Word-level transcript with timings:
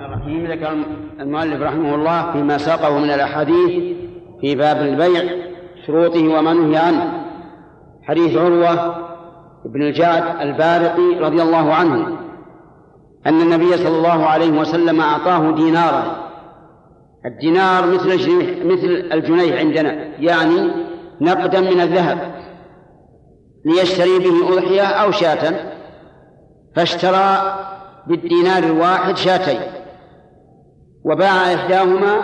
الرحيم 0.00 0.46
ذكر 0.46 0.76
المؤلف 1.20 1.62
رحمه 1.62 1.94
الله 1.94 2.32
فيما 2.32 2.58
ساقه 2.58 2.98
من 2.98 3.10
الأحاديث 3.10 3.96
في 4.40 4.54
باب 4.54 4.76
البيع 4.76 5.22
شروطه 5.86 6.28
وما 6.28 6.52
نهي 6.52 6.76
عنه. 6.76 7.24
حديث 8.02 8.36
عروة 8.36 8.94
بن 9.64 9.82
الجعد 9.82 10.40
البارقي 10.40 11.18
رضي 11.20 11.42
الله 11.42 11.74
عنه 11.74 12.18
أن 13.26 13.40
النبي 13.40 13.76
صلى 13.76 13.96
الله 13.98 14.26
عليه 14.26 14.50
وسلم 14.60 15.00
أعطاه 15.00 15.50
دينارا. 15.50 16.22
الدينار 17.26 17.86
مثل 17.86 18.08
مثل 18.66 19.08
الجنيه 19.12 19.58
عندنا 19.58 19.92
يعني 20.18 20.70
نقدا 21.20 21.60
من 21.60 21.80
الذهب. 21.80 22.18
ليشتري 23.64 24.18
به 24.18 24.52
أضحية 24.52 24.82
أو 24.82 25.10
شاة 25.10 25.54
فاشترى 26.76 27.56
بالدينار 28.06 28.62
الواحد 28.62 29.16
شاتين. 29.16 29.60
وباع 31.04 31.54
إحداهما 31.54 32.22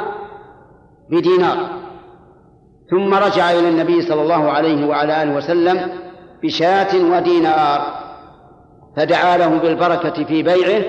بدينار. 1.11 1.79
ثم 2.91 3.15
رجع 3.15 3.51
إلى 3.51 3.69
النبي 3.69 4.03
صلى 4.03 4.23
الله 4.23 4.51
عليه 4.51 4.87
وعلى 4.87 5.23
آله 5.23 5.37
وسلم 5.37 5.91
بشاة 6.43 6.97
ودينار 6.97 7.81
فدعا 8.97 9.37
له 9.37 9.59
بالبركة 9.59 10.25
في 10.25 10.43
بيعه 10.43 10.85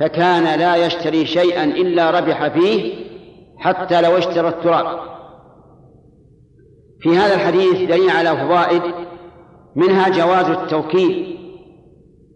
فكان 0.00 0.58
لا 0.58 0.76
يشتري 0.76 1.26
شيئا 1.26 1.64
إلا 1.64 2.10
ربح 2.10 2.48
فيه 2.48 2.94
حتى 3.58 4.00
لو 4.00 4.18
اشترى 4.18 4.48
التراب. 4.48 5.10
في 7.00 7.16
هذا 7.18 7.34
الحديث 7.34 7.88
دليل 7.88 8.10
على 8.10 8.36
فوائد 8.36 8.82
منها 9.76 10.08
جواز 10.08 10.46
التوكيل 10.50 11.38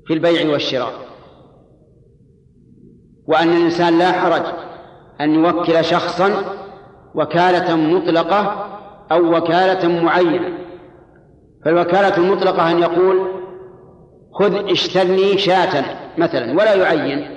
في 0.07 0.15
البيع 0.15 0.53
والشراء 0.53 0.93
وأن 3.27 3.49
الإنسان 3.49 3.99
لا 3.99 4.13
حرج 4.13 4.43
أن 5.21 5.35
يوكل 5.35 5.85
شخصا 5.85 6.31
وكالة 7.15 7.77
مطلقة 7.77 8.67
أو 9.13 9.37
وكالة 9.37 10.03
معينة. 10.03 10.59
فالوكالة 11.65 12.17
المطلقة 12.17 12.71
أن 12.71 12.79
يقول 12.79 13.31
خذ 14.33 14.71
اشترني 14.71 15.39
شاة 15.39 15.85
مثلا 16.19 16.53
ولا 16.53 16.75
يعين. 16.75 17.31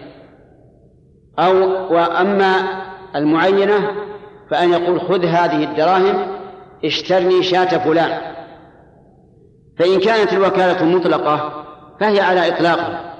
أو 1.39 1.53
وأما 1.93 2.53
المعينة 3.15 3.91
فأن 4.49 4.73
يقول 4.73 5.01
خذ 5.01 5.25
هذه 5.25 5.63
الدراهم 5.63 6.27
اشترني 6.85 7.43
شاة 7.43 7.77
فلان. 7.77 8.21
فإن 9.79 9.99
كانت 9.99 10.33
الوكالة 10.33 10.85
مطلقة 10.85 11.63
فهي 11.99 12.21
على 12.21 12.47
إطلاقها. 12.47 13.13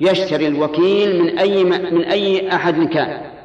يشتري 0.00 0.46
الوكيل 0.46 1.22
من 1.22 1.38
أي 1.38 1.64
من 1.64 2.04
أي 2.04 2.52
أحد 2.54 2.74
كان. 2.74 3.37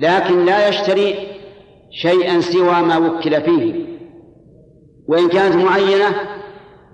لكن 0.00 0.44
لا 0.44 0.68
يشتري 0.68 1.14
شيئا 1.90 2.40
سوى 2.40 2.82
ما 2.82 2.96
وكل 2.96 3.40
فيه. 3.40 3.86
وإن 5.08 5.28
كانت 5.28 5.56
معينة 5.56 6.14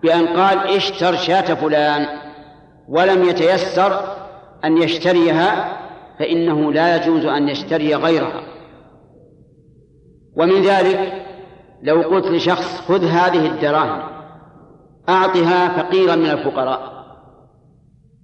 بأن 0.02 0.26
قال 0.26 0.58
اشتر 0.58 1.16
شاة 1.16 1.54
فلان 1.54 2.06
ولم 2.88 3.24
يتيسر 3.24 4.00
أن 4.64 4.76
يشتريها 4.78 5.78
فإنه 6.18 6.72
لا 6.72 6.96
يجوز 6.96 7.24
أن 7.24 7.48
يشتري 7.48 7.94
غيرها. 7.94 8.42
ومن 10.36 10.62
ذلك 10.62 11.12
لو 11.82 12.02
قلت 12.02 12.26
لشخص 12.26 12.80
خذ 12.80 13.04
هذه 13.04 13.46
الدراهم 13.46 14.02
أعطها 15.08 15.68
فقيرا 15.68 16.16
من 16.16 16.30
الفقراء. 16.30 16.96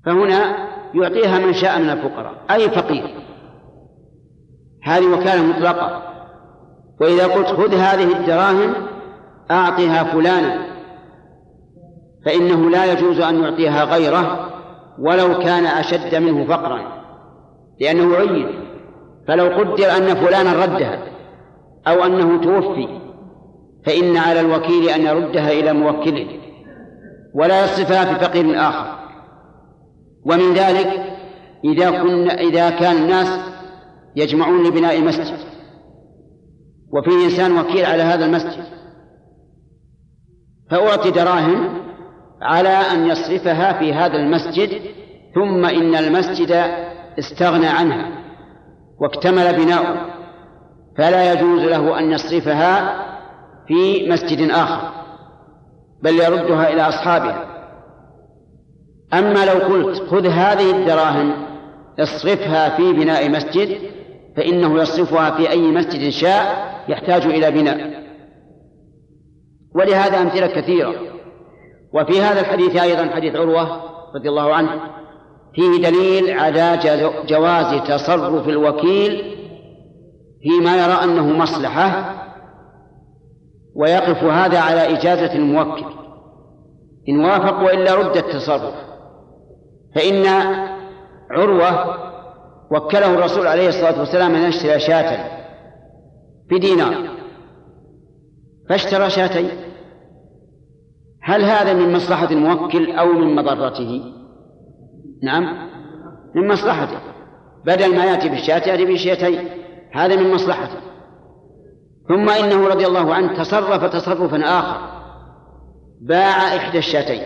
فهنا 0.07 0.69
يعطيها 0.95 1.39
من 1.39 1.53
شاء 1.53 1.79
من 1.79 1.91
الفقراء 1.91 2.35
أي 2.51 2.71
فقير؟ 2.71 3.22
هذه 4.83 5.07
وكالة 5.07 5.43
مطلقة. 5.43 6.03
وإذا 7.01 7.27
قلت 7.27 7.47
خذ 7.47 7.75
هذه 7.75 8.13
الدراهم 8.13 8.75
أعطها 9.51 10.05
فلانا 10.05 10.59
فإنه 12.25 12.71
لا 12.71 12.93
يجوز 12.93 13.21
أن 13.21 13.43
يعطيها 13.43 13.85
غيره 13.85 14.51
ولو 14.99 15.39
كان 15.39 15.67
أشد 15.67 16.15
منه 16.15 16.45
فقرا 16.45 16.81
لأنه 17.81 18.17
عين. 18.17 18.47
فلو 19.29 19.45
قدر 19.45 19.97
أن 19.97 20.15
فلانا 20.15 20.65
ردها 20.65 20.99
أو 21.87 22.05
أنه 22.05 22.41
توفي 22.41 22.89
فإن 23.87 24.17
على 24.17 24.41
الوكيل 24.41 24.89
أن 24.89 25.03
يردها 25.03 25.53
إلى 25.53 25.73
موكله. 25.73 26.27
ولا 27.35 27.65
يصرفها 27.65 28.05
في 28.05 28.25
فقير 28.25 28.61
آخر. 28.61 28.99
ومن 30.25 30.55
ذلك 30.55 31.03
إذا 31.65 31.91
كنا 31.91 32.35
إذا 32.35 32.71
كان 32.71 32.97
الناس 32.97 33.52
يجمعون 34.17 34.67
لبناء 34.67 35.01
مسجد 35.01 35.39
وفي 36.93 37.25
إنسان 37.25 37.59
وكيل 37.59 37.85
على 37.87 38.03
هذا 38.03 38.25
المسجد. 38.25 38.65
فأعطي 40.71 41.11
دراهم 41.11 41.83
على 42.43 42.69
أن 42.69 43.07
يصرفها 43.07 43.79
في 43.79 43.93
هذا 43.95 44.17
المسجد 44.17 44.81
ثم 45.35 45.65
إن 45.65 45.95
المسجد 45.95 46.53
استغنى 47.19 47.67
عنها 47.67 48.23
واكتمل 49.01 49.65
بناؤه. 49.65 50.13
فلا 50.99 51.33
يجوز 51.33 51.61
له 51.61 51.99
أن 51.99 52.11
يصرفها 52.13 53.03
في 53.69 54.11
مسجد 54.11 54.51
آخر 54.51 54.93
بل 56.03 56.15
يردها 56.15 56.73
إلى 56.73 56.83
أصحابها. 56.83 57.53
أما 59.15 59.45
لو 59.45 59.75
قلت 59.75 60.03
خذ 60.11 60.27
هذه 60.27 60.71
الدراهم 60.71 61.33
اصرفها 62.01 62.77
في 62.77 62.93
بناء 62.93 63.31
مسجد 63.31 63.79
فإنه 64.37 64.83
يصرفها 64.83 65.31
في 65.31 65.51
أي 65.51 65.61
مسجد 65.61 66.11
شاء 66.11 66.73
يحتاج 66.89 67.27
إلى 67.27 67.51
بناء. 67.51 68.03
ولهذا 69.75 70.23
أمثلة 70.23 70.47
كثيرة. 70.47 70.95
وفي 71.95 72.23
هذا 72.23 72.41
الحديث 72.41 72.77
أيضا 72.77 73.11
حديث 73.15 73.37
عروة 73.37 73.83
رضي 74.15 74.29
الله 74.29 74.55
عنه 74.55 74.81
فيه 75.55 75.89
دليل 75.89 76.39
على 76.39 76.79
جواز 77.29 77.83
تصرف 77.89 78.49
الوكيل 78.49 79.37
فيما 80.43 80.77
يرى 80.77 81.05
أنه 81.05 81.27
مصلحة 81.27 82.15
ويقف 83.75 84.25
هذا 84.25 84.61
على 84.61 84.99
إجازة 84.99 85.35
الموكل. 85.35 85.85
إن 87.09 87.25
وافق 87.25 87.63
وإلا 87.63 87.95
رد 87.95 88.17
التصرف. 88.17 88.75
فإن 89.95 90.27
عروة 91.31 92.12
وكله 92.73 93.15
الرسول 93.15 93.47
عليه 93.47 93.69
الصلاة 93.69 94.01
والسلام 94.01 94.35
أن 94.35 94.49
يشتري 94.49 94.81
شاة 94.81 95.43
بدينار. 96.51 97.09
فاشترى 98.69 99.11
شاتين 99.11 99.49
هل 101.23 101.45
هذا 101.45 101.73
من 101.73 101.93
مصلحة 101.93 102.31
الموكل 102.31 102.93
أو 102.93 103.13
من 103.13 103.35
مضرته؟ 103.35 104.13
نعم 105.23 105.69
من 106.35 106.49
مصلحته. 106.49 106.99
بدل 107.67 107.97
ما 107.97 108.05
يأتي 108.05 108.29
بالشاة 108.29 108.69
يأتي 108.69 108.85
بالشاتين 108.85 109.49
هذا 109.93 110.17
من 110.17 110.35
مصلحته. 110.35 110.81
ثم 112.09 112.31
إنه 112.31 112.67
رضي 112.67 112.87
الله 112.87 113.15
عنه 113.15 113.43
تصرف 113.43 113.85
تصرفا 113.85 114.45
آخر. 114.45 115.03
باع 116.01 116.57
إحدى 116.57 116.79
الشاتين 116.79 117.23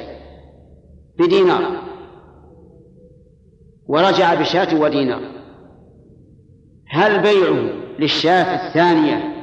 بدينار. 1.18 1.86
ورجع 3.88 4.34
بشاة 4.34 4.80
ودينار. 4.80 5.20
هل 6.88 7.22
بيعه 7.22 7.72
للشاة 7.98 8.68
الثانية 8.68 9.36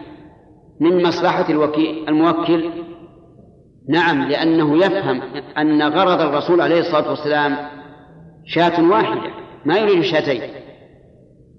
من 0.80 1.04
مصلحة 1.04 1.50
الوكيل 1.50 2.10
الموكل؟ 2.10 2.70
نعم 3.90 4.24
لأنه 4.24 4.78
يفهم 4.78 5.22
أن 5.58 5.82
غرض 5.82 6.22
الرسول 6.22 6.62
عليه 6.62 6.80
الصلاة 6.80 7.10
والسلام 7.10 7.58
شاة 8.46 8.90
واحدة 8.90 9.32
ما 9.66 9.78
يريد 9.78 10.02
شاتين. 10.02 10.42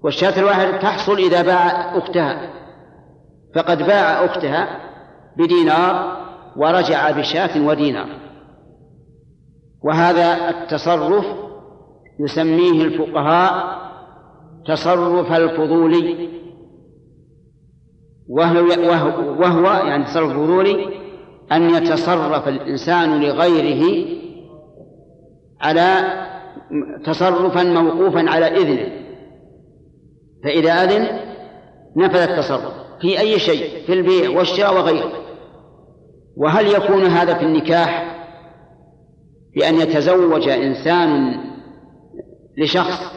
والشاة 0.03 0.39
الواحدة 0.39 0.77
تحصل 0.77 1.17
إذا 1.17 1.41
باع 1.41 1.97
أختها. 1.97 2.49
فقد 3.55 3.77
باع 3.77 4.25
أختها 4.25 4.79
بدينار 5.37 6.17
ورجع 6.55 7.11
بشاة 7.11 7.61
ودينار. 7.61 8.07
وهذا 9.83 10.49
التصرف 10.49 11.44
يسميه 12.19 12.81
الفقهاء 12.81 13.75
تصرف 14.67 15.31
الفضولي 15.31 16.29
وهو, 18.29 18.65
وهو, 19.39 19.63
يعني 19.87 20.03
تصرف 20.03 20.31
فضولي 20.31 21.05
أن 21.51 21.69
يتصرف 21.69 22.47
الإنسان 22.47 23.21
لغيره 23.21 24.07
على 25.61 26.03
تصرفا 27.05 27.63
موقوفا 27.63 28.29
على 28.29 28.47
إذنه. 28.47 29.05
فإذا 30.43 30.71
أذن 30.71 31.19
نفذ 31.95 32.17
التصرف 32.17 32.73
في 33.01 33.19
أي 33.19 33.39
شيء 33.39 33.85
في 33.85 33.93
البيع 33.93 34.29
والشراء 34.29 34.75
وغيره. 34.75 35.11
وهل 36.37 36.67
يكون 36.67 37.03
هذا 37.03 37.33
في 37.33 37.45
النكاح؟ 37.45 38.15
بأن 39.55 39.75
يتزوج 39.75 40.49
إنسان 40.49 41.35
لشخص 42.57 43.15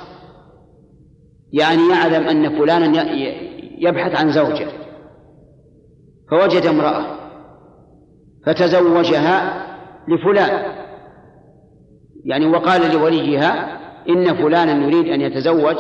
يعني 1.52 1.88
يعلم 1.88 2.29
أن 2.29 2.58
فلانا 2.58 3.12
يبحث 3.79 4.20
عن 4.20 4.31
زوجة 4.31 4.69
فوجد 6.31 6.67
امرأة 6.67 7.06
فتزوجها 8.46 9.67
لفلان 10.08 10.62
يعني 12.25 12.46
وقال 12.46 12.93
لوليها 12.93 13.79
إن 14.08 14.35
فلانا 14.35 14.87
يريد 14.87 15.08
أن 15.08 15.20
يتزوج 15.20 15.76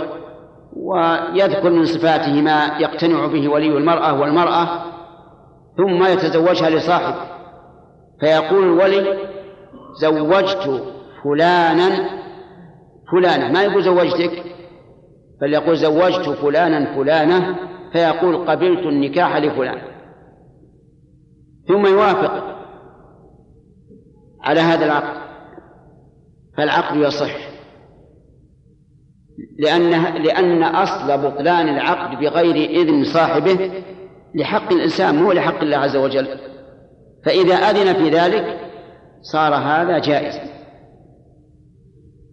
ويذكر 0.76 1.70
من 1.70 1.84
صفاته 1.84 2.42
ما 2.42 2.78
يقتنع 2.80 3.26
به 3.26 3.48
ولي 3.48 3.78
المرأة 3.78 4.20
والمرأة 4.20 4.84
ثم 5.76 6.04
يتزوجها 6.06 6.70
لصاحب 6.70 7.14
فيقول 8.20 8.62
الولي 8.62 9.18
زوجت 10.00 10.82
فلانا 11.24 12.17
فلانة 13.10 13.52
ما 13.52 13.62
يقول 13.62 13.84
زوجتك؟ 13.84 14.44
بل 15.40 15.52
يقول 15.52 15.76
زوجت 15.76 16.28
فلانا 16.28 16.94
فلانة 16.94 17.56
فيقول 17.92 18.50
قبلت 18.50 18.86
النكاح 18.86 19.36
لفلان. 19.36 19.78
ثم 21.68 21.86
يوافق 21.86 22.58
على 24.42 24.60
هذا 24.60 24.84
العقد. 24.84 25.18
فالعقد 26.56 26.96
يصح. 26.96 27.48
لأن 29.58 29.90
لأن 30.22 30.62
أصل 30.62 31.18
بطلان 31.18 31.68
العقد 31.68 32.18
بغير 32.18 32.70
إذن 32.70 33.04
صاحبه 33.04 33.70
لحق 34.34 34.72
الإنسان 34.72 35.22
مو 35.22 35.32
لحق 35.32 35.60
الله 35.62 35.76
عز 35.76 35.96
وجل. 35.96 36.28
فإذا 37.24 37.54
أذن 37.54 37.94
في 37.94 38.10
ذلك 38.10 38.58
صار 39.22 39.54
هذا 39.54 39.98
جائزا. 39.98 40.57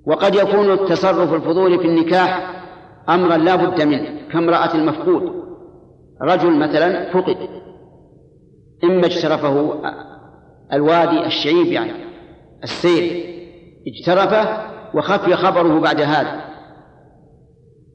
وقد 0.07 0.36
يكون 0.36 0.72
التصرف 0.72 1.34
الفضولي 1.34 1.78
في 1.78 1.86
النكاح 1.86 2.62
أمرا 3.10 3.38
لا 3.38 3.56
بد 3.56 3.81
منه 3.81 4.28
كامرأة 4.31 4.75
المفقود. 4.75 5.46
رجل 6.22 6.60
مثلا 6.60 7.13
فقد 7.13 7.38
إما 8.84 9.06
اجترفه 9.06 9.81
الوادي 10.74 11.25
الشعيب 11.25 11.68
يعني 11.68 11.92
السير 12.63 13.25
اجترفه 13.88 14.66
وخفي 14.94 15.36
خبره 15.36 15.80
بعد 15.80 16.02
هذا. 16.02 16.42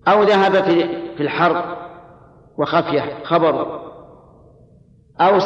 أو 0.09 0.23
ذهب 0.23 0.53
في 0.53 0.89
في 1.17 1.23
الحرب 1.23 1.65
وخفي 2.59 3.03
خبره. 3.25 3.81
أو 5.21 5.37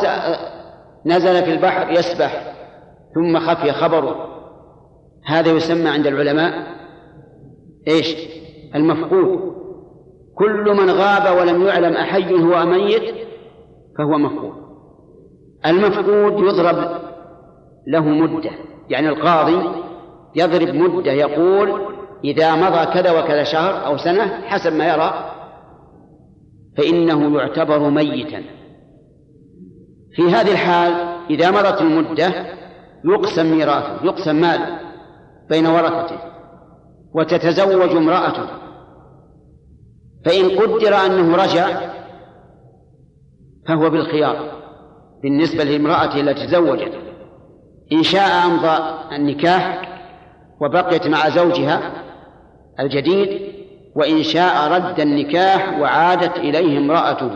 نزل 1.07 1.45
في 1.45 1.53
البحر 1.53 1.91
يسبح 1.91 2.55
ثم 3.15 3.39
خفي 3.39 3.73
خبره. 3.73 4.34
هذا 5.25 5.51
يسمى 5.51 5.89
عند 5.89 6.07
العلماء 6.07 6.75
إيش؟ 7.89 8.17
المفقود. 8.75 9.55
كل 10.35 10.77
من 10.77 10.91
غاب 10.91 11.39
ولم 11.39 11.63
يعلم 11.63 11.97
أحي 11.97 12.35
هو 12.35 12.67
ميت 12.67 13.15
فهو 13.99 14.19
مفقود. 14.19 14.55
المفقود 15.67 16.45
يضرب 16.45 17.01
له 17.87 18.01
مدة. 18.01 18.51
يعني 18.89 19.09
القاضي 19.09 19.69
يضرب 20.35 20.75
مدة 20.75 21.13
يقول 21.13 21.81
إذا 22.25 22.55
مضى 22.55 22.87
كذا 22.87 23.21
وكذا 23.21 23.45
شهر 23.45 23.87
أو 23.87 23.97
سنة 23.97 24.27
حسب 24.27 24.73
ما 24.73 24.89
يرى 24.89 25.31
فإنه 26.77 27.39
يعتبر 27.39 27.91
ميتا. 27.91 28.43
في 30.15 30.23
هذه 30.23 30.53
الحال 30.53 30.93
إذا 31.31 31.51
مضت 31.51 31.83
المدة 31.83 32.33
يقسم 33.05 33.57
ميراثه 33.57 34.05
يقسم 34.05 34.37
ماله. 34.37 34.84
بين 35.51 35.67
ورثته 35.67 36.19
وتتزوج 37.15 37.91
امرأته. 37.97 38.47
فإن 40.25 40.59
قدر 40.59 40.95
أنه 40.95 41.37
رجع 41.37 41.81
فهو 43.69 43.91
بالخيار 43.91 44.53
بالنسبة 45.23 45.65
لامرأته 45.65 46.21
التي 46.21 46.47
تزوجت. 46.47 46.93
إن 47.93 48.03
شاء 48.03 48.47
أمضى 48.47 48.95
النكاح 49.17 49.89
وبقيت 50.61 51.07
مع 51.07 51.29
زوجها 51.29 51.93
الجديد 52.81 53.55
وإن 53.97 54.23
شاء 54.23 54.73
رد 54.73 55.01
النكاح 55.01 55.79
وعادت 55.79 56.37
إليه 56.37 56.79
امرأته. 56.79 57.31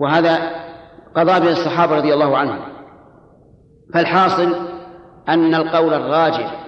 وهذا 0.00 0.50
قضى 1.14 1.40
به 1.40 1.52
الصحابة 1.52 1.96
رضي 1.96 2.14
الله 2.14 2.38
عنهم. 2.38 2.58
فالحاصل 3.94 4.75
أن 5.28 5.54
القول 5.54 5.94
الراجح 5.94 6.66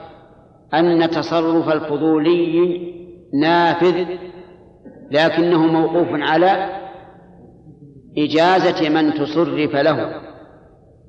أن 0.75 1.11
تصرف 1.11 1.69
الفضولي 1.69 2.81
نافذ 3.35 4.07
لكنه 5.11 5.67
موقوف 5.67 6.09
على 6.13 6.81
إجازة 8.19 8.89
من 8.89 9.15
تصرف 9.15 9.77
له. 9.77 10.21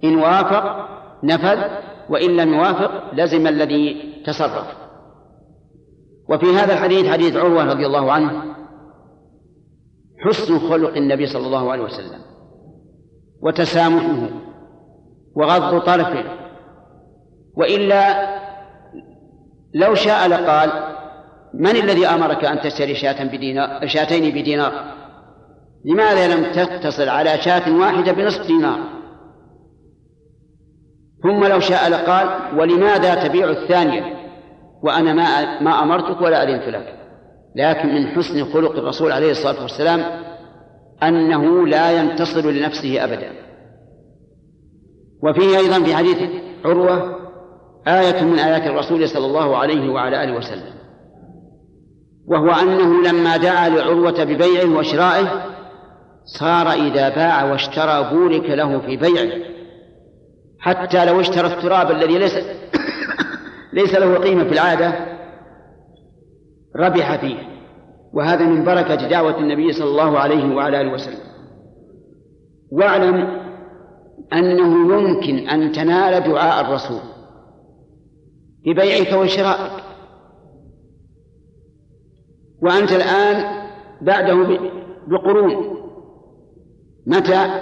إن 0.04 0.16
وافق 0.16 0.90
نفذ 1.24 1.60
وإن 2.10 2.38
لم 2.38 2.54
يوافق 2.54 3.14
لزم 3.14 3.48
الذي 3.48 4.14
تصرف. 4.26 4.80
وفي 6.30 6.46
هذا 6.46 6.74
الحديث 6.74 7.08
حديث 7.08 7.36
عروة 7.36 7.64
رضي 7.64 7.86
الله 7.86 8.12
عنه 8.12 8.44
حسن 10.20 10.60
خلق 10.60 10.96
النبي 10.96 11.26
صلى 11.26 11.46
الله 11.48 11.72
عليه 11.72 11.84
وسلم 11.84 12.20
وتسامحه 13.42 14.30
وغض 15.36 15.82
طرفه 15.82 16.24
وإلا 17.56 18.30
لو 19.74 19.96
شاء 19.96 20.28
لقال 20.28 20.72
من 21.54 21.76
الذي 21.76 22.08
أمرك 22.08 22.46
أن 22.46 22.60
تشتري 22.60 22.96
شاة 22.96 23.24
بدينار 23.24 23.88
شاتين 23.88 24.32
بدينار؟ 24.32 24.74
لماذا 25.86 26.36
لم 26.36 26.52
تقتصر 26.52 27.10
على 27.10 27.38
شاة 27.38 27.78
واحدة 27.78 28.12
بنصف 28.12 28.48
دينار؟ 28.48 28.80
ثم 31.24 31.46
لو 31.46 31.60
شاء 31.60 31.90
لقال 31.90 32.60
ولماذا 32.60 33.28
تبيع 33.28 33.50
الثانية؟ 33.50 34.20
وأنا 34.84 35.14
ما 35.14 35.62
ما 35.62 35.84
أمرتك 35.84 36.22
ولا 36.22 36.44
أذنت 36.44 36.68
لك. 36.68 36.96
لكن 37.56 37.88
من 37.88 38.08
حسن 38.08 38.46
خلق 38.46 38.72
الرسول 38.72 39.12
عليه 39.12 39.32
الصلاة 39.32 39.62
والسلام 39.62 40.00
أنه 41.04 41.68
لا 41.68 41.92
ينتصر 41.92 42.52
لنفسه 42.52 43.04
أبدا. 43.04 43.32
وفيه 45.24 45.58
أيضا 45.58 45.84
في 45.84 45.96
حديث 45.96 46.18
عروة 46.66 47.19
آية 47.90 48.24
من 48.24 48.40
آيات 48.40 48.68
الرسول 48.68 49.10
صلى 49.10 49.26
الله 49.26 49.58
عليه 49.58 49.90
وعلى 49.90 50.24
آله 50.24 50.38
وسلم. 50.38 50.74
وهو 52.28 52.52
أنه 52.52 53.10
لما 53.10 53.38
دعا 53.38 53.70
لعروة 53.70 54.24
ببيعه 54.24 54.78
وشرائه 54.78 55.46
صار 56.26 56.72
إذا 56.72 57.10
باع 57.10 57.44
واشترى 57.52 58.10
بورك 58.14 58.50
له 58.50 58.80
في 58.80 58.98
بيعه. 58.98 59.30
حتى 60.60 61.06
لو 61.06 61.22
اشترى 61.22 61.48
التراب 61.48 61.92
الذي 61.92 62.18
ليس 62.18 62.34
ليس 63.74 63.96
له 63.96 64.16
قيمة 64.16 64.44
في 64.44 64.52
العادة 64.52 64.94
ربح 66.76 67.16
فيه. 67.16 67.38
وهذا 68.14 68.46
من 68.46 68.66
بركة 68.66 68.96
دعوة 68.96 69.38
النبي 69.38 69.74
صلى 69.74 69.90
الله 69.90 70.20
عليه 70.20 70.56
وعلى 70.56 70.82
آله 70.82 70.94
وسلم. 70.94 71.30
واعلم 72.72 73.40
أنه 74.34 74.94
يمكن 74.96 75.50
أن 75.50 75.72
تنال 75.72 76.24
دعاء 76.24 76.66
الرسول. 76.66 77.19
ببيعك 78.66 79.14
وشرائك 79.14 79.84
وأنت 82.62 82.92
الآن 82.92 83.68
بعده 84.02 84.60
بقرون. 85.08 85.80
متى؟ 87.08 87.62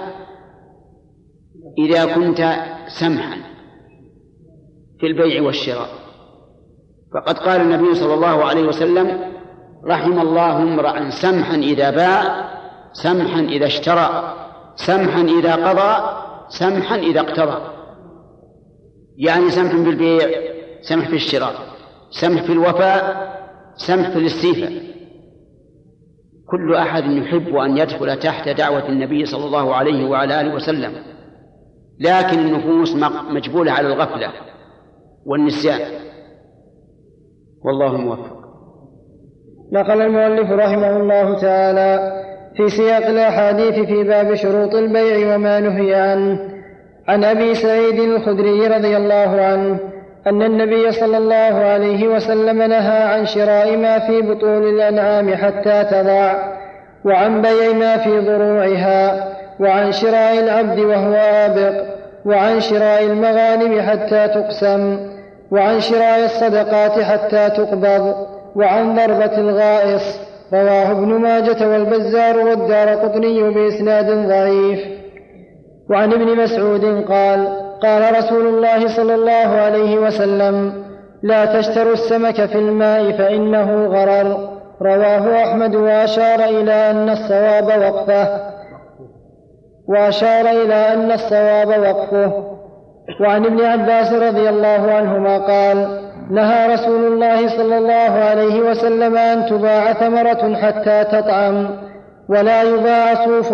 إذا 1.78 2.14
كنت 2.14 2.56
سمحا 3.00 3.36
في 5.00 5.06
البيع 5.06 5.42
والشراء. 5.42 5.88
فقد 7.14 7.38
قال 7.38 7.60
النبي 7.60 7.94
صلى 7.94 8.14
الله 8.14 8.44
عليه 8.44 8.62
وسلم 8.62 9.34
رحم 9.84 10.20
الله 10.20 10.62
امرأ 10.62 11.10
سمحا 11.10 11.54
إذا 11.54 11.90
باع 11.90 12.48
سمحا 12.92 13.40
إذا 13.40 13.66
اشترى 13.66 14.34
سمحا 14.76 15.22
إذا 15.22 15.54
قضى 15.54 16.18
سمحا 16.48 16.96
إذا 16.96 17.20
اقتضى. 17.20 17.58
يعني 19.16 19.50
سمح 19.50 19.74
بالبيع. 19.74 20.57
سمح 20.80 21.08
في 21.08 21.16
الشراء 21.16 21.54
سمح 22.10 22.42
في 22.42 22.52
الوفاء 22.52 23.28
سمح 23.76 24.10
في 24.10 24.18
الاستيفاء. 24.18 24.72
كل 26.50 26.74
أحد 26.74 27.04
يحب 27.04 27.56
أن 27.56 27.78
يدخل 27.78 28.18
تحت 28.18 28.48
دعوة 28.48 28.88
النبي 28.88 29.24
صلى 29.26 29.44
الله 29.44 29.74
عليه 29.74 30.08
وعلى 30.08 30.40
آله 30.40 30.54
وسلم 30.54 30.92
لكن 32.00 32.38
النفوس 32.38 32.94
مجبولة 33.30 33.72
على 33.72 33.86
الغفلة 33.88 34.32
والنسيان. 35.26 35.80
والله 37.64 37.96
موفق. 37.96 38.38
نقل 39.72 40.02
المؤلف 40.02 40.50
رحمه 40.50 40.96
الله 40.96 41.40
تعالى 41.40 42.12
في 42.56 42.68
سياق 42.68 43.06
الأحاديث 43.06 43.74
في 43.86 44.04
باب 44.04 44.34
شروط 44.34 44.74
البيع 44.74 45.34
وما 45.34 45.60
نهي 45.60 45.94
عنه 45.94 46.40
عن 47.08 47.24
أبي 47.24 47.54
سعيد 47.54 48.00
الخدري 48.00 48.66
رضي 48.66 48.96
الله 48.96 49.40
عنه 49.40 49.80
أن 50.26 50.42
النبي 50.42 50.92
صلى 50.92 51.18
الله 51.18 51.34
عليه 51.64 52.08
وسلم 52.08 52.62
نهى 52.62 53.02
عن 53.02 53.26
شراء 53.26 53.76
ما 53.76 53.98
في 53.98 54.22
بطون 54.22 54.62
الأنعام 54.62 55.34
حتى 55.34 55.84
تضع 55.84 56.34
وعن 57.04 57.42
بيع 57.42 57.72
ما 57.72 57.96
في 57.96 58.20
ضروعها 58.20 59.28
وعن 59.60 59.92
شراء 59.92 60.38
العبد 60.38 60.78
وهو 60.78 61.14
آبق 61.14 61.84
وعن 62.24 62.60
شراء 62.60 63.04
المغانم 63.04 63.80
حتى 63.80 64.28
تقسم 64.28 64.98
وعن 65.50 65.80
شراء 65.80 66.24
الصدقات 66.24 67.00
حتى 67.00 67.50
تقبض 67.50 68.26
وعن 68.56 68.94
ضربة 68.94 69.38
الغائص 69.38 70.18
رواه 70.52 70.90
ابن 70.90 71.08
ماجة 71.14 71.68
والبزار 71.68 72.38
والدار 72.38 72.88
قطني 72.88 73.42
بإسناد 73.50 74.28
ضعيف. 74.28 74.80
وعن 75.90 76.12
ابن 76.12 76.36
مسعود 76.36 77.04
قال 77.08 77.67
قال 77.82 78.18
رسول 78.18 78.46
الله 78.46 78.88
صلى 78.88 79.14
الله 79.14 79.60
عليه 79.60 79.98
وسلم 79.98 80.84
لا 81.22 81.44
تشتروا 81.44 81.92
السمك 81.92 82.46
في 82.46 82.58
الماء 82.58 83.12
فإنه 83.12 83.86
غرر. 83.86 84.58
رواه 84.82 85.44
أحمد 85.44 85.74
وأشار 85.74 86.44
إلى 86.44 86.90
أن 86.90 87.08
الصواب 87.10 87.66
وقفه. 87.66 88.28
وأشار 89.88 90.50
إلى 90.50 90.74
أن 90.74 91.12
الصواب 91.12 91.68
وقفه. 91.68 92.32
وعن 93.20 93.44
ابن 93.44 93.64
عباس 93.64 94.12
رضي 94.12 94.48
الله 94.48 94.92
عنهما 94.92 95.38
قال 95.38 96.08
نهى 96.30 96.74
رسول 96.74 97.12
الله 97.12 97.48
صلى 97.48 97.78
الله 97.78 98.24
عليه 98.24 98.60
وسلم 98.60 99.16
أن 99.16 99.46
تباع 99.46 99.92
ثمرة 99.92 100.54
حتى 100.54 101.04
تطعم 101.04 101.68
ولا 102.28 102.62
يباع 102.62 103.14
صوف 103.14 103.52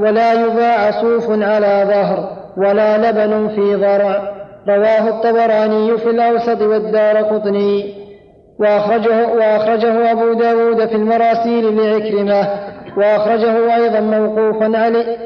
ولا 0.00 0.32
يباع 0.32 0.90
صوف 0.90 1.30
على 1.30 1.84
ظهر. 1.88 2.39
ولا 2.60 3.10
لبن 3.10 3.48
في 3.48 3.74
ضرع 3.74 4.32
رواه 4.68 5.08
الطبراني 5.08 5.98
في 5.98 6.10
الأوسط 6.10 6.62
والدار 6.62 7.16
قطني. 7.16 8.00
وأخرجه, 8.58 9.28
وأخرجه 9.28 10.12
أبو 10.12 10.32
داود 10.32 10.86
في 10.86 10.94
المراسيل 10.94 11.76
لعكرمة. 11.76 12.48
وأخرجه 12.96 13.76
أيضا 13.76 14.00
موقوفا 14.00 14.78
علي 14.78 15.16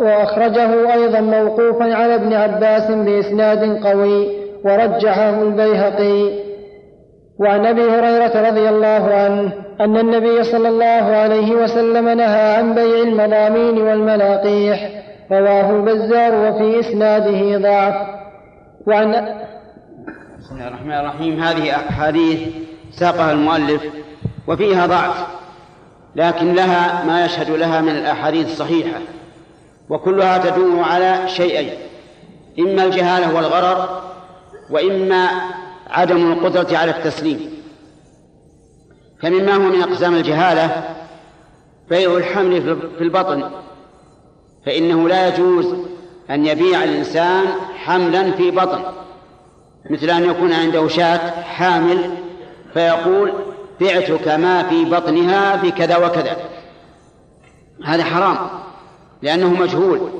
وأخرجه 0.00 0.92
أيضا 0.94 1.20
موقوفا 1.20 1.94
على 1.94 2.14
ابن 2.14 2.32
عباس 2.32 2.90
بإسناد 2.90 3.86
قوي. 3.86 4.28
ورجحه 4.64 5.42
البيهقي. 5.42 6.42
وعن 7.40 7.66
أبي 7.66 7.82
هريرة 7.82 8.48
رضي 8.48 8.68
الله 8.68 9.14
عنه 9.14 9.52
أن 9.80 9.96
النبي 9.96 10.44
صلى 10.44 10.68
الله 10.68 11.16
عليه 11.16 11.52
وسلم 11.52 12.08
نهى 12.08 12.56
عن 12.56 12.74
بيع 12.74 13.02
المضامين 13.02 13.82
والملاقيح 13.82 15.02
رواه 15.32 15.70
البزار 15.70 16.34
وفي 16.34 16.80
إسناده 16.80 17.58
ضعف. 17.58 18.08
وعن 18.86 19.10
بسم 20.38 20.54
الله 20.54 20.68
الرحمن 20.68 20.92
الرحيم. 20.92 21.42
هذه 21.42 21.76
أحاديث 21.76 22.40
ساقها 22.92 23.32
المؤلف 23.32 23.82
وفيها 24.46 24.86
ضعف 24.86 25.26
لكن 26.16 26.54
لها 26.54 27.04
ما 27.04 27.24
يشهد 27.24 27.50
لها 27.50 27.80
من 27.80 27.88
الأحاديث 27.88 28.46
الصحيحة 28.46 29.00
وكلها 29.88 30.38
تدور 30.38 30.82
على 30.82 31.28
شيئين 31.28 31.72
إما 32.58 32.84
الجهالة 32.84 33.34
والغرر 33.36 34.02
وإما 34.70 35.28
عدم 35.90 36.32
القدرة 36.32 36.76
على 36.78 36.90
التسليم. 36.90 37.52
فمما 39.22 39.54
هو 39.54 39.60
من 39.60 39.82
أقسام 39.82 40.14
الجهالة 40.14 40.82
بيع 41.90 42.16
الحمل 42.16 42.62
في 42.98 43.04
البطن 43.04 43.50
فإنه 44.66 45.08
لا 45.08 45.28
يجوز 45.28 45.74
أن 46.30 46.46
يبيع 46.46 46.84
الإنسان 46.84 47.44
حملا 47.76 48.30
في 48.30 48.50
بطن 48.50 48.82
مثل 49.90 50.10
أن 50.10 50.30
يكون 50.30 50.52
عنده 50.52 50.88
شاة 50.88 51.42
حامل 51.42 52.14
فيقول 52.74 53.32
بعتك 53.80 54.28
ما 54.28 54.62
في 54.62 54.84
بطنها 54.84 55.56
بكذا 55.56 55.96
وكذا. 55.96 56.36
هذا 57.84 58.04
حرام 58.04 58.36
لأنه 59.22 59.48
مجهول. 59.48 60.10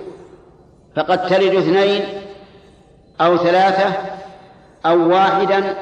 فقد 0.96 1.26
تلد 1.26 1.54
اثنين 1.54 2.02
أو 3.20 3.37
ثلاثة 3.37 3.92
أو 4.87 5.08
واحدا 5.11 5.75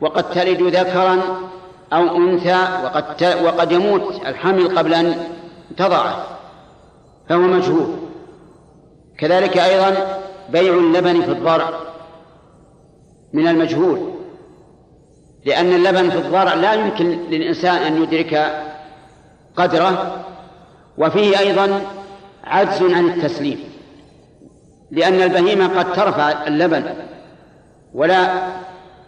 وقد 0.00 0.30
تلد 0.30 0.62
ذكرا 0.62 1.20
أو 1.92 2.16
أنثى 2.16 2.68
وقد 2.84 3.36
وقد 3.44 3.72
يموت 3.72 4.20
الحمل 4.26 4.78
قبل 4.78 4.94
أن 4.94 5.16
تضعه. 5.76 6.33
فهو 7.28 7.40
مجهول. 7.40 7.86
كذلك 9.18 9.58
أيضا 9.58 10.20
بيع 10.48 10.74
اللبن 10.74 11.22
في 11.22 11.30
الضرع 11.30 11.70
من 13.32 13.48
المجهول 13.48 14.14
لأن 15.44 15.72
اللبن 15.72 16.10
في 16.10 16.18
الضرع 16.18 16.54
لا 16.54 16.72
يمكن 16.72 17.06
للإنسان 17.30 17.76
أن 17.76 18.02
يدرك 18.02 18.62
قدره 19.56 20.24
وفيه 20.98 21.38
أيضا 21.38 21.80
عجز 22.44 22.82
عن 22.82 23.08
التسليم 23.08 23.58
لأن 24.90 25.14
البهيمة 25.14 25.78
قد 25.78 25.92
ترفع 25.92 26.46
اللبن 26.46 26.84
ولا 27.94 28.48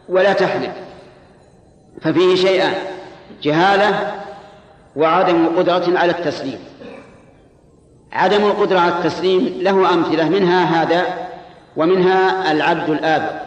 ولا 0.08 0.32
تحلب 0.32 0.72
ففيه 2.00 2.34
شيئان 2.34 2.74
جهالة 3.42 4.14
وعدم 4.96 5.58
قدرة 5.58 5.98
على 5.98 6.12
التسليم. 6.12 6.58
عدم 8.16 8.44
القدرة 8.44 8.78
على 8.78 8.92
التسليم 8.92 9.58
له 9.60 9.94
أمثلة 9.94 10.28
منها 10.28 10.82
هذا 10.82 11.28
ومنها 11.76 12.52
العبد 12.52 12.90
الآبق 12.90 13.42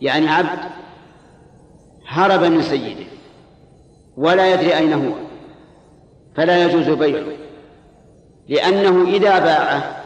يعني 0.00 0.28
عبد 0.28 0.58
هرب 2.08 2.44
من 2.44 2.62
سيده 2.62 3.04
ولا 4.16 4.54
يدري 4.54 4.76
أين 4.76 4.92
هو 4.92 5.12
فلا 6.36 6.64
يجوز 6.64 6.90
بيعه 6.90 7.24
لأنه 8.48 9.08
إذا 9.08 9.38
باعه 9.38 9.96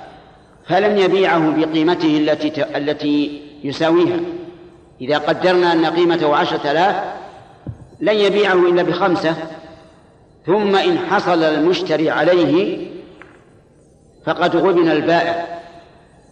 فلم 0.67 0.99
يبيعه 0.99 1.57
بقيمته 1.57 2.17
التي 2.17 2.76
التي 2.76 3.43
يساويها. 3.65 4.21
إذا 5.00 5.19
قدرنا 5.19 5.73
أن 5.73 5.87
قيمته 5.87 6.37
عشرة 6.37 6.71
آلاف 6.71 7.05
لن 8.00 8.15
يبيعه 8.15 8.69
إلا 8.69 8.83
بخمسة 8.83 9.35
ثم 10.47 10.76
إن 10.76 10.99
حصل 10.99 11.43
المشتري 11.43 12.11
عليه 12.11 12.79
فقد 14.26 14.56
غبن 14.56 14.90
البائع. 14.90 15.61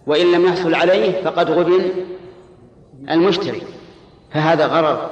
وإن 0.06 0.32
لم 0.32 0.46
يحصل 0.46 0.74
عليه 0.74 1.22
فقد 1.22 1.50
غبن 1.50 1.90
المشتري. 3.10 3.62
فهذا 4.32 4.66
غرر 4.66 5.10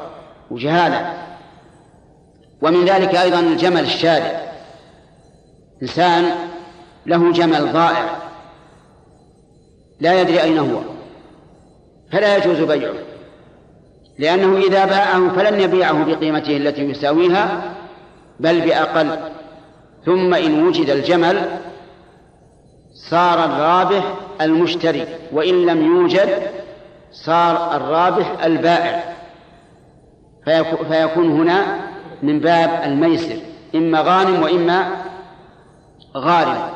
وجهالة. 0.51 1.13
ومن 2.63 2.85
ذلك 2.85 3.15
أيضا 3.15 3.41
الجمل 3.41 3.81
الشارع. 3.81 4.53
إنسان 5.83 6.25
له 7.07 7.33
جمل 7.33 7.73
ضائع. 7.73 8.17
لا 10.01 10.21
يدري 10.21 10.43
أين 10.43 10.59
هو. 10.59 10.81
فلا 12.13 12.37
يجوز 12.37 12.61
بيعه. 12.61 12.95
لأنه 14.19 14.59
إذا 14.59 14.85
باعه 14.85 15.37
فلم 15.37 15.61
يبيعه 15.61 16.05
بقيمته 16.05 16.57
التي 16.57 16.83
يساويها 16.83 17.75
بل 18.41 18.61
بأقل. 18.61 19.19
ثم 20.07 20.35
إن 20.35 20.67
وجد 20.67 20.91
الجمل 20.91 21.49
صار 22.95 23.45
الرابح 23.45 24.15
المشتري 24.41 25.07
وإن 25.33 25.67
لم 25.67 25.85
يوجد 25.85 26.43
صار 27.13 27.77
الرابح 27.77 28.45
البائع. 28.45 29.13
فيكون 30.89 31.41
هنا 31.41 31.81
من 32.23 32.41
باب 32.41 32.83
الميسر 32.85 33.37
إما 33.75 34.01
غانم 34.01 34.43
وإما 34.43 35.05
غارم. 36.17 36.71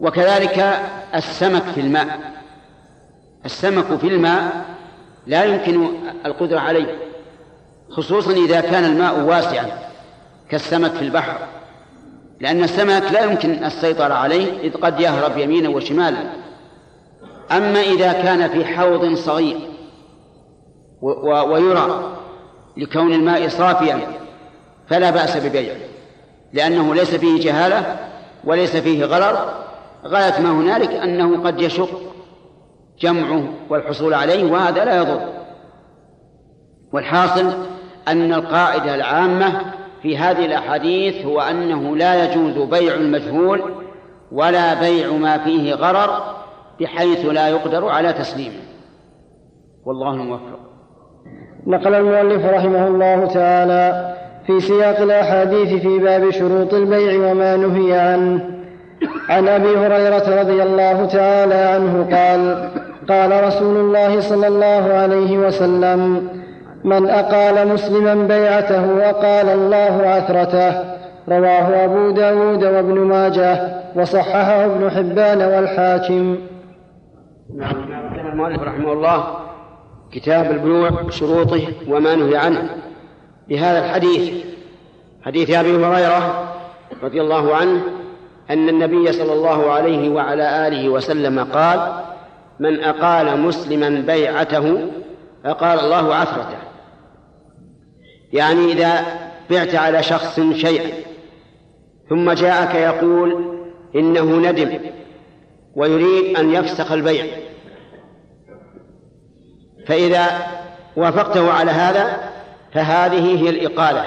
وكذلك 0.00 0.80
السمك 1.14 1.62
في 1.62 1.80
الماء. 1.80 2.20
السمك 3.44 3.96
في 3.98 4.06
الماء 4.06 4.64
لا 5.26 5.44
يمكن 5.44 5.88
القدرة 6.26 6.60
عليه 6.60 6.98
خصوصا 7.90 8.32
إذا 8.32 8.60
كان 8.60 8.84
الماء 8.84 9.20
واسعا 9.20 9.66
كالسمك 10.50 10.90
في 10.90 11.02
البحر. 11.02 11.38
لأن 12.40 12.64
السمك 12.64 13.12
لا 13.12 13.24
يمكن 13.24 13.64
السيطرة 13.64 14.14
عليه 14.14 14.60
إذ 14.60 14.74
قد 14.74 15.00
يهرب 15.00 15.38
يمينا 15.38 15.68
وشمالا. 15.68 16.30
أما 17.52 17.80
إذا 17.80 18.12
كان 18.12 18.48
في 18.48 18.64
حوض 18.64 19.14
صغير 19.14 19.56
ويرى 21.22 22.16
لكون 22.76 23.12
الماء 23.12 23.48
صافيا 23.48 24.00
فلا 24.88 25.10
بأس 25.10 25.36
ببيعه 25.36 25.76
لأنه 26.52 26.94
ليس 26.94 27.14
فيه 27.14 27.40
جهالة 27.40 27.96
وليس 28.44 28.76
فيه 28.76 29.04
غرر 29.04 29.54
غاية 30.04 30.40
ما 30.40 30.50
هنالك 30.50 30.90
أنه 30.90 31.42
قد 31.46 31.60
يشق 31.60 32.00
جمعه 33.00 33.44
والحصول 33.70 34.14
عليه 34.14 34.52
وهذا 34.52 34.84
لا 34.84 34.96
يضر. 34.96 35.20
والحاصل 36.92 37.52
أن 38.08 38.32
القاعدة 38.32 38.94
العامة 38.94 39.60
في 40.02 40.18
هذه 40.18 40.44
الأحاديث 40.44 41.26
هو 41.26 41.40
أنه 41.40 41.96
لا 41.96 42.24
يجوز 42.24 42.68
بيع 42.68 42.94
المجهول 42.94 43.62
ولا 44.32 44.80
بيع 44.80 45.12
ما 45.12 45.38
فيه 45.38 45.74
غرر 45.74 46.22
بحيث 46.80 47.26
لا 47.26 47.48
يقدر 47.48 47.88
على 47.88 48.12
تسليمه 48.12 48.60
والله 49.84 50.14
الموفق 50.14 50.58
نقل 51.66 51.94
المؤلف 51.94 52.44
رحمه 52.44 52.86
الله 52.86 53.26
تعالى 53.26 54.14
في 54.46 54.60
سياق 54.60 55.00
الأحاديث 55.00 55.82
في 55.82 55.98
باب 55.98 56.30
شروط 56.30 56.74
البيع 56.74 57.30
وما 57.30 57.56
نهي 57.56 57.92
عنه. 57.98 58.60
عن 59.28 59.48
أبي 59.48 59.76
هريرة 59.76 60.40
رضي 60.40 60.62
الله 60.62 61.06
تعالى 61.06 61.54
عنه 61.54 62.16
قال 62.16 62.70
قال 63.08 63.44
رسول 63.44 63.76
الله 63.76 64.20
صلى 64.20 64.46
الله 64.48 64.92
عليه 64.92 65.38
وسلم 65.38 66.28
من 66.84 67.08
أقال 67.08 67.68
مسلما 67.68 68.14
بيعته 68.14 69.10
اقال 69.10 69.48
الله 69.48 70.02
عثرته. 70.06 71.00
رواه 71.28 71.84
أبو 71.84 72.10
داود 72.10 72.64
وابن 72.64 72.98
ماجه 73.00 73.82
وصححه 73.96 74.64
ابن 74.64 74.90
حبان 74.90 75.42
والحاكم. 75.42 76.38
نعم 77.56 77.90
المؤلف 78.32 78.62
رحمه 78.62 78.92
الله 78.92 79.24
كتاب 80.12 80.50
البيوع 80.50 80.90
شروطه 81.10 81.62
وما 81.88 82.14
نهي 82.14 82.36
عنه. 82.36 82.68
بهذا 83.48 83.84
الحديث 83.84 84.44
حديث 85.22 85.50
أبي 85.50 85.84
هريرة 85.84 86.48
رضي 87.02 87.20
الله 87.20 87.56
عنه 87.56 87.80
أن 88.50 88.68
النبي 88.68 89.12
صلى 89.12 89.32
الله 89.32 89.72
عليه 89.72 90.10
وعلى 90.10 90.68
آله 90.68 90.88
وسلم 90.88 91.44
قال 91.44 91.92
من 92.60 92.84
أقال 92.84 93.40
مسلما 93.40 94.02
بيعته 94.06 94.78
أقال 95.44 95.80
الله 95.80 96.14
عثرته. 96.14 96.69
يعني 98.32 98.72
إذا 98.72 99.04
بعت 99.50 99.74
على 99.74 100.02
شخص 100.02 100.40
شيئا 100.40 100.90
ثم 102.08 102.32
جاءك 102.32 102.74
يقول 102.74 103.58
إنه 103.94 104.50
ندم 104.50 104.78
ويريد 105.74 106.36
أن 106.36 106.50
يفسخ 106.50 106.92
البيع. 106.92 107.26
فإذا 109.86 110.26
وافقته 110.96 111.52
على 111.52 111.70
هذا 111.70 112.30
فهذه 112.72 113.42
هي 113.42 113.50
الإقالة. 113.50 114.04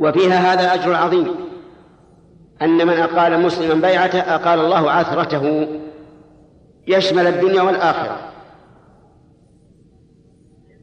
وفيها 0.00 0.52
هذا 0.52 0.74
أجر 0.74 0.94
عظيم 0.94 1.34
أن 2.62 2.86
من 2.86 2.94
أقال 2.94 3.40
مسلما 3.40 3.88
بيعته 3.88 4.20
أقال 4.20 4.60
الله 4.60 4.90
عثرته 4.90 5.68
يشمل 6.86 7.26
الدنيا 7.26 7.62
والآخرة. 7.62 8.33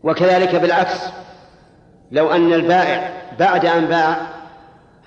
وكذلك 0.04 0.56
بالعكس. 0.56 1.00
لو 2.12 2.32
أن 2.32 2.54
البائع 2.54 3.14
بعد 3.40 3.66
أن 3.66 3.86
باع 3.86 4.18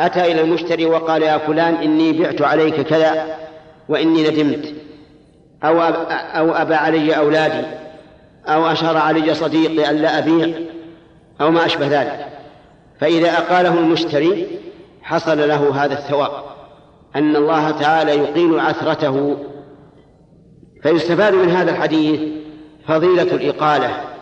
أتى 0.00 0.32
إلى 0.32 0.40
المشتري 0.40 0.86
وقال 0.86 1.22
يا 1.22 1.38
فلان 1.38 1.74
إني 1.74 2.12
بعت 2.12 2.42
عليك 2.42 2.80
كذا 2.80 3.36
وإني 3.88 4.28
ندمت. 4.28 4.74
أو 5.64 5.80
أو 5.80 6.52
أبى 6.52 6.74
علي 6.74 7.16
أولادي 7.16 7.66
أو 8.46 8.66
أشار 8.66 8.96
علي 8.96 9.34
صديقي 9.34 9.90
أن 9.90 9.96
لا 9.96 10.18
أبيع 10.18 10.58
أو 11.40 11.50
ما 11.50 11.66
أشبه 11.66 11.86
ذلك. 11.86 12.26
فإذا 13.00 13.32
أقاله 13.32 13.78
المشتري 13.78 14.46
حصل 15.02 15.48
له 15.48 15.84
هذا 15.84 15.92
الثواب 15.92 16.30
أن 17.16 17.36
الله 17.36 17.70
تعالى 17.70 18.12
يقيل 18.12 18.60
عثرته. 18.60 19.36
فيستفاد 20.82 21.34
من 21.34 21.50
هذا 21.50 21.70
الحديث 21.70 22.20
فضيلة 22.88 23.22
الإقالة. 23.22 24.13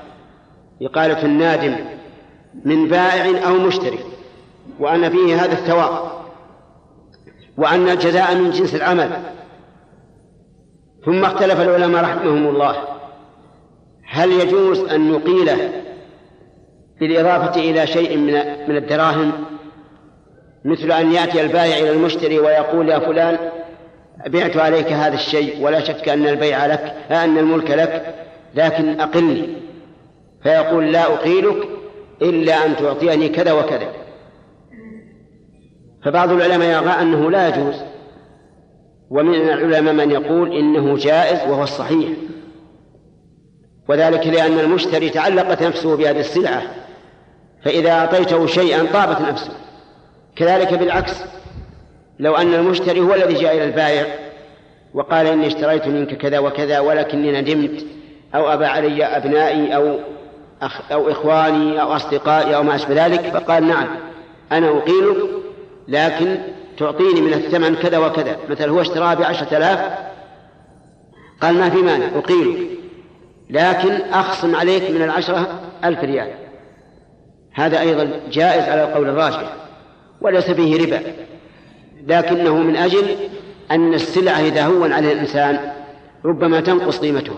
إقالة 0.82 1.24
النادم 1.24 1.76
من 2.64 2.88
بائع 2.88 3.48
أو 3.48 3.54
مشتري 3.54 3.98
وأن 4.78 5.10
فيه 5.10 5.44
هذا 5.44 5.52
الثواب 5.52 6.12
وأن 7.56 7.88
الجزاء 7.88 8.34
من 8.34 8.50
جنس 8.50 8.74
العمل. 8.74 9.10
ثم 11.04 11.24
اختلف 11.24 11.60
العلماء 11.60 12.02
رحمهم 12.02 12.48
الله 12.48 12.76
هل 14.08 14.32
يجوز 14.32 14.78
أن 14.78 15.12
نقيل 15.12 15.50
بالإضافة 17.00 17.60
إلى 17.60 17.86
شيء 17.86 18.16
من 18.16 18.32
من 18.68 18.76
الدراهم؟ 18.76 19.32
مثل 20.64 20.92
أن 20.92 21.12
يأتي 21.12 21.40
البائع 21.40 21.78
إلى 21.78 21.90
المشتري 21.90 22.38
ويقول 22.38 22.88
يا 22.88 22.98
فلان 22.98 23.38
بعت 24.26 24.56
عليك 24.56 24.92
هذا 24.92 25.14
الشيء 25.14 25.64
ولا 25.64 25.80
شك 25.80 26.08
أن 26.08 26.26
البيع 26.26 26.66
لك 26.66 26.96
أن 27.10 27.38
الملك 27.38 27.70
لك 27.70 28.14
لكن 28.54 29.00
أقلني. 29.00 29.61
فيقول 30.42 30.92
لا 30.92 31.14
أقيلك 31.14 31.68
إلا 32.22 32.66
أن 32.66 32.76
تعطيني 32.76 33.28
كذا 33.28 33.52
وكذا. 33.52 33.92
فبعض 36.04 36.32
العلماء 36.32 36.82
يرى 36.82 36.90
أنه 36.90 37.30
لا 37.30 37.48
يجوز 37.48 37.82
ومن 39.10 39.34
العلماء 39.34 39.94
من 39.94 40.10
يقول 40.10 40.52
إنه 40.52 40.96
جائز 40.96 41.50
وهو 41.50 41.62
الصحيح. 41.62 42.08
وذلك 43.88 44.26
لأن 44.26 44.58
المشتري 44.58 45.10
تعلقت 45.10 45.62
نفسه 45.62 45.96
بهذه 45.96 46.20
السلعة 46.20 46.62
فإذا 47.64 47.90
أعطيته 47.90 48.46
شيئا 48.46 48.86
طابت 48.92 49.20
نفسه. 49.20 49.52
كذلك 50.36 50.74
بالعكس 50.74 51.24
لو 52.18 52.34
أن 52.34 52.54
المشتري 52.54 53.00
هو 53.00 53.14
الذي 53.14 53.34
جاء 53.34 53.56
إلى 53.56 53.64
البائع 53.64 54.06
وقال 54.94 55.26
إني 55.26 55.46
اشتريت 55.46 55.86
منك 55.86 56.14
كذا 56.14 56.38
وكذا 56.38 56.80
ولكني 56.80 57.40
ندمت 57.40 57.84
أو 58.34 58.52
أبى 58.52 58.64
علي 58.64 59.04
أبنائي 59.04 59.76
أو 59.76 59.98
أخ 60.62 60.80
أو 60.92 61.10
إخواني 61.10 61.82
أو 61.82 61.96
أصدقائي 61.96 62.56
أو 62.56 62.62
ما 62.62 62.74
أشبه 62.74 63.06
ذلك 63.06 63.20
فقال 63.20 63.66
نعم 63.66 63.86
أنا 64.52 64.68
أقيلك 64.68 65.16
لكن 65.88 66.38
تعطيني 66.78 67.20
من 67.20 67.32
الثمن 67.32 67.74
كذا 67.74 67.98
وكذا 67.98 68.36
مثل 68.48 68.68
هو 68.68 68.80
اشتراه 68.80 69.14
بعشرة 69.14 69.56
آلاف 69.56 69.98
قال 71.40 71.54
ما 71.54 71.70
في 71.70 71.76
مانع 71.76 72.06
أقيلك 72.18 72.68
لكن 73.50 73.90
أخصم 74.12 74.56
عليك 74.56 74.90
من 74.90 75.02
العشرة 75.02 75.60
ألف 75.84 76.00
ريال. 76.00 76.28
هذا 77.52 77.80
أيضا 77.80 78.20
جائز 78.30 78.62
على 78.62 78.84
القول 78.84 79.08
الراجح 79.08 79.52
وليس 80.20 80.50
فيه 80.50 80.84
ربا 80.84 81.00
لكنه 82.06 82.56
من 82.56 82.76
أجل 82.76 83.16
أن 83.70 83.94
السلعة 83.94 84.40
إذا 84.40 84.66
هون 84.66 84.92
على 84.92 85.12
الإنسان 85.12 85.72
ربما 86.24 86.60
تنقص 86.60 86.98
قيمتها. 86.98 87.36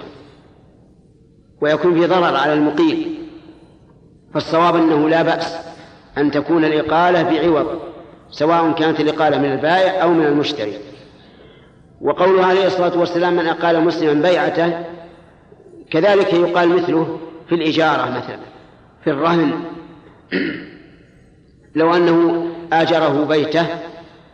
ويكون 1.65 2.01
في 2.01 2.07
ضرر 2.07 2.37
على 2.37 2.53
المقيم. 2.53 3.15
فالصواب 4.35 4.77
أنه 4.77 5.09
لا 5.09 5.23
بأس 5.23 5.57
أن 6.19 6.31
تكون 6.31 6.65
الإقالة 6.65 7.23
بعوض 7.23 7.67
سواء 8.31 8.73
كانت 8.73 9.01
الإقالة 9.01 9.39
من 9.39 9.53
البائع 9.53 10.03
أو 10.03 10.11
من 10.11 10.27
المشتري. 10.27 10.79
وقوله 12.01 12.47
عليه 12.47 12.67
الصلاة 12.67 12.99
والسلام 12.99 13.37
من 13.37 13.47
أقال 13.47 13.85
مسلما 13.85 14.29
بيعته 14.29 14.85
كذلك 15.91 16.33
يقال 16.33 16.69
مثله 16.69 17.19
في 17.49 17.55
الإجارة 17.55 18.11
مثلا 18.11 18.39
في 19.05 19.11
الرهن. 19.11 19.53
لو 21.77 21.95
أنه 21.95 22.47
آجره 22.73 23.25
بيته 23.25 23.67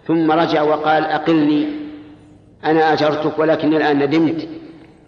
ثم 0.07 0.31
رجع 0.31 0.62
وقال 0.62 1.05
أقلني 1.05 1.69
أنا 2.64 2.93
آجرتك 2.93 3.38
ولكني 3.38 3.77
الآن 3.77 3.99
ندمت 3.99 4.49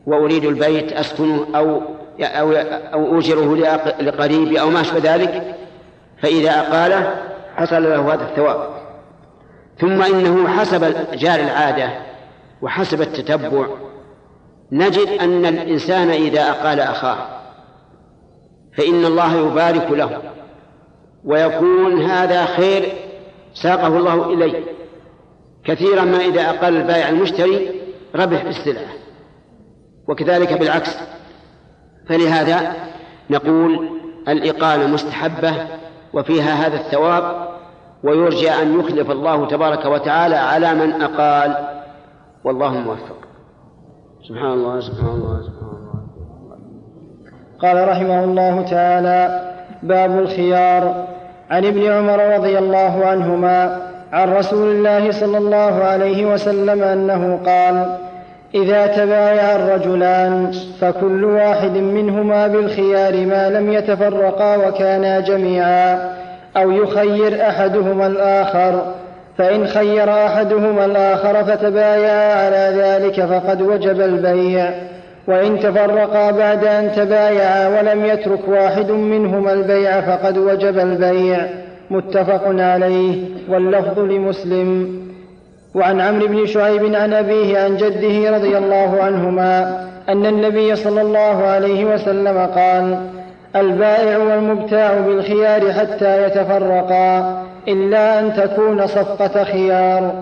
وأريد 0.07 0.45
البيت 0.45 0.93
أسكنه 0.93 1.47
أو 1.55 1.83
أو 2.21 2.53
أو 2.93 3.15
أوجره 3.15 3.57
لقريبي 4.01 4.61
أو 4.61 4.71
ما 4.71 4.81
أشبه 4.81 5.15
ذلك 5.15 5.57
فإذا 6.23 6.51
أقاله 6.51 7.15
حصل 7.57 7.83
له 7.83 8.15
هذا 8.15 8.25
الثواب. 8.25 8.83
ثم 9.79 10.03
إنه 10.03 10.49
حسب 10.49 10.95
جار 11.15 11.41
العادة 11.41 11.91
وحسب 12.63 13.01
التتبع 13.01 13.67
نجد 14.73 15.09
أن 15.09 15.47
الإنسان 15.47 16.11
إذا 16.11 16.51
أقال 16.51 16.81
أخاه 16.81 17.17
فإن 18.77 19.05
الله 19.05 19.37
يبارك 19.37 19.91
له 19.91 20.23
ويكون 21.25 22.03
هذا 22.03 22.45
خير 22.45 22.93
ساقه 23.55 23.87
الله 23.87 24.33
إليه 24.35 24.65
كثيرا 25.65 26.05
ما 26.05 26.19
إذا 26.19 26.51
أقل 26.51 26.77
البائع 26.77 27.09
المشتري 27.09 27.81
ربح 28.15 28.45
بالسلعة 28.45 28.93
وكذلك 30.09 30.53
بالعكس. 30.53 30.97
فلهذا 32.09 32.73
نقول 33.31 33.89
الإقالة 34.29 34.87
مستحبة 34.87 35.53
وفيها 36.13 36.67
هذا 36.67 36.77
الثواب 36.77 37.49
ويرجى 38.05 38.51
أن 38.51 38.81
يخلف 38.81 39.11
الله 39.11 39.47
تبارك 39.49 39.85
وتعالى 39.85 40.37
على 40.37 40.75
من 40.75 41.03
أقال. 41.03 41.57
والله 42.45 42.73
موفق. 42.73 43.17
سبحان 44.29 44.53
الله 44.53 44.81
سبحان 44.81 45.11
الله 45.11 45.43
سبحان 45.43 45.77
الله. 45.77 46.03
قال 47.63 47.89
رحمه 47.89 48.25
الله 48.25 48.63
تعالى 48.63 49.43
باب 49.83 50.19
الخيار. 50.19 51.07
عن 51.51 51.65
ابن 51.65 51.93
عمر 51.93 52.35
رضي 52.35 52.59
الله 52.59 53.07
عنهما 53.07 53.83
عن 54.13 54.33
رسول 54.33 54.69
الله 54.69 55.13
صلى 55.13 55.39
الله 55.39 55.85
عليه 55.85 56.33
وسلم 56.33 56.83
أنه 56.83 57.41
قال 57.47 57.97
إذا 58.55 58.87
تبايع 58.87 59.57
الرجلان 59.57 60.51
فكل 60.81 61.25
واحد 61.25 61.77
منهما 61.77 62.47
بالخيار 62.47 63.27
ما 63.27 63.51
لم 63.51 63.73
يتفرقا 63.73 64.57
وكانا 64.57 65.21
جميعا 65.21 66.13
أو 66.57 66.71
يخير 66.71 67.49
أحدهما 67.49 68.07
الآخر 68.07 68.83
فإن 69.39 69.67
خير 69.67 70.27
أحدهما 70.27 70.85
الآخر 70.85 71.45
فتبايعا 71.45 72.45
على 72.45 72.75
ذلك 72.77 73.21
فقد 73.21 73.63
وجب 73.63 74.01
البيع 74.01 74.71
وإن 75.27 75.61
تفرقا 75.61 76.31
بعد 76.31 76.65
أن 76.65 76.93
تبايعا 76.93 77.69
ولم 77.69 78.05
يترك 78.05 78.49
واحد 78.49 78.91
منهما 78.91 79.53
البيع 79.53 80.01
فقد 80.01 80.39
وجب 80.39 80.79
البيع 80.79 81.39
متفق 81.91 82.43
عليه 82.47 83.25
واللفظ 83.49 83.99
لمسلم. 83.99 85.03
وعن 85.75 86.01
عمرو 86.01 86.27
بن 86.27 86.47
شعيب 86.47 86.95
عن 86.95 87.13
أبيه 87.13 87.59
عن 87.59 87.77
جده 87.77 88.37
رضي 88.37 88.59
الله 88.59 89.03
عنهما 89.03 89.81
أن 90.09 90.27
النبي 90.27 90.77
صلى 90.77 91.01
الله 91.01 91.47
عليه 91.47 91.85
وسلم 91.85 92.39
قال 92.39 92.97
البائع 93.57 94.19
والمبتاع 94.19 94.99
بالخيار 94.99 95.73
حتى 95.73 96.27
يتفرقا 96.27 97.43
إلا 97.69 98.21
أن 98.21 98.35
تكون 98.35 98.87
صفقة 98.87 99.45
خيار 99.45 100.13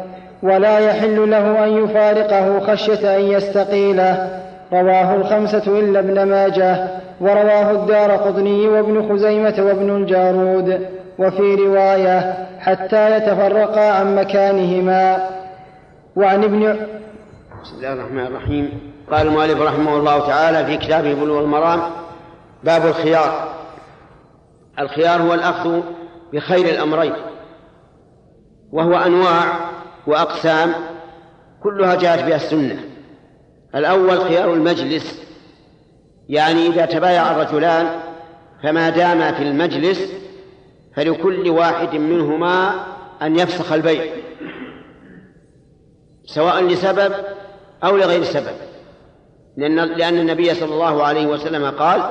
ولا 0.42 0.78
يحل 0.78 1.30
له 1.30 1.64
أن 1.64 1.84
يفارقه 1.84 2.60
خشية 2.60 3.16
أن 3.16 3.20
يستقيله. 3.20 4.28
رواه 4.72 5.14
الخمسة 5.14 5.78
إلا 5.78 5.98
ابن 5.98 6.22
ماجه 6.22 6.76
ورواه 7.20 7.70
الدار 7.70 8.10
قطني 8.10 8.68
وابن 8.68 9.08
خزيمة 9.08 9.54
وابن 9.58 9.96
الجارود 9.96 10.80
وفي 11.18 11.54
رواية 11.54 12.34
حتى 12.60 13.16
يتفرقا 13.16 13.90
عن 13.90 14.16
مكانهما. 14.16 15.16
وعن 16.20 16.44
ابن 16.44 16.86
بسم 17.62 17.76
الله 17.76 17.92
الرحمن 17.92 18.26
الرحيم. 18.26 18.92
قال 19.10 19.26
المؤلف 19.26 19.60
رحمه 19.60 19.96
الله 19.96 20.26
تعالى 20.26 20.66
في 20.66 20.86
كتابه 20.86 21.14
بلوغ 21.14 21.40
المرام 21.40 21.80
باب 22.64 22.86
الخيار. 22.86 23.54
الخيار 24.78 25.22
هو 25.22 25.34
الأخذ 25.34 25.80
بخير 26.32 26.68
الأمرين 26.68 27.12
وهو 28.72 28.94
أنواع 28.94 29.44
وأقسام 30.06 30.72
كلها 31.62 31.94
جاءت 31.94 32.24
بها 32.24 32.36
السنة. 32.36 32.84
الأول 33.74 34.20
خيار 34.20 34.54
المجلس 34.54 35.22
يعني 36.28 36.66
إذا 36.66 36.86
تبايع 36.86 37.30
الرجلان 37.30 37.86
فما 38.62 38.90
داما 38.90 39.32
في 39.32 39.42
المجلس 39.42 40.12
فلكل 40.96 41.50
واحد 41.50 41.94
منهما 41.94 42.74
أن 43.22 43.36
يفسخ 43.38 43.72
البيع. 43.72 44.04
سواء 46.34 46.62
لسبب 46.62 47.12
أو 47.84 47.96
لغير 47.96 48.22
سبب. 48.22 48.56
لأن, 49.56 49.76
لأن 49.76 50.18
النبي 50.18 50.54
صلى 50.54 50.74
الله 50.74 51.04
عليه 51.04 51.26
وسلم 51.26 51.70
قال 51.70 52.02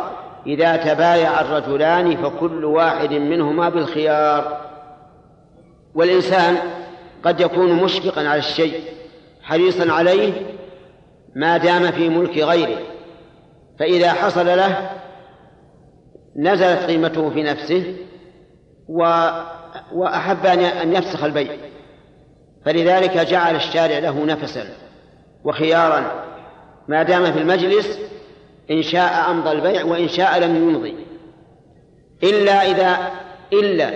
إذا 0.47 0.75
تبايع 0.75 1.41
الرجلان 1.41 2.17
فكل 2.17 2.65
واحد 2.65 3.13
منهما 3.13 3.69
بالخيار. 3.69 4.57
والإنسان 5.95 6.57
قد 7.23 7.41
يكون 7.41 7.73
مشفقا 7.73 8.27
على 8.27 8.39
الشيء 8.39 8.81
حريصا 9.41 9.91
عليه 9.91 10.33
ما 11.35 11.57
دام 11.57 11.91
في 11.91 12.09
ملك 12.09 12.37
غيره. 12.37 12.79
فإذا 13.79 14.13
حصل 14.13 14.45
له 14.45 14.89
نزلت 16.35 16.79
قيمته 16.79 17.29
في 17.29 17.43
نفسه 17.43 17.95
و 18.89 19.29
وأحب 19.93 20.45
أن 20.45 20.93
يفسخ 20.93 21.23
البيع. 21.23 21.68
فلذلك 22.65 23.17
جعل 23.17 23.55
الشارع 23.55 23.99
له 23.99 24.25
نفسا 24.25 24.65
وخيارا. 25.43 26.25
ما 26.87 27.03
دام 27.03 27.31
في 27.31 27.39
المجلس 27.39 27.99
إن 28.71 28.83
شاء 28.83 29.31
أمضى 29.31 29.51
البيع 29.51 29.83
وإن 29.83 30.07
شاء 30.07 30.39
لم 30.39 30.55
يمضي. 30.55 30.95
إلا 32.23 32.71
إذا 32.71 32.97
إلا 33.53 33.93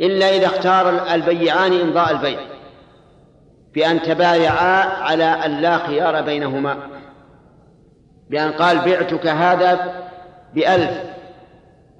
إلا 0.00 0.36
إذا 0.36 0.46
اختار 0.46 1.14
البيعان 1.14 1.80
إمضاء 1.80 2.10
البيع 2.10 2.40
بأن 3.74 4.02
تبايعا 4.02 4.84
على 4.84 5.24
أن 5.24 5.60
لا 5.60 5.78
خيار 5.78 6.22
بينهما. 6.22 6.76
بأن 8.30 8.52
قال 8.52 8.78
بعتك 8.78 9.26
هذا 9.26 9.94
بألف 10.54 11.00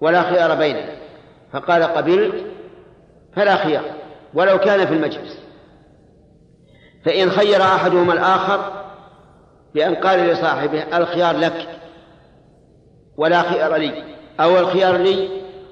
ولا 0.01 0.23
خيار 0.23 0.55
بيننا 0.55 0.93
فقال 1.53 1.83
قبلت 1.83 2.45
فلا 3.37 3.57
خيار 3.57 3.85
ولو 4.35 4.59
كان 4.59 4.87
في 4.87 4.95
المجلس. 4.95 5.39
فإن 7.05 7.31
خير 7.31 7.63
أحدهما 7.63 8.13
الآخر 8.13 8.85
بأن 9.75 9.95
قال 9.95 10.19
لصاحبه 10.19 10.97
الخيار 10.97 11.37
لك 11.37 11.69
ولا 13.17 13.43
خيار 13.43 13.77
لي. 13.77 14.05
أو 14.41 14.59
الخيار 14.59 14.97
لي 14.97 15.29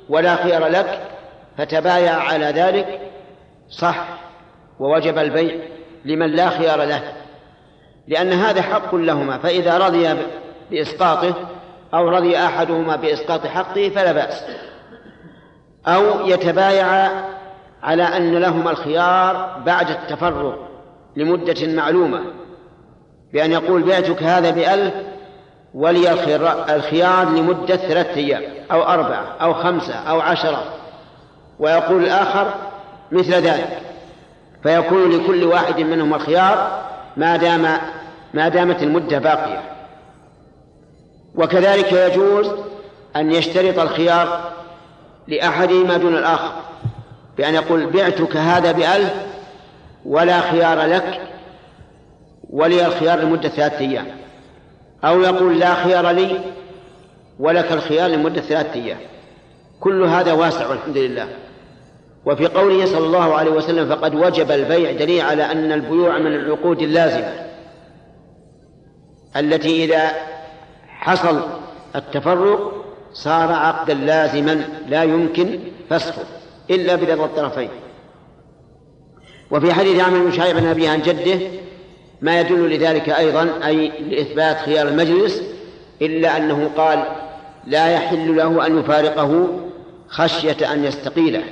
ولا 0.09 0.37
خيار 0.37 0.67
لك. 0.67 1.01
فتبايع 1.59 2.15
على 2.15 2.47
ذلك 2.47 3.01
صح 3.69 4.07
ووجب 4.81 5.19
البيع 5.19 5.61
لمن 6.05 6.31
لا 6.31 6.51
خيار 6.51 6.85
له. 6.85 7.03
لأن 8.09 8.33
هذا 8.33 8.63
حق 8.63 8.95
لهما 8.95 9.39
فإذا 9.39 9.79
رضي 9.79 10.17
بإسقاطه 10.71 11.35
أو 11.95 12.09
رضي 12.09 12.37
أحدهما 12.39 12.97
بإسقاط 12.97 13.47
حقه 13.47 13.89
فلا 13.89 14.13
بأس. 14.13 14.45
أو 15.87 16.27
يتبايع 16.27 17.11
على 17.83 18.03
أن 18.03 18.35
لهما 18.35 18.71
الخيار 18.71 19.63
بعد 19.67 19.91
التفرق 19.91 20.69
لمدة 21.17 21.73
معلومة 21.75 22.21
بأن 23.33 23.53
يقول 23.53 23.83
بعتك 23.83 24.23
هذا 24.23 24.51
بألف 24.51 24.95
ولي 25.75 26.13
الخيار 26.77 27.29
لمدة 27.29 27.77
ثلاثة 27.77 28.17
أيام 28.17 28.43
أو 28.73 28.83
أربعة 28.83 29.37
أو 29.41 29.55
خمسة 29.55 29.95
أو 29.95 30.21
عشرة 30.21 30.65
ويقول 31.59 32.05
الآخر 32.05 32.55
مثل 33.13 33.33
ذلك. 33.33 33.79
فيكون 34.63 35.11
لكل 35.11 35.45
واحد 35.45 35.81
منهم 35.81 36.15
الخيار 36.15 36.83
ما 37.17 37.37
دام 37.37 37.79
ما 38.35 38.49
دامت 38.49 38.83
المدة 38.83 39.19
باقية. 39.19 39.63
وكذلك 41.35 41.93
يجوز 41.93 42.51
أن 43.17 43.33
يشترط 43.33 43.79
الخيار 43.79 44.41
لأحدهما 45.29 45.97
دون 45.97 46.17
الآخر. 46.17 46.53
بأن 47.41 47.55
يقول 47.55 47.87
بعتك 47.87 48.37
هذا 48.37 48.73
بألف 48.73 49.15
ولا 50.05 50.41
خيار 50.41 50.83
لك 50.83 51.21
ولي 52.51 52.87
الخيار 52.87 53.19
لمدة 53.19 53.49
ثلاثة 53.49 53.79
أيام. 53.79 54.07
أو 55.05 55.21
يقول 55.21 55.59
لا 55.59 55.75
خيار 55.75 56.11
لي 56.11 56.41
ولك 57.39 57.73
الخيار 57.73 58.11
لمدة 58.11 58.41
ثلاثة 58.41 58.75
أيام. 58.75 58.99
كل 59.81 60.03
هذا 60.03 60.33
واسع 60.33 60.69
والحمد 60.69 60.97
لله. 60.99 61.29
وفي 62.27 62.47
قوله 62.47 62.87
صلى 62.87 63.07
الله 63.07 63.35
عليه 63.35 63.51
وسلم 63.51 63.89
فقد 63.89 64.15
وجب 64.15 64.51
البيع 64.51 64.93
دليل 64.93 65.21
على 65.21 65.53
أن 65.53 65.73
البيوع 65.73 66.19
من 66.19 66.35
العقود 66.35 66.83
اللازمة 66.83 67.33
التي 69.37 69.85
إذا 69.85 70.11
حصل 70.89 71.41
التفرق 71.97 72.85
صار 73.13 73.53
عقدا 73.53 73.95
لازما 73.95 74.65
لا 74.89 75.03
يمكن 75.03 75.59
فسخه. 75.91 76.40
إلا 76.71 76.95
برضا 76.97 77.25
الطرفين. 77.25 77.69
وفي 79.51 79.73
حديث 79.73 80.01
عمرو 80.01 80.25
بن 80.25 80.33
شعيب 80.33 80.57
عن 80.57 80.67
أبيه 80.67 80.91
عن 80.91 81.03
جده 81.03 81.41
ما 82.21 82.41
يدل 82.41 82.71
لذلك 82.71 83.09
أيضا 83.09 83.51
أي 83.67 83.89
لإثبات 83.89 84.57
خيار 84.57 84.89
المجلس 84.89 85.43
إلا 86.03 86.37
أنه 86.37 86.71
قال 86.77 87.05
لا 87.67 87.89
يحل 87.89 88.37
له 88.37 88.67
أن 88.67 88.79
يفارقه 88.79 89.49
خشية 90.09 90.73
أن 90.73 90.85
يستقيله. 90.85 91.43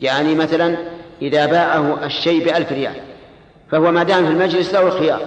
يعني 0.00 0.34
مثلا 0.34 0.76
إذا 1.22 1.46
باعه 1.46 2.04
الشيء 2.04 2.44
بألف 2.44 2.72
ريال 2.72 2.94
فهو 3.70 3.92
ما 3.92 4.02
دام 4.02 4.26
في 4.26 4.32
المجلس 4.32 4.74
له 4.74 4.82
الخيار. 4.86 5.20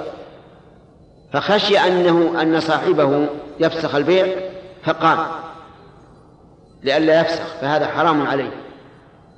فخشي 1.34 1.78
أنه 1.78 2.42
أن 2.42 2.60
صاحبه 2.60 3.28
يفسخ 3.60 3.96
البيع 3.96 4.28
فقام. 4.84 5.20
لئلا 6.84 7.22
يفسخ 7.22 7.56
فهذا 7.62 7.88
حرام 7.88 8.28
عليه. 8.28 8.63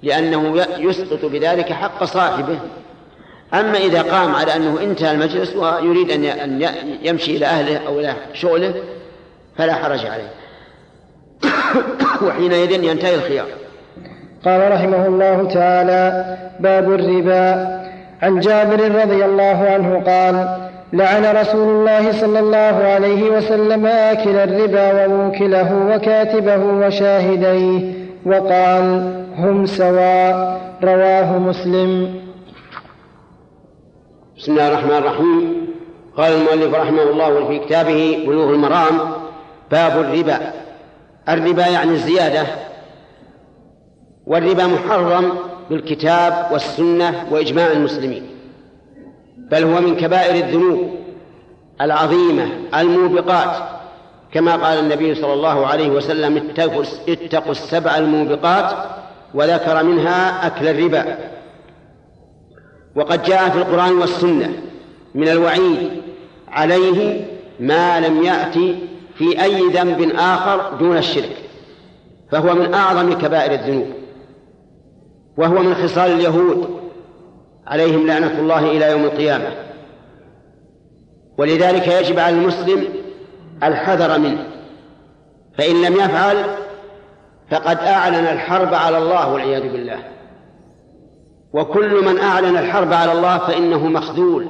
لأنه 0.03 0.65
يسقط 0.77 1.25
بذلك 1.25 1.73
حق 1.73 2.03
صاحبه. 2.03 2.59
أما 3.53 3.77
إذا 3.77 4.01
قام 4.01 4.35
على 4.35 4.55
أنه 4.55 4.79
انتهى 4.83 5.11
المجلس 5.11 5.55
ويريد 5.55 6.11
أن 6.11 6.69
يمشي 7.03 7.37
إلى 7.37 7.45
أهله 7.45 7.87
أو 7.87 7.99
إلى 7.99 8.13
شغله 8.33 8.73
فلا 9.57 9.73
حرج 9.73 10.05
عليه. 10.05 10.29
وحينئذ 12.27 12.83
ينتهي 12.83 13.15
الخيار. 13.15 13.45
قال 14.45 14.71
رحمه 14.71 15.07
الله 15.07 15.47
تعالى 15.53 16.37
باب 16.59 16.91
الربا. 16.91 17.75
عن 18.21 18.39
جابر 18.39 19.01
رضي 19.01 19.25
الله 19.25 19.67
عنه 19.69 20.03
قال 20.05 20.65
لعن 20.93 21.35
رسول 21.35 21.67
الله 21.67 22.11
صلى 22.11 22.39
الله 22.39 22.83
عليه 22.83 23.29
وسلم 23.29 23.85
آكل 23.85 24.35
الربا 24.35 25.05
وموكله 25.05 25.95
وكاتبه 25.95 26.57
وشاهديه. 26.57 28.04
وقال 28.25 28.85
هم 29.37 29.65
سواء 29.65 30.61
رواه 30.83 31.37
مسلم. 31.37 32.15
بسم 34.37 34.51
الله 34.51 34.67
الرحمن 34.67 34.91
الرحيم. 34.91 35.67
قال 36.17 36.33
المؤلف 36.33 36.75
رحمه 36.75 37.03
الله 37.03 37.47
في 37.47 37.59
كتابه 37.59 38.23
بلوغ 38.27 38.49
المرام 38.49 38.99
باب 39.71 39.99
الربا. 39.99 40.53
الربا 41.29 41.67
يعني 41.67 41.91
الزيادة. 41.91 42.47
والربا 44.27 44.67
محرم 44.67 45.31
بالكتاب 45.69 46.49
والسنة 46.51 47.25
وإجماع 47.31 47.71
المسلمين. 47.71 48.23
بل 49.37 49.63
هو 49.63 49.81
من 49.81 49.95
كبائر 49.95 50.45
الذنوب 50.45 50.89
العظيمة 51.81 52.49
الموبقات. 52.75 53.84
كما 54.35 54.55
قال 54.55 54.79
النبي 54.79 55.15
صلى 55.15 55.33
الله 55.33 55.67
عليه 55.67 55.89
وسلم 55.89 56.37
اتقوا, 56.37 56.83
اتقوا 57.09 57.51
السبع 57.51 57.97
الموبقات 57.97 58.73
وذكر 59.33 59.83
منها 59.83 60.47
أكل 60.47 60.67
الربا. 60.67 61.17
وقد 62.95 63.23
جاء 63.23 63.49
في 63.49 63.57
القرآن 63.57 63.91
والسنة 63.91 64.53
من 65.15 65.27
الوعيد 65.27 65.91
عليه 66.47 67.25
ما 67.59 67.99
لم 67.99 68.23
يأتي 68.23 68.79
في 69.17 69.43
أي 69.43 69.61
ذنب 69.61 70.11
آخر 70.15 70.75
دون 70.79 70.97
الشرك 70.97 71.37
فهو 72.31 72.53
من 72.53 72.73
أعظم 72.73 73.13
كبائر 73.13 73.51
الذنوب 73.51 73.87
وهو 75.37 75.63
من 75.63 75.75
خصال 75.75 76.11
اليهود 76.11 76.79
عليهم 77.67 78.07
لعنة 78.07 78.39
الله 78.39 78.71
إلى 78.71 78.91
يوم 78.91 79.03
القيامة. 79.03 79.49
ولذلك 81.37 81.87
يجب 81.87 82.19
على 82.19 82.35
المسلم 82.35 83.04
الحذر 83.63 84.19
منه. 84.19 84.47
فإن 85.57 85.81
لم 85.81 85.93
يفعل 85.93 86.45
فقد 87.51 87.77
أعلن 87.77 88.25
الحرب 88.25 88.73
على 88.73 88.97
الله 88.97 89.33
والعياذ 89.33 89.71
بالله. 89.71 89.99
وكل 91.53 92.05
من 92.05 92.19
أعلن 92.19 92.57
الحرب 92.57 92.93
على 92.93 93.11
الله 93.11 93.37
فإنه 93.37 93.87
مخذول 93.87 94.49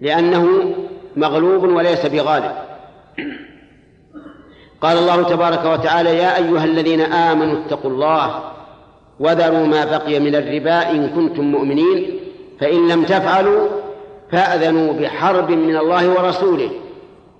لأنه 0.00 0.74
مغلوب 1.16 1.62
وليس 1.62 2.06
بغالب. 2.06 2.52
قال 4.80 4.98
الله 4.98 5.22
تبارك 5.22 5.64
وتعالى 5.64 6.16
يا 6.16 6.36
أيها 6.36 6.64
الذين 6.64 7.00
آمنوا 7.00 7.66
اتقوا 7.66 7.90
الله 7.90 8.52
وذروا 9.20 9.66
ما 9.66 9.84
بقي 9.84 10.20
من 10.20 10.34
الربا 10.34 10.90
إن 10.90 11.08
كنتم 11.08 11.44
مؤمنين 11.44 12.20
فإن 12.60 12.88
لم 12.88 13.04
تفعلوا 13.04 13.68
فأذنوا 14.30 14.92
بحرب 14.92 15.50
من 15.50 15.76
الله 15.76 16.08
ورسوله. 16.08 16.70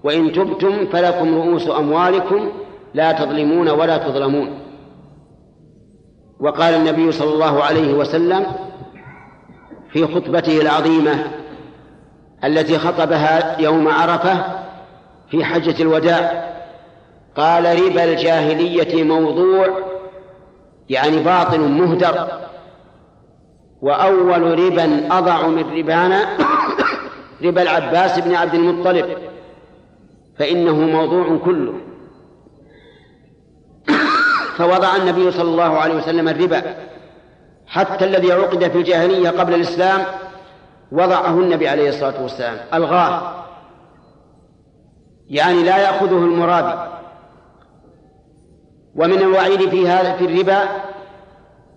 وإن 0.04 0.32
تبتم 0.32 0.86
فلكم 0.86 1.34
رؤوس 1.34 1.70
أموالكم 1.70 2.48
لا 2.94 3.12
تظلمون 3.12 3.68
ولا 3.68 3.98
تظلمون. 3.98 4.58
وقال 6.40 6.74
النبي 6.74 7.12
صلى 7.12 7.34
الله 7.34 7.62
عليه 7.62 7.94
وسلم 7.94 8.46
في 9.92 10.06
خطبته 10.06 10.60
العظيمة 10.60 11.24
التي 12.44 12.78
خطبها 12.78 13.60
يوم 13.60 13.88
عرفة 13.88 14.44
في 15.30 15.44
حجة 15.44 15.82
الوداع 15.82 16.52
قال 17.36 17.82
ربا 17.82 18.04
الجاهلية 18.04 19.04
موضوع 19.04 19.68
يعني 20.88 21.16
باطل 21.16 21.60
مهدر 21.60 22.28
وأول 23.82 24.58
ربا 24.58 25.18
أضع 25.18 25.46
من 25.46 25.78
ربانا 25.78 26.26
ربا 27.44 27.62
العباس 27.62 28.18
بن 28.18 28.34
عبد 28.34 28.54
المطلب 28.54 29.06
فإنه 30.42 30.74
موضوع 30.74 31.38
كله. 31.44 31.74
فوضع 34.56 34.96
النبي 34.96 35.30
صلى 35.30 35.50
الله 35.50 35.78
عليه 35.78 35.94
وسلم 35.94 36.28
الربا 36.28 36.62
حتى 37.66 38.04
الذي 38.04 38.32
عقد 38.32 38.68
في 38.68 38.78
الجاهلية 38.78 39.30
قبل 39.30 39.54
الإسلام 39.54 40.04
وضعه 40.92 41.30
النبي 41.30 41.68
عليه 41.68 41.88
الصلاة 41.88 42.22
والسلام. 42.22 42.56
ألغاه. 42.74 43.44
يعني 45.30 45.62
لا 45.62 45.78
يأخذه 45.78 46.18
المرابي 46.18 46.90
ومن 48.96 49.18
الوعيد 49.18 49.68
في 49.68 49.88
هذا 49.88 50.12
في 50.12 50.24
الربا 50.24 50.68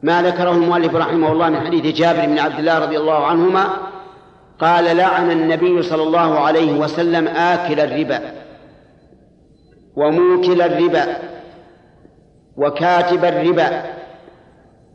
ما 0.03 0.21
ذكره 0.21 0.51
المؤلف 0.51 0.95
رحمه 0.95 1.31
الله 1.31 1.49
من 1.49 1.59
حديث 1.59 1.95
جابر 1.95 2.25
بن 2.25 2.39
عبد 2.39 2.59
الله 2.59 2.79
رضي 2.79 2.97
الله 2.97 3.25
عنهما 3.25 3.67
قال 4.59 4.97
لعن 4.97 5.31
النبي 5.31 5.83
صلى 5.83 6.03
الله 6.03 6.39
عليه 6.39 6.79
وسلم 6.79 7.27
آكل 7.27 7.79
الربا. 7.79 8.44
وموكل 9.95 10.61
الربا 10.61 11.17
وكاتب 12.57 13.25
الربا 13.25 13.83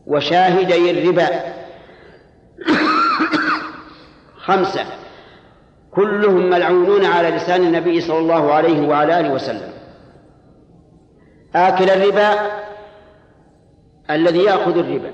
وشاهدي 0.07 0.91
الربا. 0.91 1.27
خمسة 4.37 4.85
كلهم 5.91 6.49
ملعونون 6.49 7.05
على 7.05 7.29
لسان 7.29 7.61
النبي 7.61 8.01
صلى 8.01 8.19
الله 8.19 8.53
عليه 8.53 8.87
وعلى 8.87 9.19
آله 9.19 9.33
وسلم. 9.33 9.71
آكل 11.55 11.89
الربا 11.89 12.51
الذي 14.09 14.43
يأخذ 14.43 14.77
الربا 14.77 15.11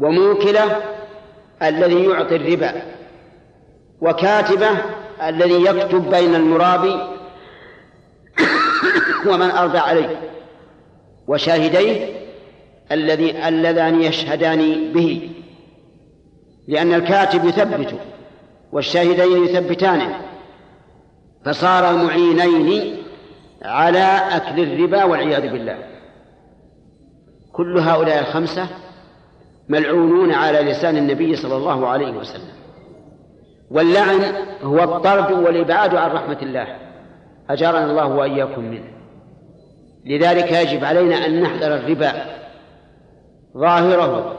وموكله 0.00 0.76
الذي 1.62 2.04
يعطي 2.04 2.36
الربا 2.36 2.72
وكاتبه 4.00 4.70
الذي 5.28 5.64
يكتب 5.64 6.10
بين 6.10 6.34
المرابي 6.34 7.19
ومن 9.26 9.50
أرضى 9.50 9.78
عليه. 9.78 10.20
وشاهديه 11.28 12.20
الذي 12.92 13.48
اللذان 13.48 14.02
يشهدان 14.02 14.92
به. 14.92 15.30
لأن 16.68 16.94
الكاتب 16.94 17.44
يثبت 17.44 17.94
والشاهدين 18.72 19.44
يثبتانه 19.44 20.20
فصار 21.44 21.96
معينين 21.96 22.96
على 23.62 24.20
أكل 24.30 24.60
الربا 24.60 25.04
والعياذ 25.04 25.52
بالله. 25.52 25.78
كل 27.52 27.78
هؤلاء 27.78 28.20
الخمسة 28.20 28.68
ملعونون 29.68 30.32
على 30.32 30.58
لسان 30.58 30.96
النبي 30.96 31.36
صلى 31.36 31.56
الله 31.56 31.88
عليه 31.88 32.10
وسلم. 32.10 32.52
واللعن 33.70 34.20
هو 34.62 34.82
الطرد 34.82 35.32
والإبعاد 35.32 35.94
عن 35.94 36.10
رحمة 36.10 36.38
الله. 36.42 36.76
أجارنا 37.50 37.84
الله 37.84 38.06
وإياكم 38.06 38.64
منه. 38.64 38.99
لذلك 40.04 40.52
يجب 40.52 40.84
علينا 40.84 41.26
أن 41.26 41.42
نحذر 41.42 41.74
الربا 41.74 42.12
ظاهره 43.56 44.36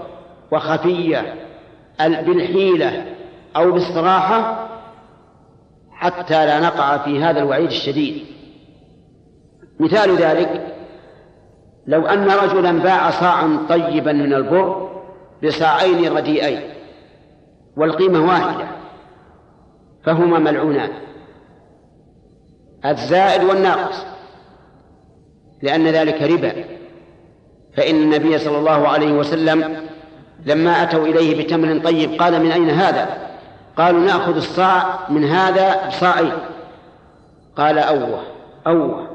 وخفيه 0.52 1.36
بالحيلة 2.00 3.06
أو 3.56 3.72
بالصراحة 3.72 4.68
حتى 5.92 6.46
لا 6.46 6.60
نقع 6.60 6.98
في 6.98 7.24
هذا 7.24 7.40
الوعيد 7.40 7.66
الشديد. 7.66 8.26
مثال 9.80 10.16
ذلك 10.16 10.76
لو 11.88 12.06
أن 12.06 12.28
رجلا 12.28 12.72
باع 12.72 13.10
صاعا 13.12 13.66
طيبا 13.70 14.12
من 14.12 14.34
البر 14.34 14.92
بصاعين 15.44 16.18
رديئين 16.18 16.62
والقيمة 17.78 18.26
واحدة 18.26 18.68
فهما 20.04 20.40
ملعونان 20.40 20.92
الزائد 22.86 23.44
والناقص. 23.44 24.06
لأن 25.62 25.88
ذلك 25.88 26.22
ربا. 26.22 26.54
فإن 27.78 27.96
النبي 27.96 28.38
صلى 28.38 28.58
الله 28.58 28.88
عليه 28.88 29.12
وسلم 29.12 29.78
لما 30.46 30.84
أتوا 30.84 31.06
إليه 31.06 31.44
بتمر 31.44 31.80
طيب 31.80 32.22
قال 32.22 32.44
من 32.44 32.52
أين 32.52 32.70
هذا؟ 32.70 33.08
قالوا 33.78 34.02
نأخذ 34.02 34.36
الصاع 34.36 35.00
من 35.10 35.24
هذا 35.24 35.88
بصاعين. 35.88 36.34
قال 37.58 37.80
أوه 37.80 38.22
أوه. 38.68 39.08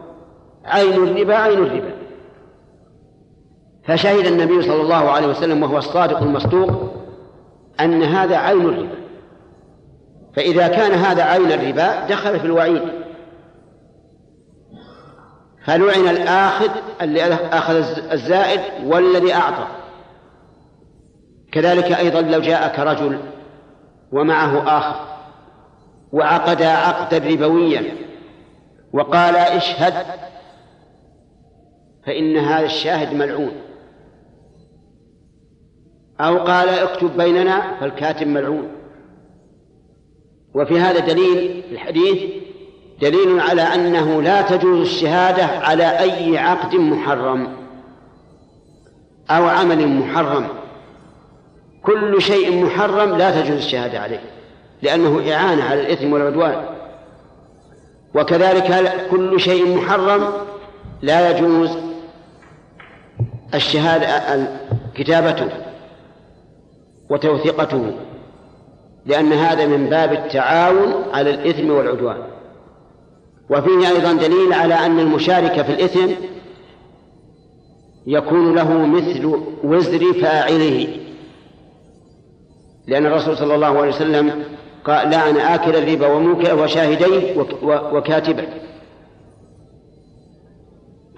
عين 0.64 0.92
الربا 0.92 1.34
عين 1.36 1.58
الربا. 1.58 1.94
فشهد 3.84 4.26
النبي 4.26 4.62
صلى 4.62 4.82
الله 4.82 5.10
عليه 5.10 5.26
وسلم 5.26 5.62
وهو 5.62 5.78
الصادق 5.78 6.22
المصدوق 6.22 6.70
أن 7.80 8.02
هذا 8.02 8.36
عين 8.36 8.60
الربا. 8.60 8.96
فإذا 10.36 10.68
كان 10.68 10.92
هذا 10.92 11.22
عين 11.22 11.52
الربا 11.52 12.06
دخل 12.06 12.40
في 12.40 12.46
الوعيد. 12.46 12.82
فلعن 15.66 16.08
الآخذ 16.08 16.70
اللي 17.02 17.22
أخذ 17.34 17.74
الزائد 18.12 18.60
والذي 18.84 19.34
أعطى؟ 19.34 19.66
كذلك 21.52 21.92
أيضا 21.92 22.20
لو 22.20 22.40
جاءك 22.40 22.78
رجل 22.78 23.20
ومعه 24.12 24.78
آخر 24.78 25.06
وعقدا 26.12 26.68
عقدا 26.68 27.18
ربويا 27.18 27.84
وقال 28.92 29.36
اشهد 29.36 29.94
فإن 32.06 32.36
هذا 32.36 32.66
الشاهد 32.66 33.14
ملعون. 33.14 33.52
أو 36.20 36.38
قال 36.38 36.68
اكتب 36.68 37.16
بيننا 37.16 37.80
فالكاتب 37.80 38.26
ملعون. 38.26 38.68
وفي 40.54 40.80
هذا 40.80 40.98
دليل 40.98 41.62
الحديث 41.72 42.35
دليل 43.00 43.40
على 43.40 43.62
أنه 43.62 44.22
لا 44.22 44.42
تجوز 44.42 44.80
الشهادة 44.80 45.44
على 45.44 45.98
أي 46.00 46.38
عقد 46.38 46.74
محرم 46.74 47.48
أو 49.30 49.46
عمل 49.46 49.88
محرم. 49.88 50.48
كل 51.82 52.22
شيء 52.22 52.64
محرم 52.64 53.16
لا 53.16 53.40
تجوز 53.40 53.56
الشهادة 53.56 54.00
عليه 54.00 54.20
لأنه 54.82 55.32
إعانة 55.32 55.64
على 55.64 55.80
الإثم 55.80 56.12
والعدوان. 56.12 56.64
وكذلك 58.14 58.92
كل 59.10 59.40
شيء 59.40 59.76
محرم 59.76 60.32
لا 61.02 61.30
يجوز 61.30 61.70
الشهادة 63.54 64.48
كتابته 64.94 65.48
وتوثيقته 67.10 67.92
لأن 69.06 69.32
هذا 69.32 69.66
من 69.66 69.86
باب 69.86 70.12
التعاون 70.12 70.94
على 71.12 71.30
الإثم 71.30 71.70
والعدوان. 71.70 72.35
وفيه 73.50 73.88
أيضا 73.88 74.12
دليل 74.12 74.52
على 74.52 74.74
أن 74.74 75.00
المشارك 75.00 75.62
في 75.62 75.72
الإثم 75.72 76.12
يكون 78.06 78.54
له 78.54 78.86
مثل 78.86 79.40
وزر 79.64 80.12
فاعله. 80.12 80.88
لأن 82.86 83.06
الرسول 83.06 83.36
صلى 83.36 83.54
الله 83.54 83.78
عليه 83.78 83.88
وسلم 83.88 84.44
قال 84.84 85.14
أنا 85.14 85.54
آكل 85.54 85.76
الربا 85.76 86.06
وشاهديه 86.52 87.46
وكاتبه 87.92 88.48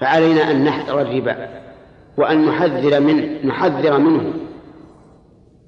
فعلينا 0.00 0.50
أن 0.50 0.64
نحذر 0.64 1.00
الربا 1.00 1.48
وأن 2.18 2.46
نحذر 2.46 3.00
منه 3.00 3.38
نحذر 3.44 3.98
منه 3.98 4.32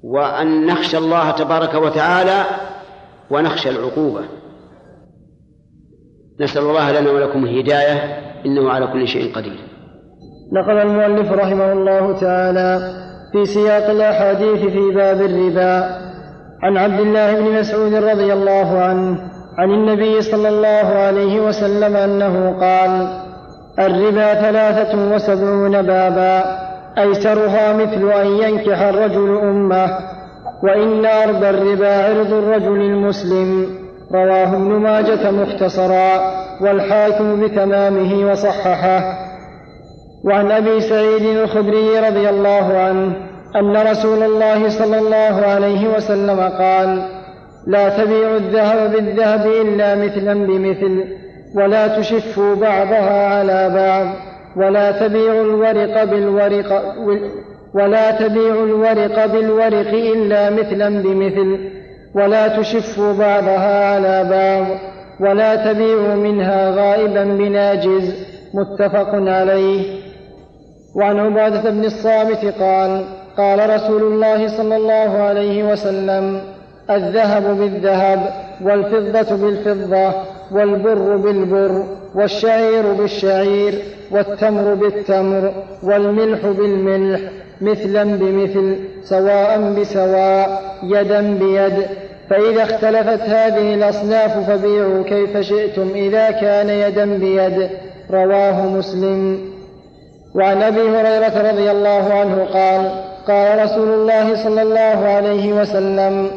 وأن 0.03 0.65
نخشى 0.65 0.97
الله 0.97 1.31
تبارك 1.31 1.73
وتعالى 1.73 2.45
ونخشى 3.29 3.69
العقوبة. 3.69 4.21
نسأل 6.41 6.61
الله 6.61 6.99
لنا 6.99 7.11
ولكم 7.11 7.43
الهداية 7.43 7.95
إنه 8.45 8.69
على 8.69 8.87
كل 8.87 9.07
شيء 9.07 9.35
قدير. 9.35 9.59
نقل 10.53 10.77
المؤلف 10.77 11.31
رحمه 11.31 11.73
الله 11.73 12.19
تعالى 12.19 12.79
في 13.31 13.45
سياق 13.45 13.89
الأحاديث 13.89 14.59
في 14.65 14.91
باب 14.95 15.21
الربا 15.21 16.01
عن 16.63 16.77
عبد 16.77 16.99
الله 16.99 17.39
بن 17.39 17.59
مسعود 17.59 17.93
رضي 17.93 18.33
الله 18.33 18.79
عنه 18.79 19.17
عن 19.57 19.71
النبي 19.71 20.21
صلى 20.21 20.49
الله 20.49 20.87
عليه 21.05 21.41
وسلم 21.41 21.95
أنه 21.95 22.59
قال 22.59 23.07
الربا 23.79 24.33
ثلاثة 24.33 25.15
وسبعون 25.15 25.81
بابا 25.81 26.43
أيسرها 26.97 27.73
مثل 27.73 28.11
أن 28.11 28.27
ينكح 28.27 28.81
الرجل 28.81 29.37
أمه 29.37 29.89
وإن 30.63 31.05
أربى 31.05 31.49
الربا 31.49 32.05
عرض 32.05 32.33
الرجل 32.33 32.81
المسلم. 32.81 33.80
رواه 34.13 34.55
ابن 34.55 34.71
ماجة 34.71 35.31
مختصرا 35.31 36.33
والحاكم 36.61 37.41
بتمامه 37.41 38.31
وصححه. 38.31 39.31
وعن 40.25 40.51
أبي 40.51 40.81
سعيد 40.81 41.37
الخدري 41.37 41.99
رضي 41.99 42.29
الله 42.29 42.77
عنه 42.77 43.15
أن 43.55 43.77
رسول 43.91 44.23
الله 44.23 44.69
صلى 44.69 44.99
الله 44.99 45.45
عليه 45.45 45.87
وسلم 45.95 46.39
قال 46.39 47.01
لا 47.67 47.89
تبيعوا 47.89 48.37
الذهب 48.37 48.91
بالذهب 48.91 49.47
إلا 49.47 49.95
مثلا 49.95 50.33
بمثل 50.33 51.03
ولا 51.55 51.99
تشفوا 51.99 52.55
بعضها 52.55 53.27
على 53.27 53.69
بعض 53.75 54.15
ولا 54.57 54.91
تبيعوا 54.91 55.43
الورق 55.43 56.03
بالورق 56.03 56.83
ولا 57.75 58.11
تبيعوا 58.11 58.65
الورق 58.65 59.25
بالورق 59.25 59.93
إلا 59.93 60.49
مثلا 60.49 61.01
بمثل. 61.01 61.80
ولا 62.15 62.47
تشفوا 62.47 63.13
بعضها 63.13 63.95
على 63.95 64.29
بعض 64.29 64.77
ولا 65.19 65.55
تبيعوا 65.55 66.15
منها 66.15 66.69
غائبا 66.69 67.23
بناجز 67.23 68.15
متفق 68.53 69.09
عليه. 69.13 70.01
وعن 70.95 71.19
عبادة 71.19 71.69
بن 71.69 71.85
الصامت 71.85 72.45
قال 72.59 73.05
قال 73.37 73.69
رسول 73.75 74.01
الله 74.03 74.57
صلى 74.57 74.75
الله 74.75 75.17
عليه 75.17 75.71
وسلم 75.71 76.41
الذهب 76.89 77.57
بالذهب 77.57 78.19
والفضة 78.61 79.35
بالفضة 79.35 80.13
والبر 80.51 81.17
بالبر 81.17 81.83
والشعير 82.15 82.93
بالشعير 82.93 83.73
والتمر 84.11 84.73
بالتمر 84.73 85.53
والملح 85.83 86.47
بالملح. 86.47 87.21
مثلا 87.61 88.03
بمثل 88.03 88.75
سواء 89.03 89.73
بسواء 89.79 90.61
يدا 90.83 91.21
بيد. 91.21 91.85
فإذا 92.29 92.63
اختلفت 92.63 93.21
هذه 93.21 93.73
الأصناف 93.73 94.49
فبيعوا 94.49 95.03
كيف 95.03 95.37
شئتم 95.37 95.89
إذا 95.95 96.31
كان 96.31 96.69
يدا 96.69 97.05
بيد. 97.05 97.69
رواه 98.11 98.65
مسلم. 98.65 99.39
وعن 100.35 100.61
أبي 100.61 100.81
هريرة 100.81 101.51
رضي 101.51 101.71
الله 101.71 102.13
عنه 102.13 102.43
قال 102.43 102.91
قال 103.27 103.63
رسول 103.65 103.89
الله 103.93 104.43
صلى 104.43 104.61
الله 104.61 105.07
عليه 105.07 105.53
وسلم 105.53 106.27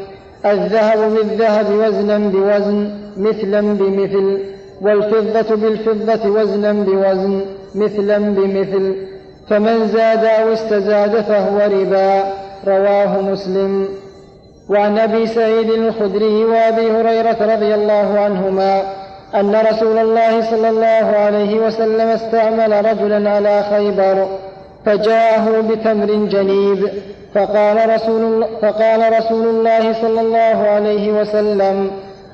الذهب 0.46 1.14
بالذهب 1.14 1.66
وزنا 1.74 2.18
بوزن 2.18 2.90
مثلا 3.16 3.60
بمثل. 3.60 4.38
والفضة 4.80 5.56
بالفضة 5.56 6.30
وزنا 6.30 6.72
بوزن 6.72 7.40
مثلا 7.74 8.18
بمثل. 8.18 9.13
فمن 9.50 9.88
زاد 9.88 10.24
أو 10.24 10.52
استزاد 10.52 11.20
فهو 11.20 11.58
ربا. 11.58 12.22
رواه 12.66 13.20
مسلم. 13.20 13.88
وعن 14.70 14.98
أبي 14.98 15.26
سعيد 15.26 15.70
الخدري 15.70 16.44
وأبي 16.44 16.90
هريرة 16.90 17.54
رضي 17.54 17.74
الله 17.74 18.20
عنهما 18.20 18.82
أن 19.34 19.56
رسول 19.56 19.98
الله 19.98 20.50
صلى 20.50 20.70
الله 20.70 21.16
عليه 21.16 21.66
وسلم 21.66 22.08
استعمل 22.08 22.86
رجلا 22.86 23.30
على 23.30 23.64
خيبر 23.70 24.26
فجاءه 24.86 25.60
بتمر 25.60 26.06
جنيب. 26.06 26.88
فقال 27.34 27.94
رسول, 27.94 28.46
فقال 28.62 29.18
رسول 29.18 29.48
الله 29.48 29.92
صلى 29.92 30.20
الله 30.20 30.68
عليه 30.68 31.20
وسلم 31.20 31.90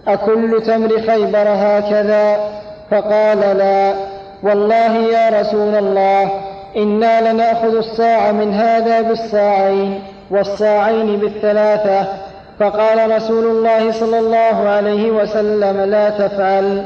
أكل 0.09 0.63
تمر 0.67 0.89
خيبر 0.89 1.45
هكذا؟ 1.49 2.37
فقال 2.91 3.39
لا. 3.39 3.95
والله 4.43 4.97
يا 4.97 5.41
رسول 5.41 5.75
الله 5.75 6.31
إنا 6.77 7.33
لنأخذ 7.33 7.77
الصاع 7.77 8.33
من 8.33 8.55
هذا 8.55 9.01
بالصاعين 9.01 10.01
والصاعين 10.31 11.17
بالثلاثة 11.17 12.09
فقال 12.59 13.17
رسول 13.17 13.47
الله 13.47 13.93
صلى 13.93 14.19
الله 14.19 14.69
عليه 14.69 15.11
وسلم 15.11 15.81
لا 15.81 16.11
تفعل 16.11 16.85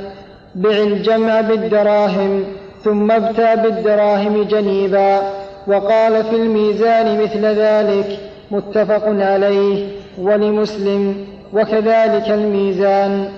بع 0.55 0.71
الجمع 0.71 1.41
بالدراهم 1.41 2.45
ثم 2.85 3.11
ابتع 3.11 3.55
بالدراهم 3.55 4.43
جنيبا 4.43 5.21
وقال 5.67 6.25
في 6.25 6.37
الميزان 6.37 7.23
مثل 7.23 7.45
ذلك 7.45 8.19
متفق 8.51 9.05
عليه 9.07 9.89
ولمسلم 10.19 11.27
وكذلك 11.53 12.31
الميزان 12.31 13.29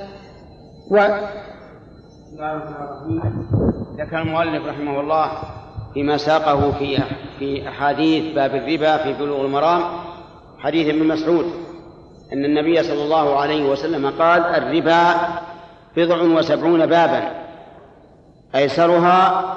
و... 0.91 0.99
ذكر 3.99 4.19
المؤلف 4.19 4.67
رحمه 4.67 5.01
الله 5.01 5.31
فيما 5.97 6.17
ساقه 6.17 6.73
في 6.73 6.99
في 7.39 7.69
أحاديث 7.69 8.35
باب 8.35 8.55
الربا 8.55 8.97
في 8.97 9.13
بلوغ 9.13 9.45
المرام 9.45 9.83
حديث 10.59 10.89
ابن 10.89 11.07
مسعود 11.07 11.47
أن 12.33 12.45
النبي 12.45 12.83
صلى 12.83 13.03
الله 13.03 13.37
عليه 13.39 13.65
وسلم 13.65 14.11
قال 14.11 14.43
الربا 14.43 15.15
بضع 15.97 16.23
وسبعون 16.23 16.87
بابا 16.87 17.31
أيسرها 18.55 19.55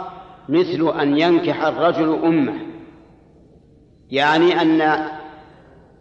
مثل 0.49 0.93
أن 1.01 1.19
ينكح 1.19 1.63
الرجل 1.63 2.19
أمه 2.23 2.55
يعني 4.11 4.61
أن 4.61 4.81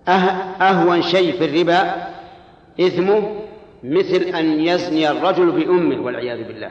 أه-، 0.06 0.62
أهون 0.62 1.02
شيء 1.02 1.32
في 1.32 1.44
الربا 1.44 1.94
إثمه 2.80 3.34
مثل 3.84 4.22
أن 4.22 4.60
يزني 4.60 5.10
الرجل 5.10 5.50
بأمه 5.50 6.04
والعياذ 6.04 6.48
بالله. 6.48 6.70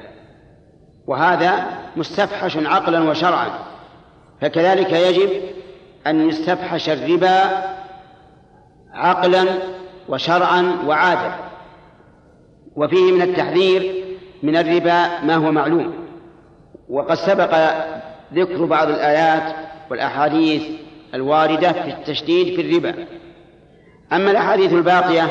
وهذا 1.08 1.66
مستفحش 1.96 2.58
عقلا 2.58 3.10
وشرعا. 3.10 3.50
فكذلك 4.42 4.92
يجب 4.92 5.30
أن 6.08 6.30
يستفحش 6.30 6.90
الربا 6.90 7.64
عقلا 8.94 9.46
وشرعا 10.10 10.78
وعادة. 10.86 11.36
وفيه 12.76 13.12
من 13.12 13.22
التحذير 13.22 14.06
من 14.44 14.58
الربا 14.58 15.22
ما 15.24 15.36
هو 15.36 15.52
معلوم. 15.52 15.94
وقد 16.90 17.16
سبق 17.16 17.58
ذكر 18.34 18.66
بعض 18.66 18.90
الآيات 18.90 19.56
والأحاديث 19.92 20.64
الواردة 21.14 21.72
في 21.72 21.90
التشديد 21.90 22.56
في 22.56 22.62
الربا. 22.62 23.06
أما 24.14 24.32
الأحاديث 24.32 24.74
الباقية 24.74 25.28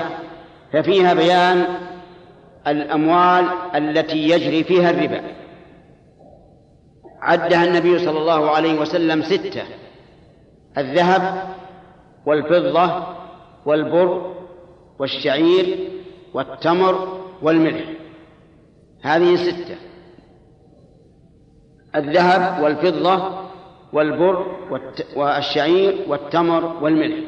ففيها 0.72 1.14
بيان 1.14 1.64
الأموال 2.66 3.44
التي 3.74 4.29
يجري 4.29 4.64
فيها 4.64 4.90
الربا. 4.90 5.20
عدها 7.27 7.64
النبي 7.64 7.98
صلى 7.98 8.18
الله 8.18 8.50
عليه 8.50 8.81
وسلم 8.81 9.22
ستة 9.22 9.62
الذهب 10.79 11.54
والفضة 12.27 13.06
والبر 13.66 14.35
والشعير 14.98 15.90
والتمر 16.35 17.20
والملح. 17.42 17.85
هذه 19.02 19.37
ستة. 19.37 19.77
الذهب 21.96 22.62
والفضة 22.62 23.46
والبر 23.92 24.46
والشعير 25.16 26.04
والتمر 26.08 26.64
والملح. 26.83 27.24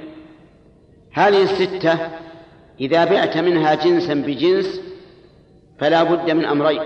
هذه 1.13 1.43
الستة 1.43 1.99
إذا 2.81 3.05
بعت 3.05 3.37
منها 3.37 3.75
جنسا 3.75 4.15
بجنس 4.15 4.81
فلا 5.79 6.03
بد 6.03 6.31
من 6.31 6.45
أمرين 6.45 6.83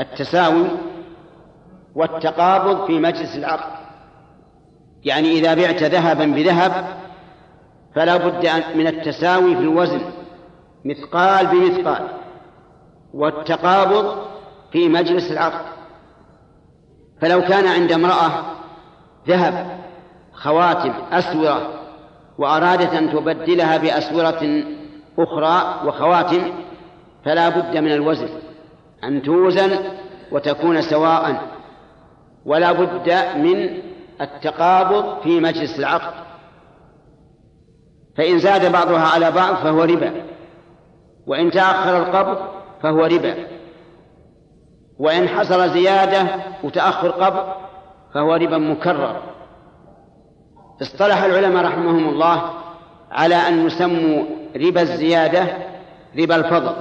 التساوي 0.00 0.66
والتقابض 1.94 2.86
في 2.86 2.98
مجلس 2.98 3.36
العقد. 3.36 3.82
يعني 5.04 5.32
إذا 5.32 5.54
بعت 5.54 5.82
ذهبا 5.82 6.24
بذهب 6.24 6.84
فلا 7.94 8.16
بد 8.16 8.48
من 8.74 8.86
التساوي 8.86 9.54
في 9.56 9.60
الوزن 9.60 10.00
مثقال 10.84 11.46
بمثقال 11.46 12.08
والتقابض 13.14 14.18
في 14.72 14.88
مجلس 14.88 15.32
العقد. 15.32 15.64
فلو 17.20 17.42
كان 17.42 17.66
عند 17.66 17.92
امرأة 17.92 18.30
ذهب 19.28 19.78
خواتم 20.32 20.92
أسورة 21.12 21.82
وأرادت 22.38 22.94
أن 22.94 23.12
تبدلها 23.12 23.76
بأسورة 23.76 24.64
أخرى 25.18 25.86
وخواتم 25.86 26.52
فلا 27.24 27.48
بد 27.48 27.76
من 27.76 27.92
الوزن 27.92 28.28
أن 29.04 29.22
توزن 29.22 29.78
وتكون 30.32 30.82
سواء 30.82 31.51
ولا 32.46 32.72
بد 32.72 33.12
من 33.36 33.82
التقابض 34.20 35.22
في 35.22 35.40
مجلس 35.40 35.78
العقد. 35.78 36.14
فإن 38.16 38.38
زاد 38.38 38.72
بعضها 38.72 39.06
على 39.06 39.30
بعض 39.30 39.54
فهو 39.54 39.82
ربا 39.82 40.12
وإن 41.26 41.50
تأخر 41.50 41.96
القبض 41.96 42.38
فهو 42.82 43.04
ربا 43.04 43.34
وإن 44.98 45.28
حصل 45.28 45.70
زيادة 45.70 46.28
وتأخر 46.64 47.10
قبض 47.10 47.52
فهو 48.14 48.34
ربا 48.34 48.58
مكرر. 48.58 49.22
اصطلح 50.82 51.22
العلماء 51.22 51.64
رحمهم 51.64 52.08
الله 52.08 52.50
على 53.10 53.34
أن 53.34 53.66
يسموا 53.66 54.24
ربا 54.56 54.82
الزيادة 54.82 55.46
ربا 56.18 56.36
الفضل 56.36 56.74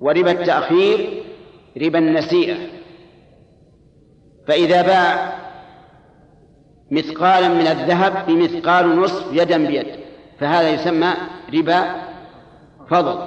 وربا 0.00 0.30
التأخير 0.30 1.22
ربا 1.82 1.98
النسيئة. 1.98 2.75
فإذا 4.48 4.82
باع 4.82 5.32
مثقالا 6.90 7.48
من 7.48 7.66
الذهب 7.66 8.26
بمثقال 8.26 9.00
نصف 9.00 9.24
يدا 9.32 9.66
بيد 9.66 9.86
فهذا 10.40 10.70
يسمى 10.70 11.14
ربا 11.54 11.84
فضل. 12.90 13.18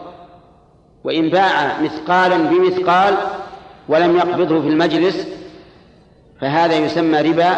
وإن 1.03 1.30
باع 1.30 1.82
مثقالا 1.82 2.38
بمثقال 2.38 3.13
ولم 3.89 4.17
يقبضه 4.17 4.61
في 4.61 4.67
المجلس 4.67 5.28
فهذا 6.41 6.76
يسمى 6.76 7.22
ربا 7.22 7.55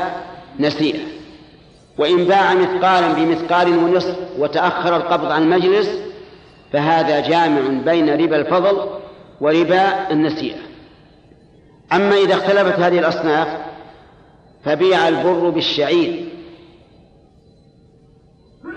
نسيئة. 0.59 0.99
وإن 1.97 2.25
باع 2.25 2.53
مثقالا 2.53 3.13
بمثقال 3.13 3.77
ونصف 3.77 4.15
وتأخر 4.37 4.95
القبض 4.95 5.31
عن 5.31 5.43
المجلس 5.43 5.89
فهذا 6.73 7.19
جامع 7.19 7.61
بين 7.85 8.09
ربا 8.09 8.35
الفضل 8.35 8.89
وربا 9.41 10.11
النسيئة. 10.11 10.70
أما 11.93 12.15
إذا 12.15 12.33
اختلفت 12.33 12.79
هذه 12.79 12.99
الأصناف 12.99 13.47
فبيع 14.65 15.07
البر 15.07 15.49
بالشعير. 15.49 16.29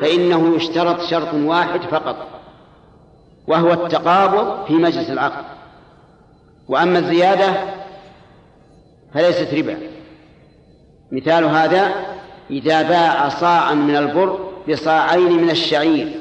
فإنه 0.00 0.56
يشترط 0.56 1.00
شرط 1.00 1.34
واحد 1.34 1.80
فقط 1.80 2.16
وهو 3.48 3.72
التقابض 3.72 4.66
في 4.66 4.72
مجلس 4.72 5.10
العقد. 5.10 5.44
وأما 6.68 6.98
الزيادة 6.98 7.54
فليست 9.14 9.54
ربا. 9.54 9.78
مثال 11.12 11.44
هذا 11.44 11.92
إذا 12.50 12.82
باع 12.82 13.28
صاعا 13.28 13.74
من 13.74 13.96
البر 13.96 14.50
بصاعين 14.68 15.32
من 15.32 15.50
الشعير 15.50 16.20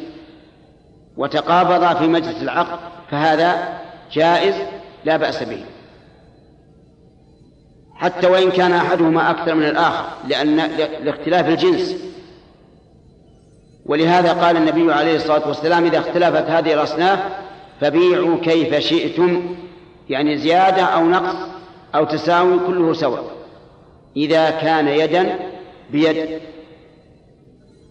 وتقابضا 1.17 1.93
في 1.93 2.07
مجلس 2.07 2.41
العقد 2.41 2.79
فهذا 3.11 3.79
جائز 4.11 4.55
لا 5.05 5.17
بأس 5.17 5.43
به. 5.43 5.65
حتى 7.95 8.27
وإن 8.27 8.51
كان 8.51 8.71
أحدهما 8.71 9.31
أكثر 9.31 9.55
من 9.55 9.63
الآخر 9.63 10.05
لأن 10.27 10.57
لاختلاف 11.03 11.47
الجنس. 11.47 11.95
ولهذا 13.85 14.33
قال 14.33 14.57
النبي 14.57 14.93
عليه 14.93 15.15
الصلاة 15.15 15.47
والسلام 15.47 15.85
إذا 15.85 15.99
اختلفت 15.99 16.49
هذه 16.49 16.73
الأصناف 16.73 17.19
فبيعوا 17.81 18.37
كيف 18.39 18.75
شئتم. 18.75 19.55
يعني 20.09 20.37
زيادة 20.37 20.83
أو 20.83 21.05
نقص 21.05 21.35
أو 21.95 22.05
تساوي 22.05 22.59
كله 22.67 22.93
سواء. 22.93 23.23
إذا 24.17 24.49
كان 24.49 24.87
يدا 24.87 25.39
بيد. 25.89 26.39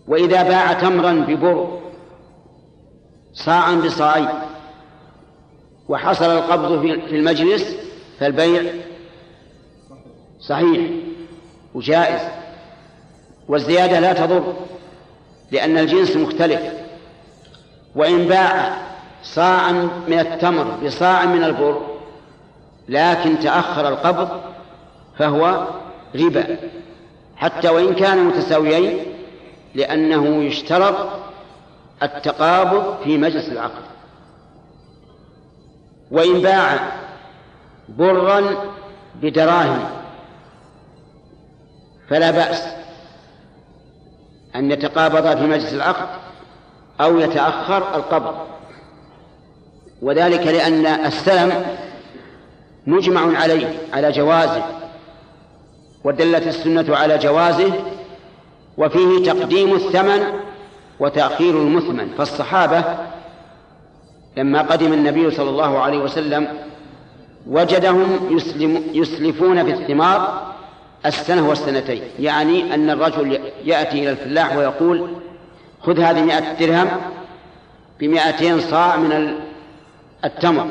وإذا 0.09 0.43
باع 0.43 0.73
تمرا 0.73 1.13
ببر 1.13 1.79
صاعا 3.35 3.75
بصاعين 3.75 4.29
وحصل 5.89 6.25
القبض 6.25 6.81
في 6.81 7.17
المجلس 7.17 7.77
فالبيع 8.19 8.63
صحيح 10.53 10.91
وجائز. 11.75 12.21
والزيادة 13.49 14.01
لا 14.01 14.13
تضر 14.13 14.55
لأن 15.51 15.79
الجنس 15.79 16.17
مختلف. 16.17 16.61
وإن 17.95 18.29
باع 18.29 18.77
صاعا 19.23 19.73
من 20.09 20.19
التمر 20.19 20.65
بصاع 20.85 21.25
من 21.25 21.45
البر 21.45 21.81
لكن 22.89 23.39
تأخر 23.39 23.89
القبض 23.89 24.29
فهو 25.19 25.67
ربا. 26.15 26.57
حتى 27.37 27.69
وإن 27.69 27.95
كانوا 27.95 28.25
متساويين 28.25 28.99
لأنه 29.75 30.45
يشترط 30.45 31.09
التقابض 32.03 32.97
في 33.05 33.19
مجلس 33.19 33.49
العقد. 33.49 33.83
وإن 36.11 36.43
باع 36.43 36.93
برا 37.89 38.57
بدراهم 39.23 40.02
فلا 42.13 42.31
بأس 42.31 42.63
أن 44.57 44.71
يتقابضا 44.71 45.35
في 45.35 45.43
مجلس 45.43 45.73
العقد 45.73 46.07
أو 47.01 47.19
يتأخر 47.19 47.97
القبض. 47.97 48.35
وذلك 50.03 50.47
لأن 50.47 50.87
السلم 50.87 51.65
مجمع 52.87 53.39
عليه 53.39 53.79
على 53.93 54.13
جوازه 54.13 54.63
ودلت 56.05 56.47
السنة 56.47 56.97
على 56.97 57.19
جوازه 57.19 57.73
وفيه 58.79 59.33
تقديم 59.33 59.75
الثمن 59.75 60.25
وتأخير 61.01 61.57
المثمن. 61.57 62.09
فالصحابة 62.19 62.85
لما 64.37 64.63
قدم 64.63 64.93
النبي 64.93 65.31
صلى 65.31 65.51
الله 65.51 65.79
عليه 65.79 65.99
وسلم 65.99 66.49
وجدهم 67.47 68.37
يسلم 68.37 68.83
يسلفون 68.93 69.65
في 69.65 69.71
الثمار 69.71 70.52
السنة 71.07 71.49
والسنتين. 71.49 72.03
يعني 72.19 72.75
أن 72.75 72.91
الرجل 72.91 73.41
يأتي 73.65 73.99
إلى 73.99 74.11
الفلاح 74.11 74.57
ويقول 74.57 75.11
خذ 75.81 76.01
هذه 76.01 76.23
مئة 76.23 76.53
درهم 76.53 76.89
بمئتين 78.01 78.61
صاع 78.61 78.97
من 78.97 79.35
التمر. 80.25 80.67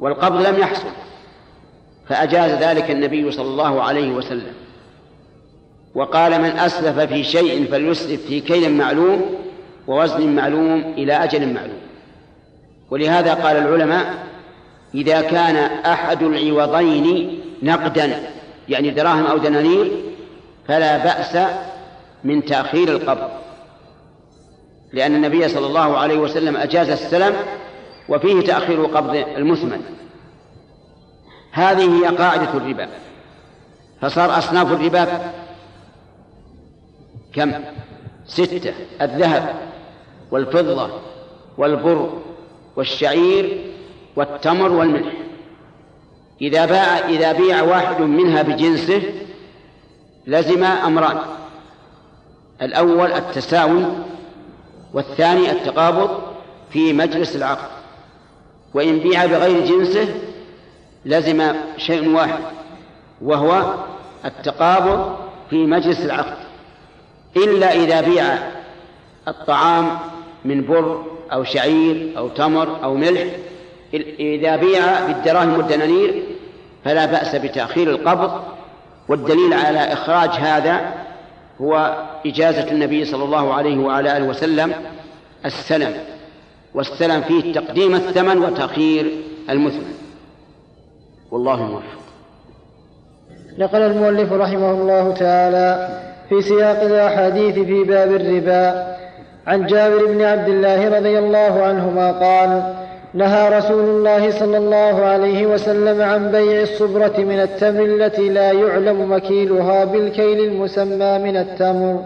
والقبض 0.00 0.46
لم 0.46 0.58
يحصل 0.58 0.88
فأجاز 2.08 2.62
ذلك 2.62 2.90
النبي 2.90 3.30
صلى 3.30 3.48
الله 3.48 3.82
عليه 3.82 4.10
وسلم. 4.10 4.54
وقال 5.94 6.42
من 6.42 6.50
أسلف 6.50 6.98
في 7.00 7.24
شيء 7.24 7.66
فليسلف 7.70 8.26
في 8.26 8.40
كيل 8.40 8.72
معلوم 8.72 9.34
ووزن 9.86 10.36
معلوم 10.36 10.94
إلى 10.96 11.12
أجل 11.12 11.54
معلوم. 11.54 11.80
ولهذا 12.90 13.34
قال 13.34 13.56
العلماء 13.56 14.26
إذا 14.94 15.20
كان 15.20 15.56
أحد 15.86 16.22
العوضين 16.22 17.38
نقدا 17.62 18.30
يعني 18.70 18.90
دراهم 18.90 19.26
أو 19.26 19.38
دنانير 19.38 20.02
فلا 20.68 20.98
بأس 20.98 21.38
من 22.24 22.44
تأخير 22.44 22.88
القبض. 22.88 23.30
لأن 24.92 25.14
النبي 25.14 25.48
صلى 25.48 25.66
الله 25.66 25.98
عليه 25.98 26.18
وسلم 26.18 26.56
أجاز 26.56 26.88
السلم 26.88 27.36
وفيه 28.08 28.40
تأخير 28.40 28.84
قبض 28.84 29.14
المثمن. 29.14 29.82
هذه 31.52 32.04
هي 32.04 32.16
قاعدة 32.16 32.54
الربا. 32.54 32.88
فصار 34.00 34.38
أصناف 34.38 34.72
الربا 34.72 35.32
كم؟ 37.32 37.52
ستة. 38.26 38.74
الذهب 39.02 39.54
والفضة 40.30 40.90
والبر 41.58 42.10
والشعير 42.76 43.72
والتمر 44.16 44.72
والملح. 44.72 45.12
إذا 46.40 46.66
باع 46.66 47.08
إذا 47.08 47.32
بيع 47.32 47.62
واحد 47.62 48.00
منها 48.00 48.42
بجنسه 48.42 49.02
لزم 50.26 50.64
أمران. 50.64 51.18
الأول 52.62 53.12
التساوي 53.12 53.84
والثاني 54.94 55.52
التقابض 55.52 56.10
في 56.72 56.92
مجلس 56.92 57.36
العقد. 57.36 57.70
وإن 58.74 58.98
بيع 58.98 59.26
بغير 59.26 59.66
جنسه 59.66 60.14
لزم 61.04 61.52
شيء 61.76 62.08
واحد 62.08 62.40
وهو 63.22 63.74
التقابض 64.24 65.16
في 65.50 65.66
مجلس 65.66 66.00
العقد. 66.00 66.36
إلا 67.36 67.74
إذا 67.74 68.00
بيع 68.00 68.38
الطعام 69.28 69.98
من 70.44 70.66
بر 70.66 71.04
أو 71.32 71.44
شعير 71.44 72.12
أو 72.16 72.28
تمر 72.28 72.84
أو 72.84 72.94
ملح 72.94 73.26
إذا 73.94 74.56
بيع 74.56 75.06
بالدراهم 75.06 75.52
والدنانير 75.56 76.22
فلا 76.84 77.06
بأس 77.06 77.36
بتأخير 77.36 77.90
القبض 77.90 78.40
والدليل 79.08 79.54
على 79.54 79.78
إخراج 79.78 80.30
هذا 80.30 80.80
هو 81.60 81.96
إجازة 82.26 82.70
النبي 82.70 83.04
صلى 83.04 83.24
الله 83.24 83.54
عليه 83.54 83.78
وعلى 83.78 84.16
آله 84.16 84.24
وسلم 84.24 84.72
السلم 85.44 85.94
والسلم 86.74 87.20
فيه 87.20 87.52
تقديم 87.52 87.94
الثمن 87.94 88.38
وتأخير 88.38 89.10
المثمن. 89.50 89.94
والله 91.30 91.62
موفق. 91.62 92.00
نقل 93.58 93.82
المؤلف 93.82 94.32
رحمه 94.32 94.70
الله 94.70 95.14
تعالى 95.14 95.98
في 96.28 96.42
سياق 96.42 96.82
الأحاديث 96.82 97.54
في 97.54 97.84
باب 97.84 98.10
الربا 98.12 98.96
عن 99.46 99.66
جابر 99.66 100.06
بن 100.06 100.22
عبد 100.22 100.48
الله 100.48 100.98
رضي 100.98 101.18
الله 101.18 101.62
عنهما 101.62 102.12
قال 102.12 102.79
نهى 103.14 103.58
رسول 103.58 103.84
الله 103.84 104.30
صلى 104.30 104.58
الله 104.58 105.04
عليه 105.04 105.46
وسلم 105.46 106.02
عن 106.02 106.30
بيع 106.30 106.62
الصبرة 106.62 107.14
من 107.18 107.40
التمر 107.40 107.84
التي 107.84 108.28
لا 108.28 108.52
يعلم 108.52 109.12
مكيلها 109.12 109.84
بالكيل 109.84 110.40
المسمى 110.40 111.18
من 111.18 111.36
التمر. 111.36 112.00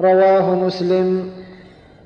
رواه 0.00 0.54
مسلم. 0.54 1.30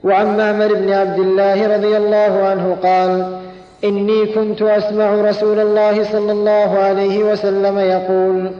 وعن 0.04 0.36
معمر 0.36 0.74
بن 0.74 0.92
عبد 0.92 1.18
الله 1.18 1.76
رضي 1.76 1.96
الله 1.96 2.46
عنه 2.48 2.76
قال 2.82 3.38
إني 3.84 4.26
كنت 4.26 4.62
أسمع 4.62 5.14
رسول 5.14 5.60
الله 5.60 6.04
صلى 6.04 6.32
الله 6.32 6.78
عليه 6.78 7.32
وسلم 7.32 7.78
يقول 7.78 8.50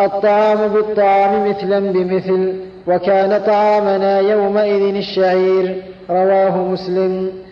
الطعام 0.00 0.68
بالطعام 0.68 1.50
مثلا 1.50 1.92
بمثل 1.92 2.54
وكان 2.86 3.42
طعامنا 3.46 4.20
يومئذ 4.20 4.96
الشعير. 4.96 5.82
رواه 6.10 6.58
مسلم. 6.58 7.47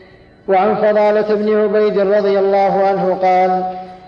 وعن 0.49 0.75
فضالة 0.75 1.35
بن 1.35 1.63
عبيد 1.63 1.99
رضي 1.99 2.39
الله 2.39 2.83
عنه 2.89 3.19
قال 3.23 3.65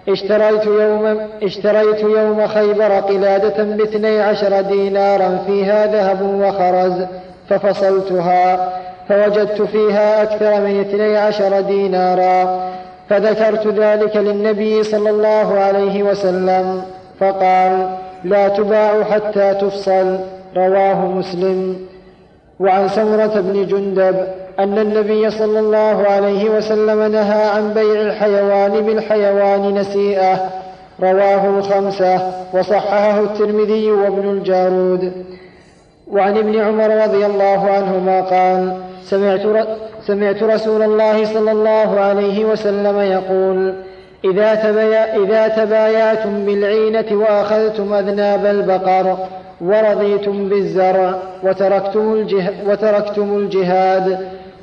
اشتريت 0.09 0.65
يوم 0.65 1.21
اشتريت 1.43 2.01
يوم 2.01 2.47
خيبر 2.47 2.93
قلادة 3.01 3.65
باثني 3.65 4.21
عشر 4.21 4.61
دينارا 4.61 5.39
فيها 5.47 5.87
ذهب 5.87 6.23
وخرز 6.23 7.07
ففصلتها 7.49 8.73
فوجدت 9.09 9.63
فيها 9.63 10.23
أكثر 10.23 10.61
من 10.61 10.81
اثني 10.81 11.17
عشر 11.17 11.61
دينارا 11.61 12.69
فذكرت 13.09 13.67
ذلك 13.67 14.17
للنبي 14.17 14.83
صلى 14.83 15.11
الله 15.11 15.59
عليه 15.59 16.03
وسلم 16.03 16.83
فقال 17.21 17.97
لا 18.25 18.49
تباع 18.49 19.05
حتى 19.05 19.55
تفصل 19.55 20.19
رواه 20.57 21.07
مسلم. 21.07 21.77
وعن 22.61 22.89
سمرة 22.89 23.41
بن 23.41 23.67
جندب 23.67 24.17
أن 24.59 24.79
النبي 24.79 25.31
صلى 25.31 25.61
الله 25.61 26.07
عليه 26.09 26.51
وسلم 26.51 27.13
نهى 27.13 27.43
عن 27.49 27.75
بيع 27.75 28.01
الحيوان 28.01 28.81
بالحيوان 28.81 29.75
نسيئة. 29.75 30.51
رواه 31.01 31.47
الخمسة 31.59 32.33
وصححه 32.55 33.21
الترمذي 33.21 33.91
وابن 33.91 34.31
الجارود. 34.31 35.13
وعن 36.11 36.37
ابن 36.37 36.61
عمر 36.61 37.03
رضي 37.05 37.27
الله 37.27 37.71
عنهما 37.71 38.21
قال 38.21 38.77
سمعت, 39.05 39.69
سمعت 40.07 40.43
رسول 40.43 40.83
الله 40.83 41.25
صلى 41.25 41.53
الله 41.53 42.01
عليه 42.01 42.45
وسلم 42.45 43.01
يقول 43.01 43.75
إذا, 44.25 44.55
تبايا 44.55 45.17
إذا 45.17 45.49
تبايعتم 45.49 46.45
بالعينة 46.47 47.07
وأخذتم 47.13 47.95
أذناب 47.95 48.47
البقر 48.47 49.17
ورضيتم 49.61 50.49
بالزرع 50.49 51.15
وتركتم, 51.43 52.13
الجه 52.13 52.51
وتركتم 52.67 53.37
الجهاد 53.37 54.19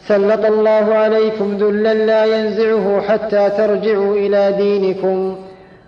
سلط 0.08 0.46
الله 0.46 0.96
عليكم 0.96 1.58
ذلا 1.58 1.94
لا 1.94 2.26
ينزعه 2.26 3.02
حتى 3.02 3.50
ترجعوا 3.50 4.16
إلى 4.16 4.52
دينكم. 4.52 5.36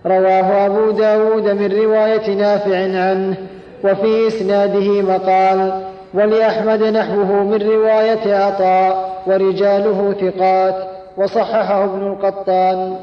رواه 0.05 0.65
أبو 0.65 0.91
داود 0.91 1.49
من 1.49 1.71
رواية 1.71 2.35
نافع 2.35 2.77
عنه 2.77 3.35
وفي 3.83 4.27
إسناده 4.27 5.01
مقال 5.01 5.81
ولأحمد 6.13 6.83
نحوه 6.83 7.43
من 7.43 7.61
رواية 7.61 8.35
عطاء 8.35 9.21
ورجاله 9.27 10.15
ثقات 10.21 10.75
وصححه 11.17 11.83
ابن 11.83 12.07
القطان. 12.07 12.95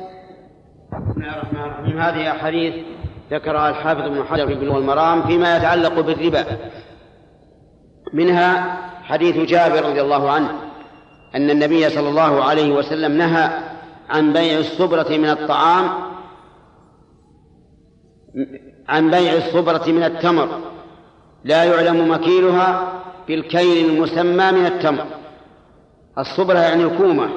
بسم 0.95 1.22
الله 1.22 1.36
الرحمن 1.36 1.61
الرحيم. 1.61 1.99
هذه 1.99 2.30
أحاديث 2.30 2.74
ذكرها 3.30 3.70
الحافظ 3.70 4.01
ابن 4.01 4.24
حجر 4.24 4.47
في 4.47 4.55
بلوغ 4.55 4.78
المرام 4.78 5.22
فيما 5.22 5.57
يتعلق 5.57 6.01
بالربا. 6.01 6.45
منها 8.12 8.76
حديث 9.03 9.36
جابر 9.36 9.88
رضي 9.88 10.01
الله 10.01 10.30
عنه 10.30 10.51
أن 11.34 11.51
النبي 11.51 11.88
صلى 11.90 12.09
الله 12.09 12.45
عليه 12.45 12.74
وسلم 12.74 13.12
نهى 13.12 13.51
عن 14.11 14.32
بيع 14.32 14.59
الصبرة 14.59 15.09
من 15.09 15.30
الطعام 15.30 15.88
عن 18.88 19.11
بيع 19.11 19.32
الصبرة 19.32 19.84
من 19.88 20.03
التمر. 20.03 20.49
لا 21.45 21.64
يعلم 21.64 22.11
مكيلها 22.11 22.92
بالكيل 23.28 23.90
المسمى 23.90 24.53
من 24.53 24.66
التمر. 24.66 25.05
الصبرة 26.18 26.59
يعني 26.59 26.82
الكومة 26.82 27.28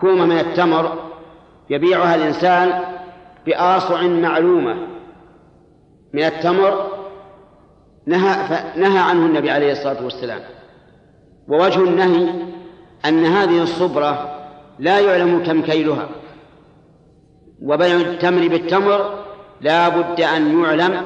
كومة 0.00 0.26
من 0.26 0.38
التمر. 0.38 1.07
يبيعها 1.70 2.14
الإنسان 2.14 2.84
بآصع 3.46 4.02
معلومة 4.02 4.76
من 6.12 6.24
التمر 6.24 6.86
نهى, 8.06 8.58
نهى 8.76 8.98
عنه 8.98 9.26
النبي 9.26 9.50
عليه 9.50 9.72
الصلاة 9.72 10.04
والسلام. 10.04 10.40
ووجه 11.48 11.80
النهي 11.80 12.28
أن 13.06 13.24
هذه 13.24 13.62
الصبرة 13.62 14.34
لا 14.78 14.98
يعلم 15.00 15.44
كم 15.44 15.62
كيلها. 15.62 16.08
وبيع 17.62 17.96
التمر 17.96 18.48
بالتمر 18.48 19.24
لا 19.60 19.88
بد 19.88 20.20
أن 20.20 20.62
يعلم 20.62 21.02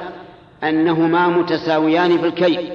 أنهما 0.63 1.27
متساويان 1.27 2.17
في 2.17 2.25
الكيل. 2.25 2.73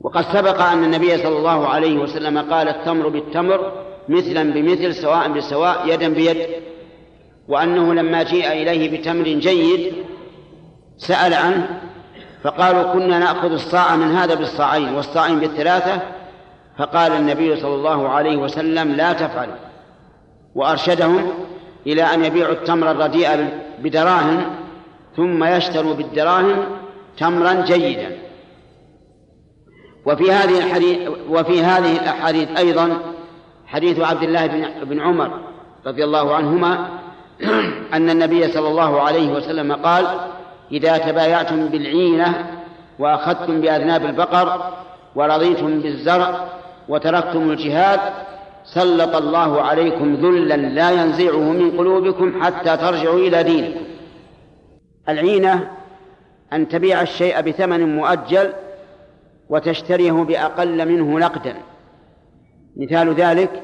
وقد 0.00 0.24
سبق 0.24 0.62
أن 0.62 0.84
النبي 0.84 1.18
صلى 1.18 1.38
الله 1.38 1.68
عليه 1.68 1.98
وسلم 1.98 2.38
قال 2.38 2.68
التمر 2.68 3.08
بالتمر 3.08 3.85
مثلا 4.08 4.52
بمثل 4.52 4.94
سواء 4.94 5.28
بسواء 5.28 5.88
يدا 5.88 6.08
بيد. 6.08 6.46
وأنه 7.48 7.94
لما 7.94 8.22
جيء 8.22 8.52
إليه 8.52 8.98
بتمر 8.98 9.24
جيد 9.24 9.92
سأل 10.98 11.34
عنه 11.34 11.80
فقالوا 12.42 12.92
كنا 12.92 13.18
نأخذ 13.18 13.52
الصاع 13.52 13.96
من 13.96 14.16
هذا 14.16 14.34
بالصاعين 14.34 14.94
والصاعين 14.94 15.38
بالثلاثة. 15.38 16.02
فقال 16.78 17.12
النبي 17.12 17.56
صلى 17.56 17.74
الله 17.74 18.08
عليه 18.08 18.36
وسلم 18.36 18.92
لا 18.92 19.12
تفعلوا 19.12 19.54
وأرشدهم 20.54 21.30
إلى 21.86 22.02
أن 22.02 22.24
يبيعوا 22.24 22.52
التمر 22.52 22.90
الرديء 22.90 23.48
بدراهم 23.78 24.42
ثم 25.16 25.44
يشتروا 25.44 25.94
بالدراهم 25.94 26.64
تمرا 27.18 27.52
جيدا. 27.52 28.16
وفي 30.06 30.32
هذه 30.32 30.58
الحديث 30.58 31.08
وفي 31.28 31.62
هذه 31.62 31.92
الأحاديث 31.92 32.48
أيضا 32.58 32.98
حديث 33.66 34.00
عبد 34.00 34.22
الله 34.22 34.46
بن 34.82 35.00
عمر 35.00 35.30
رضي 35.86 36.04
الله 36.04 36.34
عنهما 36.34 36.88
أن 37.96 38.10
النبي 38.10 38.48
صلى 38.48 38.68
الله 38.68 39.00
عليه 39.00 39.32
وسلم 39.32 39.72
قال 39.72 40.06
إذا 40.72 40.98
تبايعتم 40.98 41.68
بالعينة 41.68 42.46
وأخذتم 42.98 43.60
بأذناب 43.60 44.04
البقر 44.06 44.72
ورضيتم 45.14 45.80
بالزرع 45.80 46.48
وتركتم 46.88 47.50
الجهاد 47.50 48.00
سلط 48.64 49.16
الله 49.16 49.62
عليكم 49.62 50.14
ذلا 50.14 50.56
لا 50.56 50.90
ينزعه 50.90 51.52
من 51.52 51.78
قلوبكم 51.78 52.42
حتى 52.42 52.76
ترجعوا 52.76 53.18
إلى 53.18 53.42
دينكم. 53.42 53.80
العينة 55.08 55.70
أن 56.52 56.68
تبيع 56.68 57.02
الشيء 57.02 57.40
بثمن 57.40 57.96
مؤجل 57.96 58.52
وتشتريه 59.48 60.12
بأقل 60.12 60.88
منه 60.88 61.18
نقدا. 61.18 61.56
مثال 62.76 63.14
ذلك 63.14 63.62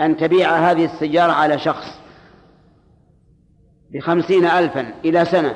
أن 0.00 0.16
تبيع 0.16 0.70
هذه 0.70 0.84
السيارة 0.84 1.32
على 1.32 1.58
شخص 1.58 1.86
بخمسين 3.92 4.44
ألفا 4.44 4.94
إلى 5.04 5.24
سنة 5.24 5.54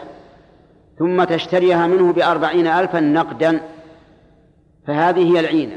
ثم 0.99 1.25
تشتريها 1.25 1.87
منه 1.87 2.13
بأربعين 2.13 2.67
ألفا 2.67 3.01
نقدا 3.01 3.61
فهذه 4.87 5.35
هي 5.35 5.41
العينة 5.41 5.77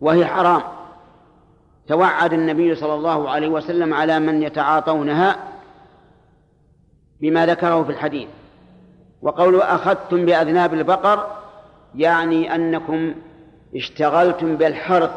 وهي 0.00 0.26
حرام. 0.26 0.62
توعد 1.88 2.32
النبي 2.32 2.74
صلى 2.74 2.94
الله 2.94 3.30
عليه 3.30 3.48
وسلم 3.48 3.94
على 3.94 4.18
من 4.18 4.42
يتعاطونها 4.42 5.36
بما 7.20 7.46
ذكره 7.46 7.84
في 7.84 7.90
الحديث 7.90 8.28
وقول 9.22 9.60
أخذتم 9.60 10.26
بأذناب 10.26 10.74
البقر 10.74 11.26
يعني 11.94 12.54
أنكم 12.54 13.14
اشتغلتم 13.76 14.56
بالحرث. 14.56 15.10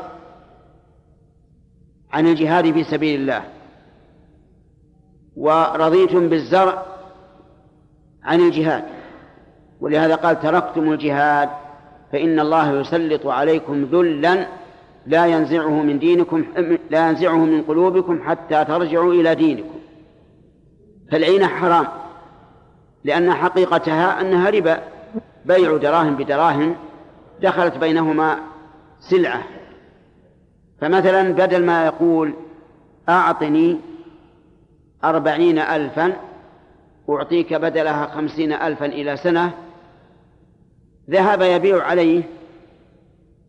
عن 2.15 2.27
الجهاد 2.27 2.71
في 2.71 2.83
سبيل 2.83 3.19
الله. 3.19 3.43
ورضيتم 5.35 6.29
بالزرع 6.29 6.85
عن 8.23 8.39
الجهاد. 8.39 8.83
ولهذا 9.81 10.15
قال 10.15 10.41
تركتم 10.41 10.91
الجهاد 10.91 11.49
فإن 12.11 12.39
الله 12.39 12.79
يسلط 12.79 13.27
عليكم 13.27 13.85
ذلا 13.85 14.47
لا 15.07 15.25
ينزعه 15.25 15.69
من 15.69 15.99
دينكم 15.99 16.45
لا 16.89 17.09
ينزعه 17.09 17.37
من 17.37 17.61
قلوبكم 17.61 18.23
حتى 18.23 18.65
ترجعوا 18.65 19.13
إلى 19.13 19.35
دينكم. 19.35 19.79
فالعينة 21.11 21.47
حرام 21.47 21.87
لأن 23.03 23.33
حقيقتها 23.33 24.21
أنها 24.21 24.49
ربا. 24.49 24.79
بيع 25.45 25.77
دراهم 25.77 26.15
بدراهم 26.15 26.75
دخلت 27.41 27.77
بينهما 27.77 28.39
سلعة. 29.09 29.54
فمثلا 30.81 31.33
بدل 31.33 31.65
ما 31.65 31.85
يقول 31.85 32.33
أعطني 33.09 33.77
أربعين 35.03 35.59
ألفا 35.59 36.13
أعطيك 37.09 37.53
بدلها 37.53 38.05
خمسين 38.05 38.53
ألفا 38.53 38.85
إلى 38.85 39.17
سنة 39.17 39.51
ذهب 41.09 41.41
يبيع 41.41 41.83
عليه 41.83 42.23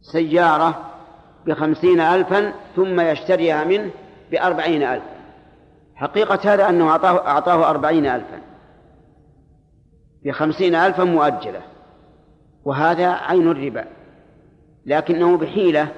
سيارة 0.02 0.86
بخمسين 1.46 2.00
ألفا 2.00 2.52
ثم 2.76 3.00
يشتريها 3.00 3.64
منه 3.64 3.90
بأربعين 4.30 4.82
ألفا. 4.82 5.16
حقيقة 5.94 6.54
هذا 6.54 6.68
أنه 6.68 6.88
أعطاه, 6.88 7.26
أعطاه 7.26 7.70
أربعين 7.70 8.06
ألفا. 8.06 8.40
بخمسين 10.24 10.74
ألفا 10.74 11.04
مؤجلة. 11.04 11.60
وهذا 12.64 13.10
عين 13.10 13.50
الربا. 13.50 13.84
لكنه 14.86 15.36
بحيلة 15.36 15.88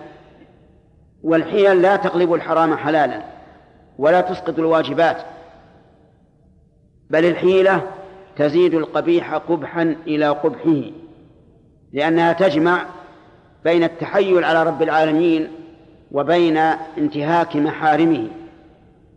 والحيل 1.22 1.82
لا 1.82 1.96
تقلب 1.96 2.34
الحرام 2.34 2.76
حلالا 2.76 3.22
ولا 3.98 4.20
تسقط 4.20 4.58
الواجبات 4.58 5.16
بل 7.10 7.24
الحيلة 7.24 7.82
تزيد 8.36 8.74
القبيح 8.74 9.34
قبحا 9.34 9.96
إلى 10.06 10.28
قبحه 10.28 10.82
لأنها 11.92 12.32
تجمع 12.32 12.86
بين 13.64 13.84
التحيل 13.84 14.44
على 14.44 14.62
رب 14.62 14.82
العالمين 14.82 15.48
وبين 16.12 16.56
انتهاك 16.98 17.56
محارمه. 17.56 18.28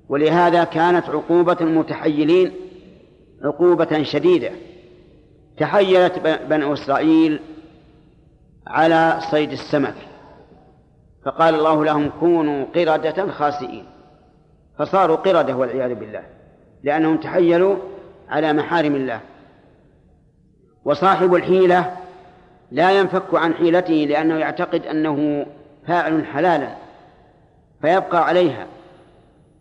ولهذا 0.10 0.64
كانت 0.64 1.10
عقوبة 1.10 1.58
المتحيلين 1.62 2.52
عقوبة 3.43 4.04
شديدة. 4.04 4.52
تحيلت 5.58 6.20
بنو 6.49 6.74
إسرائيل 6.74 7.39
على 8.68 9.20
صيد 9.32 9.52
السمك. 9.52 9.95
فقال 11.26 11.55
الله 11.55 11.86
لهم 11.86 12.11
كونوا 12.19 12.65
قردة 12.76 13.32
خاسئين. 13.32 13.86
فصاروا 14.80 15.15
قردة 15.15 15.55
والعياذ 15.55 15.95
بالله 15.95 16.24
لأنهم 16.84 17.17
تحيلوا 17.17 17.76
على 18.30 18.53
محارم 18.53 18.95
الله. 18.95 19.19
وصاحب 20.86 21.36
الحيلة 21.36 21.97
لا 22.72 22.91
ينفك 22.91 23.34
عن 23.34 23.53
حيلته 23.53 23.93
لأنه 23.93 24.38
يعتقد 24.38 24.86
أنه 24.86 25.45
فاعل 25.88 26.26
حلالا 26.26 26.76
فيبقى 27.82 28.28
عليها. 28.28 28.67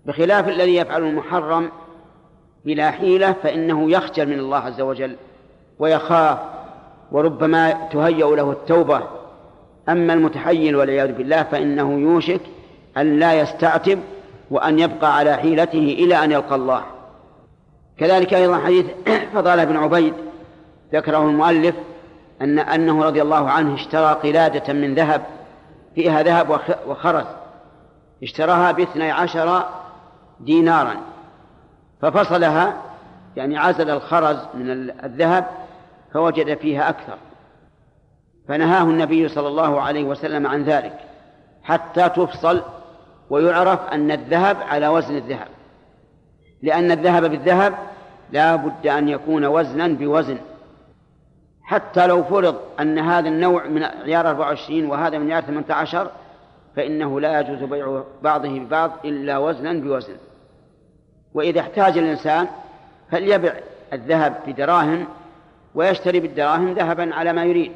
بخلاف 0.07 0.49
الذي 0.49 0.77
يفعل 0.77 1.03
المحرم 1.03 1.71
بلا 2.65 2.91
حيلة 2.91 3.33
فإنه 3.33 3.91
يخجل 3.91 4.27
من 4.27 4.39
الله 4.39 4.59
عز 4.59 4.81
وجل 4.81 5.17
ويخاف 5.79 6.39
وربما 7.13 7.89
تهيأ 7.93 8.37
له 8.37 8.51
التوبة. 8.51 9.20
أما 9.91 10.13
المتحيل 10.13 10.77
والعياذ 10.77 11.13
بالله 11.13 11.43
فإنه 11.43 12.01
يوشك 12.01 12.41
أن 12.97 13.19
لا 13.19 13.35
يستعتب 13.35 13.99
وأن 14.51 14.79
يبقى 14.79 15.17
على 15.17 15.37
حيلته 15.37 15.97
إلى 15.99 16.25
أن 16.25 16.33
يلقى 16.33 16.55
الله. 16.55 16.83
كذلك 17.99 18.35
أيضا 18.35 18.59
حديث 18.59 18.87
فضالة 19.35 19.65
بن 19.65 19.77
عبيد 19.77 20.15
ذكره 20.93 21.19
المؤلف 21.19 21.75
أن 22.41 22.59
أنه 22.59 23.05
رضي 23.05 23.23
الله 23.23 23.51
عنه 23.51 23.75
اشترى 23.75 24.13
قلادة 24.13 24.73
من 24.73 24.95
ذهب 24.95 25.23
فيها 25.95 26.23
ذهب 26.23 26.61
وخرز 26.87 27.27
اشتراها 28.23 28.73
باثني 28.73 29.11
عشر 29.11 29.65
دينارا. 30.41 30.97
ففصلها 32.03 32.75
يعني 33.37 33.59
عزل 33.59 33.91
الخرز 33.91 34.39
من 34.55 34.71
الذهب 35.05 35.47
فوجد 36.13 36.59
فيها 36.59 36.89
أكثر. 36.89 37.17
فنهاه 38.51 38.83
النبي 38.83 39.29
صلى 39.29 39.49
الله 39.49 39.81
عليه 39.81 40.05
وسلم 40.05 40.47
عن 40.47 40.63
ذلك 40.63 40.99
حتى 41.63 42.09
تفصل 42.09 42.63
ويعرف 43.31 43.81
أن 43.93 44.11
الذهب 44.11 44.57
على 44.63 44.89
وزن 44.89 45.17
الذهب. 45.17 45.49
لأن 46.63 46.91
الذهب 46.91 47.25
بالذهب 47.25 47.75
لا 48.33 48.57
بد 48.57 48.87
أن 48.87 49.09
يكون 49.09 49.45
وزنا 49.45 49.89
بوزن. 49.89 50.39
حتى 51.63 52.07
لو 52.07 52.25
فرض 52.25 52.57
أن 52.81 52.99
هذا 52.99 53.29
النوع 53.29 53.67
من 53.67 53.83
عيار 53.83 54.29
24 54.29 54.87
وهذا 54.87 55.19
من 55.19 55.33
عيار 55.33 55.43
18 55.43 56.11
فإنه 56.77 57.21
لا 57.21 57.41
يجوز 57.41 57.63
بيع 57.71 58.03
بعضه 58.23 58.59
ببعض 58.59 58.91
إلا 59.05 59.39
وزنا 59.39 59.73
بوزن. 59.73 60.17
وإذا 61.35 61.61
احتاج 61.61 61.99
الإنسان 61.99 62.47
فليبع 63.11 63.53
الذهب 63.93 64.35
بدراهم 64.47 65.07
ويشتري 65.75 66.21
بالدراهم 66.21 66.73
ذهبا 66.73 67.15
على 67.15 67.33
ما 67.33 67.45
يريد. 67.45 67.73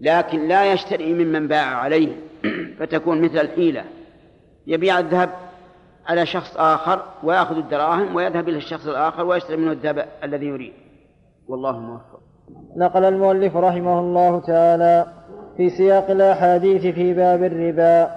لكن 0.00 0.48
لا 0.48 0.72
يشتري 0.72 1.12
ممن 1.14 1.48
باع 1.48 1.76
عليه 1.76 2.16
فتكون 2.78 3.22
مثل 3.22 3.38
الحيلة. 3.38 3.84
يبيع 4.66 4.98
الذهب 4.98 5.30
على 6.06 6.26
شخص 6.26 6.56
آخر 6.56 7.02
ويأخذ 7.22 7.56
الدراهم 7.56 8.16
ويذهب 8.16 8.48
إلى 8.48 8.56
الشخص 8.56 8.86
الآخر 8.86 9.26
ويشتري 9.26 9.56
منه 9.56 9.72
الذهب 9.72 10.06
الذي 10.24 10.46
يريد. 10.46 10.72
والله 11.48 11.78
موفق. 11.78 12.20
نقل 12.76 13.04
المؤلف 13.04 13.56
رحمه 13.56 14.00
الله 14.00 14.40
تعالى 14.40 15.06
في 15.56 15.70
سياق 15.70 16.10
الأحاديث 16.10 16.94
في 16.94 17.14
باب 17.14 17.44
الربا. 17.44 18.10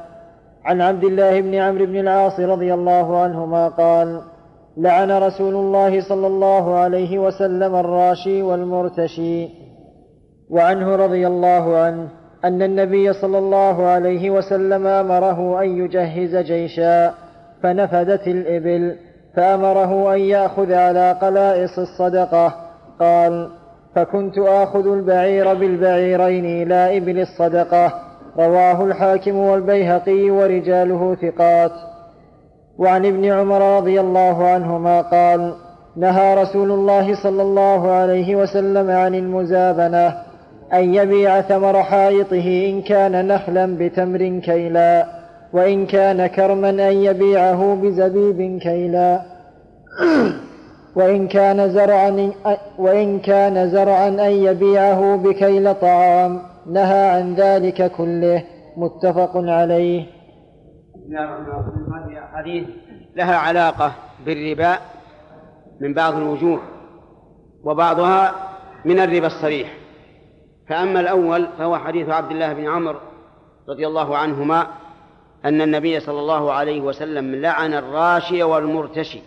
عن 0.66 0.82
عبد 0.82 1.04
الله 1.04 1.42
بن 1.42 1.56
عمرو 1.56 1.86
بن 1.86 2.00
العاص 2.00 2.40
رضي 2.40 2.74
الله 2.74 3.22
عنهما 3.22 3.68
قال 3.68 4.22
لعن 4.78 5.12
رسول 5.12 5.56
الله 5.56 6.02
صلى 6.02 6.28
الله 6.28 6.76
عليه 6.76 7.20
وسلم 7.20 7.76
الراشي 7.76 8.44
والمرتشي. 8.44 9.61
وعنه 10.52 10.96
رضي 10.96 11.28
الله 11.28 11.78
عنه 11.78 12.08
أن 12.46 12.62
النبي 12.62 13.14
صلى 13.14 13.38
الله 13.38 13.86
عليه 13.88 14.30
وسلم 14.30 14.88
أمره 14.88 15.64
أن 15.64 15.78
يجهز 15.78 16.36
جيشا 16.36 17.14
فنفدت 17.64 18.28
الإبل 18.28 18.96
فأمره 19.36 20.14
أن 20.14 20.20
يأخذ 20.20 20.74
على 20.74 21.12
قلائص 21.12 21.80
الصدقة. 21.80 22.56
قال 23.00 23.50
فكنت 23.96 24.38
آخذ 24.38 24.88
البعير 24.88 25.54
بالبعيرين 25.54 26.46
إلى 26.46 26.98
إبل 26.98 27.20
الصدقة. 27.20 27.94
رواه 28.38 28.86
الحاكم 28.86 29.36
والبيهقي 29.36 30.30
ورجاله 30.30 31.16
ثقات. 31.16 31.72
وعن 32.78 33.06
ابن 33.06 33.26
عمر 33.26 33.78
رضي 33.78 34.00
الله 34.00 34.48
عنهما 34.48 35.02
قال 35.02 35.54
نهى 35.96 36.36
رسول 36.42 36.72
الله 36.72 37.24
صلى 37.24 37.42
الله 37.42 37.92
عليه 37.92 38.36
وسلم 38.36 38.92
عن 38.92 39.16
المزابنة 39.16 40.31
أن 40.74 40.94
يبيع 40.94 41.42
ثمر 41.42 41.84
حائطه 41.84 42.70
إن 42.70 42.82
كان 42.82 43.28
نخلا 43.28 43.78
بتمر 43.78 44.40
كيلا 44.40 45.22
وإن 45.54 45.86
كان 45.86 46.28
كرما 46.28 46.70
أن 46.70 46.80
يبيعه 46.80 47.76
بزبيب 47.76 48.60
كيلا. 48.60 49.22
وإن 50.96 51.28
كان 51.28 51.70
زرعا 51.70 52.32
وإن 52.78 53.20
كان 53.20 53.70
زرعا 53.70 54.08
أن 54.08 54.32
يبيعه 54.32 55.16
بكيل 55.16 55.74
طعام. 55.74 56.42
نهى 56.68 57.10
عن 57.10 57.36
ذلك 57.36 57.92
كله. 57.92 58.44
متفق 58.78 59.32
عليه. 59.36 60.06
هذه 61.96 62.24
أحاديث 62.24 62.68
لها 63.16 63.36
علاقة 63.36 63.92
بالربا 64.26 64.78
من 65.80 65.94
بعض 65.94 66.16
الوجوه 66.16 66.60
وبعضها 67.64 68.34
من 68.86 69.00
الربا 69.00 69.28
الصريح. 69.28 69.81
فأما 70.68 71.00
الأول 71.00 71.48
فهو 71.58 71.78
حديث 71.78 72.10
عبد 72.10 72.32
الله 72.32 72.54
بن 72.54 72.68
عمرو 72.68 73.00
رضي 73.70 73.88
الله 73.88 74.18
عنهما 74.18 74.68
أن 75.46 75.62
النبي 75.62 76.00
صلى 76.00 76.20
الله 76.20 76.54
عليه 76.54 76.82
وسلم 76.82 77.36
لعن 77.36 77.74
الراشي 77.74 78.44
والمرتشي. 78.44 79.20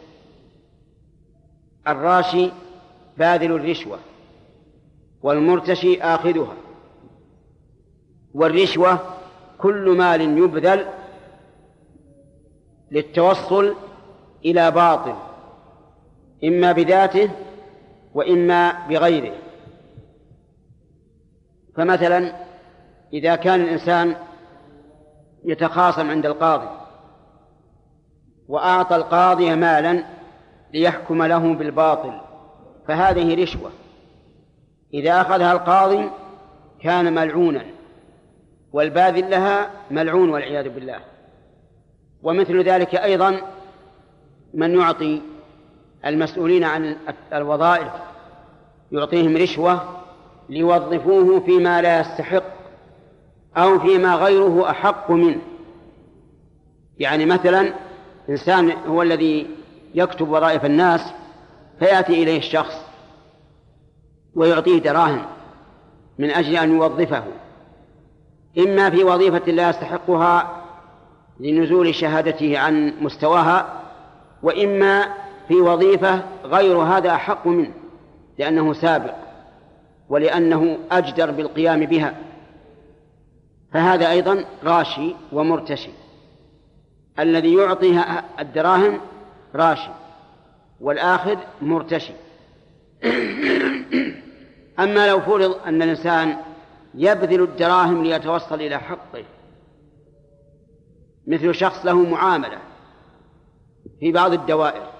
الراشي 1.88 2.50
باذل 3.18 3.52
الرشوة 3.52 3.98
والمرتشي 5.22 6.02
آخذها. 6.02 6.54
والرشوة 8.34 8.98
كل 9.58 9.96
مال 9.98 10.20
يبذل 10.20 10.86
للتوصل 12.90 13.74
إلى 14.44 14.70
باطل 14.70 15.14
إما 16.44 16.72
بذاته 16.72 17.30
وإما 18.14 18.86
بغيره. 18.88 19.43
فمثلا 21.76 22.32
إذا 23.12 23.36
كان 23.36 23.60
الإنسان 23.60 24.16
يتخاصم 25.44 26.10
عند 26.10 26.26
القاضي 26.26 26.68
وأعطى 28.48 28.96
القاضي 28.96 29.54
مالا 29.54 30.04
ليحكم 30.74 31.22
له 31.22 31.54
بالباطل 31.54 32.20
فهذه 32.88 33.42
رشوة. 33.42 33.70
إذا 34.94 35.20
أخذها 35.20 35.52
القاضي 35.52 36.10
كان 36.80 37.14
ملعونا 37.14 37.64
والباذل 38.72 39.30
لها 39.30 39.70
ملعون 39.90 40.30
والعياذ 40.30 40.68
بالله. 40.68 41.00
ومثل 42.22 42.62
ذلك 42.62 42.94
أيضا 42.94 43.40
من 44.54 44.80
يعطي 44.80 45.22
المسؤولين 46.06 46.64
عن 46.64 46.96
الوظائف 47.32 47.92
يعطيهم 48.92 49.36
رشوة 49.36 50.03
ليوظفوه 50.48 51.40
فيما 51.40 51.82
لا 51.82 52.00
يستحق 52.00 52.44
أو 53.56 53.78
فيما 53.78 54.14
غيره 54.14 54.70
أحق 54.70 55.10
منه. 55.10 55.40
يعني 56.98 57.26
مثلا 57.26 57.72
إنسان 58.28 58.72
هو 58.88 59.02
الذي 59.02 59.46
يكتب 59.94 60.28
وظائف 60.28 60.64
الناس 60.64 61.00
فيأتي 61.78 62.22
إليه 62.22 62.38
الشخص 62.38 62.74
ويعطيه 64.34 64.78
دراهم 64.78 65.22
من 66.18 66.30
أجل 66.30 66.56
أن 66.56 66.76
يوظفه. 66.76 67.24
إما 68.58 68.90
في 68.90 69.04
وظيفة 69.04 69.52
لا 69.52 69.70
يستحقها 69.70 70.62
لنزول 71.40 71.94
شهادته 71.94 72.58
عن 72.58 72.92
مستواها 73.00 73.82
وإما 74.42 75.04
في 75.48 75.54
وظيفة 75.54 76.22
غير 76.44 76.76
هذا 76.76 77.14
أحق 77.14 77.46
منه 77.46 77.70
لأنه 78.38 78.72
سابق. 78.72 79.23
ولأنه 80.08 80.78
أجدر 80.90 81.30
بالقيام 81.30 81.86
بها. 81.86 82.14
فهذا 83.72 84.10
أيضا 84.10 84.44
غاشي 84.64 85.14
ومرتشي. 85.32 85.90
الذي 87.18 87.54
يعطيها 87.54 88.24
الدراهم 88.40 89.00
راشي 89.54 89.90
والآخذ 90.80 91.36
مرتشي. 91.62 92.12
أما 94.84 95.08
لو 95.08 95.20
فرض 95.20 95.56
أن 95.66 95.82
الإنسان 95.82 96.36
يبذل 96.94 97.42
الدراهم 97.42 98.04
ليتوصل 98.04 98.54
إلى 98.54 98.78
حقه 98.78 99.24
مثل 101.26 101.54
شخص 101.54 101.86
له 101.86 102.10
معاملة 102.10 102.58
في 104.00 104.12
بعض 104.12 104.32
الدوائر 104.32 104.90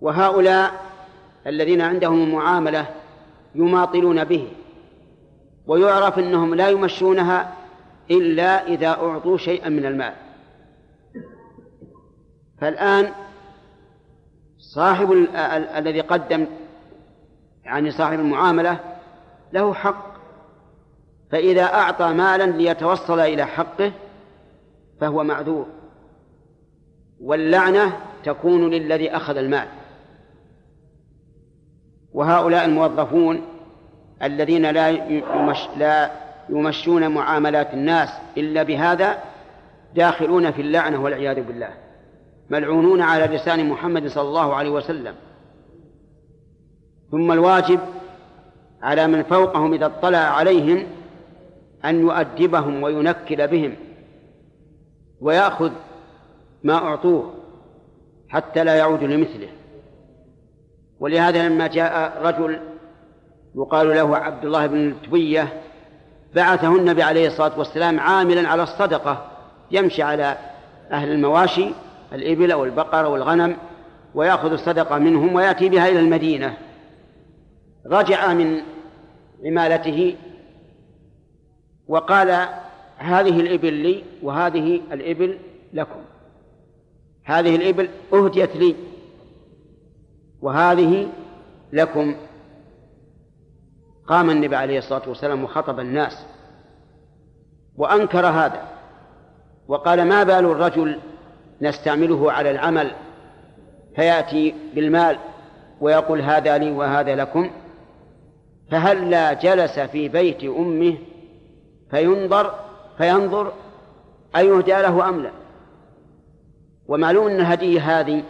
وهؤلاء 0.00 0.72
الذين 1.46 1.80
عندهم 1.80 2.22
المعاملة 2.22 2.86
يماطلون 3.54 4.24
به. 4.24 4.48
ويعرف 5.66 6.18
أنهم 6.18 6.54
لا 6.54 6.68
يمشونها 6.68 7.54
إلا 8.10 8.66
إذا 8.66 8.88
أعطوا 8.88 9.36
شيئا 9.36 9.68
من 9.68 9.86
المال. 9.86 10.12
فالآن 12.60 13.12
صاحب 14.58 15.12
الذي 15.76 16.00
قدم 16.00 16.46
يعني 17.64 17.90
صاحب 17.90 18.20
المعاملة 18.20 18.80
له 19.52 19.74
حق. 19.74 20.10
فإذا 21.30 21.64
أعطى 21.64 22.12
مالا 22.12 22.44
ليتوصل 22.44 23.20
إلى 23.20 23.44
حقه 23.44 23.92
فهو 25.00 25.24
معذور. 25.24 25.66
واللعنة 27.20 28.00
تكون 28.24 28.70
للذي 28.70 29.16
أخذ 29.16 29.36
المال. 29.36 29.68
وهؤلاء 32.14 32.64
الموظفون 32.64 33.42
الذين 34.22 34.70
لا 34.70 34.88
يمش 34.88 35.58
لا 35.76 36.10
يمشون 36.48 37.08
معاملات 37.08 37.74
الناس 37.74 38.08
إلا 38.36 38.62
بهذا 38.62 39.18
داخلون 39.94 40.50
في 40.50 40.62
اللعنة 40.62 41.02
والعياذ 41.02 41.42
بالله 41.42 41.70
ملعونون 42.50 43.02
على 43.02 43.36
لسان 43.36 43.68
محمد 43.68 44.06
صلى 44.06 44.28
الله 44.28 44.54
عليه 44.54 44.70
وسلم. 44.70 45.14
ثم 47.10 47.32
الواجب 47.32 47.80
على 48.82 49.06
من 49.06 49.22
فوقهم 49.22 49.74
إذا 49.74 49.86
اطلع 49.86 50.18
عليهم 50.18 50.86
أن 51.84 52.00
يؤدبهم 52.00 52.82
وينكل 52.82 53.48
بهم 53.48 53.76
ويأخذ 55.20 55.70
ما 56.64 56.74
أعطوه 56.74 57.34
حتى 58.28 58.64
لا 58.64 58.74
يعود 58.74 59.04
لمثله. 59.04 59.48
ولهذا 61.00 61.48
لما 61.48 61.66
جاء 61.66 62.22
رجل 62.22 62.60
يقال 63.54 63.88
له 63.88 64.16
عبد 64.16 64.44
الله 64.44 64.66
بن 64.66 64.88
التبية 64.88 65.62
بعثه 66.34 66.76
النبي 66.76 67.02
عليه 67.02 67.26
الصلاة 67.26 67.58
والسلام 67.58 68.00
عاملا 68.00 68.48
على 68.48 68.62
الصدقة 68.62 69.26
يمشي 69.70 70.02
على 70.02 70.36
أهل 70.92 71.12
المواشي 71.12 71.70
الإبل 72.12 72.52
أو 72.52 72.64
البقر 72.64 73.04
أو 73.04 73.16
الغنم 73.16 73.56
ويأخذ 74.14 74.52
الصدقة 74.52 74.98
منهم 74.98 75.34
ويأتي 75.34 75.68
بها 75.68 75.88
إلى 75.88 76.00
المدينة. 76.00 76.56
رجع 77.86 78.32
من 78.32 78.60
عمالته 79.44 80.16
وقال 81.88 82.48
هذه 82.96 83.40
الإبل 83.40 83.72
لي 83.72 84.04
وهذه 84.22 84.80
الإبل 84.92 85.38
لكم. 85.72 86.00
هذه 87.24 87.56
الإبل 87.56 87.88
أهديت 88.12 88.56
لي. 88.56 88.74
وهذه 90.42 91.08
لكم 91.72 92.14
قام 94.06 94.30
النبي 94.30 94.56
عليه 94.56 94.78
الصلاة 94.78 95.08
والسلام 95.08 95.44
وخطب 95.44 95.80
الناس 95.80 96.26
وأنكر 97.76 98.26
هذا 98.26 98.62
وقال 99.68 100.04
ما 100.04 100.22
بال 100.22 100.44
الرجل 100.44 100.98
نستعمله 101.60 102.32
على 102.32 102.50
العمل 102.50 102.90
فيأتي 103.96 104.54
بالمال 104.74 105.18
ويقول 105.80 106.20
هذا 106.20 106.58
لي 106.58 106.70
وهذا 106.70 107.14
لكم 107.14 107.50
فهلا 108.70 109.32
جلس 109.32 109.78
في 109.78 110.08
بيت 110.08 110.44
أمه 110.44 110.96
فينظر 111.90 112.54
فينظر 112.98 113.52
أيهدى 114.36 114.72
له 114.72 115.08
أم 115.08 115.22
لا 115.22 115.30
ومعلوم 116.88 117.26
أن 117.26 117.40
الهدية 117.40 118.00
هذه 118.00 118.22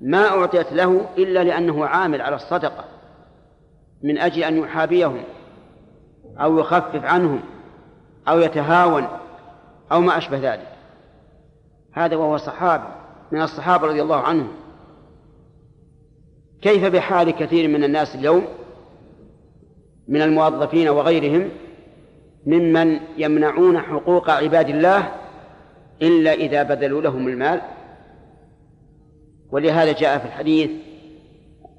ما 0.00 0.28
أعطيت 0.28 0.72
له 0.72 1.06
إلا 1.18 1.44
لأنه 1.44 1.86
عامل 1.86 2.20
على 2.20 2.36
الصدقة 2.36 2.84
من 4.02 4.18
أجل 4.18 4.44
أن 4.44 4.56
يحابيهم 4.56 5.22
أو 6.40 6.58
يخفف 6.58 7.04
عنهم 7.04 7.40
أو 8.28 8.38
يتهاون 8.38 9.06
أو 9.92 10.00
ما 10.00 10.18
أشبه 10.18 10.38
ذلك. 10.52 10.68
هذا 11.92 12.16
وهو 12.16 12.36
صحابي 12.36 12.88
من 13.32 13.42
الصحابة 13.42 13.86
رضي 13.86 14.02
الله 14.02 14.16
عنهم. 14.16 14.48
كيف 16.62 16.84
بحال 16.84 17.30
كثير 17.30 17.68
من 17.68 17.84
الناس 17.84 18.14
اليوم 18.14 18.44
من 20.08 20.22
الموظفين 20.22 20.88
وغيرهم 20.88 21.48
ممن 22.46 23.00
يمنعون 23.16 23.78
حقوق 23.78 24.30
عباد 24.30 24.68
الله 24.68 25.12
إلا 26.02 26.32
إذا 26.32 26.62
بذلوا 26.62 27.02
لهم 27.02 27.28
المال؟ 27.28 27.60
ولهذا 29.52 29.92
جاء 29.92 30.18
في 30.18 30.24
الحديث 30.24 30.70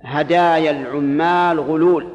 هدايا 0.04 0.72
العمال 0.72 1.60
غلول 1.60 2.08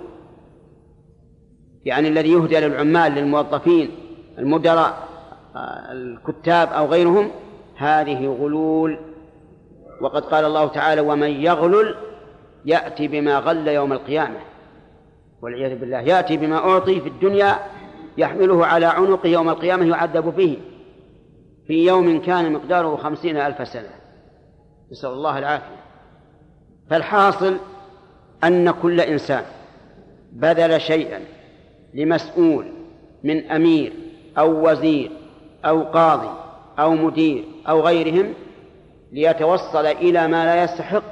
يعني 1.84 2.08
الذي 2.08 2.32
يهدى 2.32 2.60
للعمال 2.60 3.12
للموظفين 3.12 3.90
المدراء 4.38 5.08
الكتاب 5.92 6.68
أو 6.68 6.86
غيرهم 6.86 7.30
هذه 7.76 8.26
غلول. 8.26 8.98
وقد 10.00 10.24
قال 10.24 10.44
الله 10.44 10.66
تعالى 10.66 11.00
ومن 11.00 11.30
يغلل 11.30 11.94
يأتي 12.64 13.08
بما 13.08 13.38
غل 13.38 13.68
يوم 13.68 13.92
القيامة. 13.92 14.38
والعياذ 15.42 15.78
بالله 15.78 16.00
يأتي 16.00 16.36
بما 16.36 16.56
أعطي 16.56 17.00
في 17.00 17.08
الدنيا 17.08 17.58
يحمله 18.18 18.66
على 18.66 18.86
عنقه 18.86 19.28
يوم 19.28 19.48
القيامة 19.48 19.84
يعذب 19.84 20.36
به 20.36 20.58
في 21.66 21.86
يوم 21.86 22.20
كان 22.20 22.52
مقداره 22.52 22.96
خمسين 22.96 23.36
ألف 23.36 23.68
سنة. 23.68 23.90
نسأل 24.92 25.10
الله 25.10 25.38
العافية. 25.38 25.76
فالحاصل 26.90 27.56
أن 28.44 28.70
كل 28.70 29.00
إنسان 29.00 29.44
بذل 30.32 30.80
شيئا 30.80 31.20
لمسؤول 31.94 32.66
من 33.24 33.50
أمير 33.50 33.92
أو 34.38 34.70
وزير 34.70 35.10
أو 35.64 35.82
قاضي 35.82 36.30
أو 36.78 36.90
مدير 36.90 37.44
أو 37.68 37.80
غيرهم 37.80 38.34
ليتوصل 39.12 39.86
إلى 39.86 40.28
ما 40.28 40.44
لا 40.44 40.64
يستحق 40.64 41.02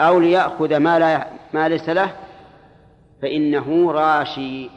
أو 0.00 0.20
ليأخذ 0.20 0.76
ما 0.76 0.98
لا 0.98 1.26
ما 1.52 1.68
ليس 1.68 1.88
له 1.88 2.12
فإنه 3.22 3.92
راشي. 3.92 4.70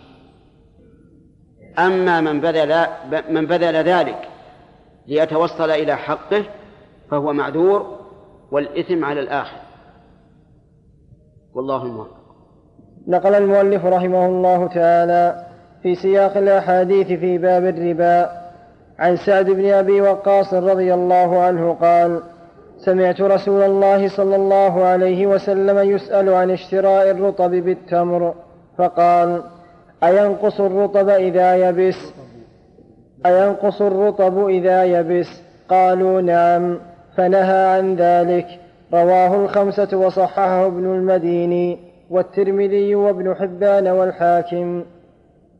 أما 1.79 2.21
من 2.21 2.41
بذل 2.41 2.87
من 3.29 3.45
بذل 3.45 3.75
ذلك 3.75 4.29
ليتوصل 5.07 5.69
إلى 5.69 5.95
حقه 5.95 6.45
فهو 7.11 7.33
معذور 7.33 7.99
والإثم 8.51 9.05
على 9.05 9.19
الآخر. 9.19 9.57
والله 11.53 11.83
الموفق. 11.83 12.25
نقل 13.07 13.35
المؤلف 13.35 13.85
رحمه 13.85 14.25
الله 14.25 14.67
تعالى 14.67 15.45
في 15.83 15.95
سياق 15.95 16.37
الأحاديث 16.37 17.07
في 17.07 17.37
باب 17.37 17.65
الربا 17.65 18.29
عن 18.99 19.17
سعد 19.17 19.45
بن 19.45 19.65
أبي 19.65 20.01
وقاص 20.01 20.53
رضي 20.53 20.93
الله 20.93 21.39
عنه 21.39 21.73
قال 21.73 22.21
سمعت 22.77 23.21
رسول 23.21 23.61
الله 23.61 24.07
صلى 24.07 24.35
الله 24.35 24.83
عليه 24.83 25.27
وسلم 25.27 25.89
يسأل 25.89 26.33
عن 26.33 26.51
اشتراء 26.51 27.11
الرطب 27.11 27.51
بالتمر 27.51 28.33
فقال 28.77 29.43
أينقص 30.03 30.61
الرطب 30.61 31.09
إذا 31.09 31.55
يبس؟ 31.69 32.13
أينقص 33.25 33.81
الرطب 33.81 34.47
إذا 34.47 34.83
يبس؟ 34.83 35.41
قالوا 35.69 36.21
نعم. 36.21 36.79
فنهى 37.17 37.77
عن 37.77 37.95
ذلك. 37.95 38.47
رواه 38.93 39.35
الخمسة 39.45 39.97
وصححه 39.97 40.65
ابن 40.67 40.85
المديني 40.85 41.77
والترمذي 42.09 42.95
وابن 42.95 43.35
حبان 43.35 43.87
والحاكم. 43.87 44.83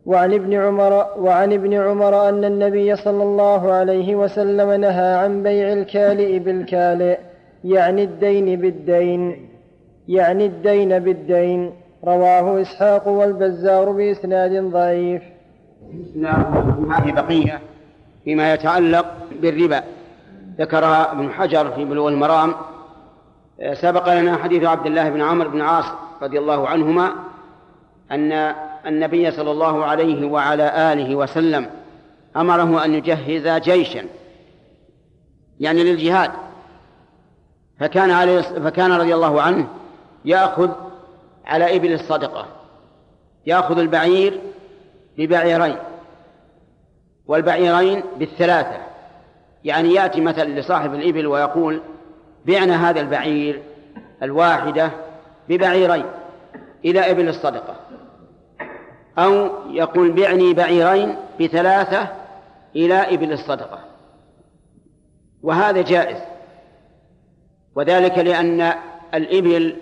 وعن 0.06 0.34
ابن 0.34 0.54
عمر 0.54 1.06
وعن 1.20 1.54
ابن 1.54 1.74
عمر 1.74 2.30
أن 2.30 2.44
النبي 2.44 2.96
صلى 2.96 3.24
الله 3.24 3.72
عليه 3.72 4.16
وسلم 4.16 4.72
نهى 4.72 5.16
عن 5.16 5.44
بيع 5.44 5.74
الكالئ 5.74 6.40
بالكالئ 6.40 7.18
يعني 7.64 8.04
الدين 8.04 8.62
بالدين 8.62 9.50
يعني 10.08 10.46
الدين 10.46 11.00
بالدين. 11.00 11.72
رواه 12.04 12.62
إسحاق 12.62 13.08
والبزار 13.08 13.92
بإسناد 13.92 14.72
ضعيف. 14.72 15.24
هذه 16.92 17.12
بقية 17.12 17.60
فيما 18.24 18.54
يتعلق 18.54 19.06
بالربا. 19.42 19.84
ذكرها 20.60 21.12
ابن 21.12 21.32
حجر 21.32 21.72
في 21.72 21.86
بلوغ 21.86 22.08
المرام 22.08 22.56
سبق 23.74 24.14
لنا 24.14 24.38
حديث 24.38 24.64
عبد 24.64 24.86
الله 24.86 25.10
بن 25.10 25.22
عمرو 25.22 25.50
بن 25.50 25.62
عاص 25.62 25.86
رضي 26.22 26.40
الله 26.40 26.68
عنهما 26.68 27.12
أن 28.12 28.32
النبي 28.86 29.32
صلى 29.32 29.52
الله 29.52 29.86
عليه 29.86 30.28
وعلى 30.28 30.94
آله 30.94 31.16
وسلم 31.16 31.70
أمره 32.36 32.86
أن 32.86 32.94
يجهز 32.94 33.48
جيشا 33.48 34.04
يعني 35.60 35.84
للجهاد. 35.84 36.32
فكان 37.80 38.12
عليه 38.12 38.42
فكان 38.42 38.92
رضي 38.92 39.16
الله 39.16 39.42
عنه 39.42 39.68
يأخذ 40.26 40.70
على 41.46 41.76
إبل 41.76 41.94
الصدقة 41.94 42.46
يأخذ 43.46 43.80
البعير 43.80 44.42
ببعيرين 45.18 45.78
والبعيرين 47.28 48.04
بالثلاثة. 48.20 48.95
يعني 49.66 49.94
يأتي 49.94 50.22
مثلا 50.22 50.60
لصاحب 50.60 50.94
الإبل 50.94 51.28
ويقول 51.28 51.82
بعنا 52.46 52.90
هذا 52.90 53.02
البعير 53.02 53.64
الواحدة 54.24 54.92
ببعيرين 55.50 56.06
إلى 56.86 57.12
إبل 57.12 57.30
الصدقة. 57.30 57.76
أو 59.18 59.50
يقول 59.70 60.12
بعني 60.12 60.54
بعيرين 60.54 61.16
بثلاثة 61.42 62.08
إلى 62.76 62.94
إبل 62.94 63.32
الصدقة. 63.32 63.80
وهذا 65.44 65.82
جائز. 65.82 66.18
وذلك 67.76 68.18
لأن 68.18 68.74
الإبل 69.14 69.76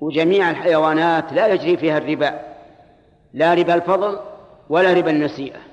وجميع 0.00 0.50
الحيوانات 0.50 1.32
لا 1.32 1.46
يجري 1.46 1.76
فيها 1.76 1.98
الربا. 1.98 2.40
لا 3.34 3.54
ربا 3.54 3.74
الفضل 3.74 4.18
ولا 4.68 4.92
ربا 4.92 5.10
النسيئة. 5.10 5.67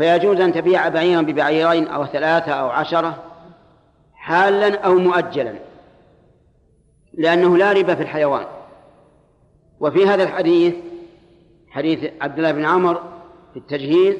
فيجوز 0.00 0.40
أن 0.40 0.52
تبيع 0.52 0.88
بعيرا 0.88 1.22
ببعيرين 1.22 1.88
أو 1.88 2.06
ثلاثة 2.06 2.52
أو 2.52 2.68
عشرة 2.68 3.22
حالا 4.14 4.78
أو 4.78 4.94
مؤجلا 4.94 5.54
لأنه 7.14 7.56
لا 7.56 7.72
ربا 7.72 7.94
في 7.94 8.02
الحيوان. 8.02 8.46
وفي 9.80 10.06
هذا 10.06 10.22
الحديث 10.22 10.74
حديث 11.70 12.10
عبد 12.20 12.38
الله 12.38 12.52
بن 12.52 12.64
عمر 12.64 13.02
في 13.52 13.58
التجهيز 13.58 14.16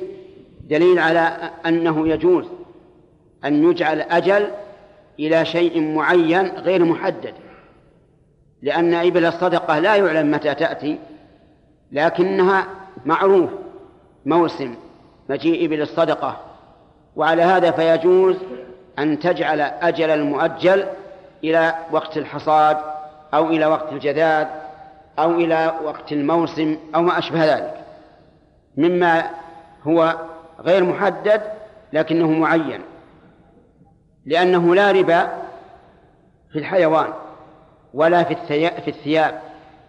دليل 0.61 0.99
على 0.99 1.51
أنه 1.66 2.09
يجوز 2.09 2.45
أن 3.45 3.70
يجعل 3.70 4.01
أجل 4.01 4.51
إلى 5.18 5.45
شيء 5.45 5.95
معين 5.95 6.47
غير 6.47 6.85
محدد 6.85 7.35
لأن 8.62 8.95
إبل 8.95 9.24
الصدقة 9.24 9.78
لا 9.78 9.97
يعلم 9.97 10.31
متى 10.31 10.55
تأتي 10.55 10.99
لكنها 11.93 12.66
معروف 13.07 13.51
موسم. 14.26 14.74
مجيء 15.31 15.66
إبل 15.66 15.83
الصدقة 15.83 16.37
وعلى 17.16 17.43
هذا 17.43 17.70
فيجوز 17.70 18.37
أن 18.99 19.18
تجعل 19.18 19.61
أجل 19.61 20.11
المؤجل 20.11 20.87
إلى 21.45 21.74
وقت 21.93 22.16
الحصاد 22.16 22.76
أو 23.35 23.47
إلى 23.47 23.66
وقت 23.66 23.93
الجذاذ 23.93 24.47
أو 25.18 25.31
إلى 25.31 25.74
وقت 25.85 26.12
الموسم 26.12 26.76
أو 26.95 27.03
ما 27.03 27.18
أشبه 27.18 27.45
ذلك. 27.45 27.74
مما 28.76 29.31
هو 29.83 30.16
غير 30.61 30.85
محدد 30.85 31.43
لكنه 31.93 32.31
معين. 32.31 32.81
لأنه 34.26 34.74
لا 34.74 34.91
ربا 34.91 35.28
في 36.53 36.59
الحيوان 36.59 37.12
ولا 37.95 38.22
في 38.24 38.89
الثياب 38.89 39.41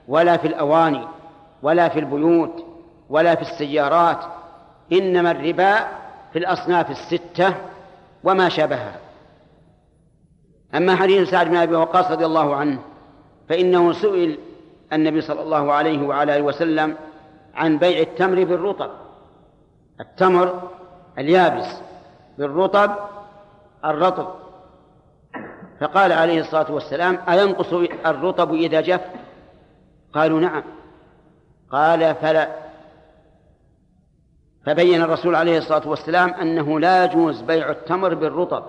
ولا 0.07 0.37
في 0.37 0.47
الأواني 0.47 1.07
ولا 1.63 1.89
في 1.89 1.99
البيوت 1.99 2.65
ولا 3.09 3.35
في 3.35 3.41
السيارات 3.41 4.19
إنما 4.91 5.31
الربا 5.31 5.75
في 6.33 6.39
الأصناف 6.39 6.91
الستة 6.91 7.55
وما 8.23 8.49
شابهها. 8.49 8.95
أما 10.75 10.95
حديث 10.95 11.29
سعد 11.29 11.49
بن 11.49 11.55
أبي 11.55 11.75
وقاص 11.75 12.11
رضي 12.11 12.25
الله 12.25 12.55
عنه 12.55 12.79
فإنه 13.49 13.93
سئل 13.93 14.37
النبي 14.93 15.21
صلى 15.21 15.41
الله 15.41 15.73
عليه 15.73 16.07
وعلى 16.07 16.35
آله 16.35 16.43
وسلم 16.43 16.95
عن 17.55 17.77
بيع 17.77 17.99
التمر 17.99 18.43
بالرطب. 18.43 18.89
التمر 19.99 20.69
اليابس 21.17 21.81
بالرطب 22.37 22.91
الرطب. 23.85 24.27
فقال 25.79 26.11
عليه 26.11 26.41
الصلاة 26.41 26.71
والسلام 26.71 27.19
أينقص 27.29 27.73
الرطب 28.05 28.53
إذا 28.53 28.81
جف؟ 28.81 29.01
قالوا 30.13 30.39
نعم. 30.39 30.63
قال 31.71 32.15
فلا. 32.15 32.60
فبين 34.65 35.01
الرسول 35.01 35.35
عليه 35.35 35.57
الصلاة 35.57 35.87
والسلام 35.89 36.29
أنه 36.29 36.79
لا 36.79 37.05
يجوز 37.05 37.41
بيع 37.41 37.69
التمر 37.71 38.13
بالرطب 38.13 38.63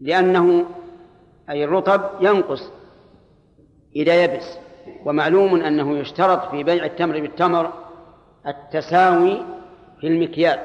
لأنه 0.00 0.64
أي 1.50 1.64
الرطب 1.64 2.02
ينقص 2.20 2.70
إذا 3.96 4.24
يبس 4.24 4.58
ومعلوم 5.04 5.60
أنه 5.60 5.98
يشترط 5.98 6.50
في 6.50 6.62
بيع 6.62 6.84
التمر 6.84 7.20
بالتمر 7.20 7.72
التساوي 8.46 9.42
في 10.00 10.06
المكيال 10.06 10.58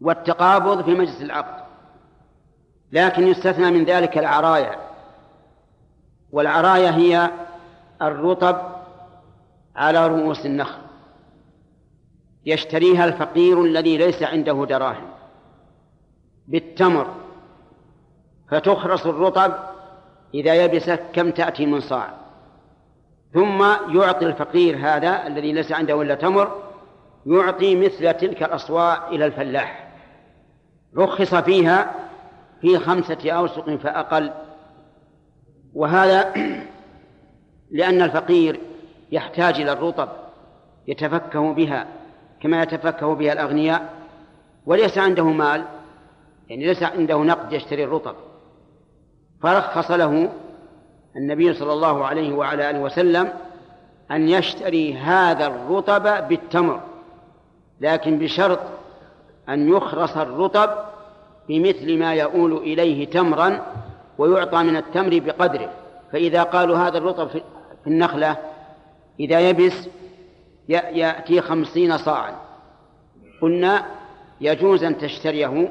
والتقابض 0.00 0.84
في 0.84 0.94
مجلس 0.94 1.22
العقد 1.22 1.64
لكن 2.92 3.26
يستثنى 3.26 3.70
من 3.70 3.84
ذلك 3.84 4.18
العرايا 4.18 4.78
والعرايا 6.32 6.90
هي 6.90 7.30
الرطب 8.02 8.56
على 9.76 10.06
رؤوس 10.06 10.46
النخل. 10.46 10.83
يشتريها 12.46 13.04
الفقير 13.04 13.62
الذي 13.62 13.96
ليس 13.96 14.22
عنده 14.22 14.66
دراهم 14.68 15.10
بالتمر 16.48 17.06
فتخرص 18.50 19.06
الرطب 19.06 19.52
إذا 20.34 20.54
يبست 20.54 21.00
كم 21.12 21.30
تأتي 21.30 21.66
من 21.66 21.80
صاع. 21.80 22.10
ثم 23.34 23.62
يعطي 23.88 24.26
الفقير 24.26 24.76
هذا 24.76 25.26
الذي 25.26 25.52
ليس 25.52 25.72
عنده 25.72 26.02
إلا 26.02 26.14
تمر 26.14 26.62
يعطي 27.26 27.76
مثل 27.76 28.14
تلك 28.14 28.42
الأصواع 28.42 29.08
إلى 29.08 29.26
الفلاح. 29.26 29.94
رخص 30.96 31.34
فيها 31.34 31.94
في 32.60 32.78
خمسة 32.78 33.30
أوسق 33.30 33.76
فأقل. 33.76 34.30
وهذا 35.74 36.34
لأن 37.70 38.02
الفقير 38.02 38.60
يحتاج 39.12 39.60
إلى 39.60 39.72
الرطب 39.72 40.08
يتفكه 40.86 41.52
بها. 41.52 41.86
كما 42.44 42.62
يتفكه 42.62 43.14
بها 43.14 43.32
الأغنياء 43.32 43.94
وليس 44.66 44.98
عنده 44.98 45.24
مال 45.24 45.64
يعني 46.48 46.66
ليس 46.66 46.82
عنده 46.82 47.18
نقد 47.18 47.52
يشتري 47.52 47.84
الرطب. 47.84 48.14
فرخص 49.42 49.90
له 49.90 50.32
النبي 51.16 51.54
صلى 51.54 51.72
الله 51.72 52.04
عليه 52.04 52.34
وعلى 52.34 52.70
آله 52.70 52.80
وسلم 52.80 53.32
أن 54.10 54.28
يشتري 54.28 54.94
هذا 54.94 55.46
الرطب 55.46 56.28
بالتمر 56.28 56.80
لكن 57.80 58.18
بشرط 58.18 58.60
أن 59.48 59.68
يخرص 59.68 60.16
الرطب 60.16 60.70
بمثل 61.48 61.98
ما 61.98 62.14
يؤول 62.14 62.56
إليه 62.56 63.10
تمرا 63.10 63.66
ويعطى 64.18 64.62
من 64.62 64.76
التمر 64.76 65.18
بقدره. 65.18 65.70
فإذا 66.12 66.42
قالوا 66.42 66.76
هذا 66.76 66.98
الرطب 66.98 67.28
في 67.28 67.40
النخلة 67.86 68.36
إذا 69.20 69.40
يبس 69.40 69.88
يأتي 70.68 71.40
خمسين 71.40 71.98
صاعا. 71.98 72.36
قلنا 73.42 73.86
يجوز 74.40 74.84
أن 74.84 74.98
تشتريه 74.98 75.70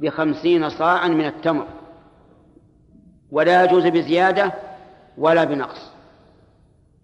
بخمسين 0.00 0.70
صاعا 0.70 1.08
من 1.08 1.26
التمر. 1.26 1.66
ولا 3.30 3.64
يجوز 3.64 3.86
بزيادة 3.86 4.54
ولا 5.18 5.44
بنقص. 5.44 5.90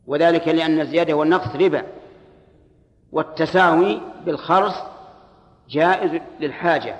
وذلك 0.07 0.49
لأن 0.49 0.81
الزيادة 0.81 1.15
والنقص 1.15 1.57
ربا. 1.57 1.83
والتساوي 3.13 4.01
بالخرص 4.27 4.75
جائز 5.69 6.21
للحاجة. 6.41 6.97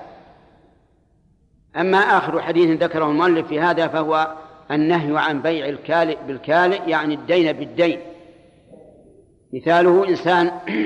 أما 1.75 1.97
آخر 1.97 2.41
حديث 2.41 2.83
ذكره 2.83 3.05
المؤلف 3.05 3.47
في 3.47 3.59
هذا 3.59 3.87
فهو 3.87 4.35
النهي 4.71 5.17
عن 5.17 5.41
بيع 5.41 5.65
الكالئ 5.65 6.17
بالكالئ 6.27 6.89
يعني 6.89 7.15
الدين 7.15 7.53
بالدين. 7.53 7.99
مثاله 9.53 10.09
إنسان 10.09 10.51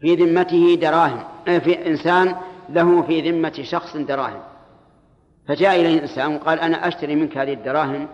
في 0.00 0.14
ذمته 0.14 0.74
دراهم 0.74 1.24
آه، 1.48 1.58
في 1.58 1.86
إنسان 1.86 2.34
له 2.68 3.02
في 3.02 3.30
ذمة 3.30 3.62
شخص 3.62 3.96
دراهم. 3.96 4.42
فجاء 5.48 5.80
إليه 5.80 6.02
إنسان 6.02 6.34
وقال 6.34 6.60
أنا 6.60 6.88
أشتري 6.88 7.14
منك 7.14 7.38
هذه 7.38 7.52
الدراهم 7.52 8.08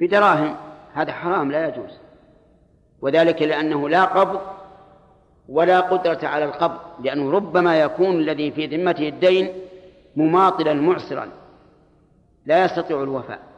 بدراهم. 0.00 0.56
هذا 0.94 1.12
حرام 1.12 1.50
لا 1.50 1.68
يجوز. 1.68 1.98
وذلك 3.00 3.42
لأنه 3.42 3.88
لا 3.88 4.04
قبض 4.04 4.40
ولا 5.48 5.80
قدرة 5.80 6.28
على 6.28 6.44
القبض 6.44 6.78
لأنه 7.00 7.30
ربما 7.30 7.80
يكون 7.80 8.16
الذي 8.16 8.50
في 8.50 8.66
ذمته 8.66 9.08
الدين 9.08 9.52
مماطلا 10.16 10.74
معسرا 10.74 11.28
لا 12.46 12.64
يستطيع 12.64 13.02
الوفاء. 13.02 13.51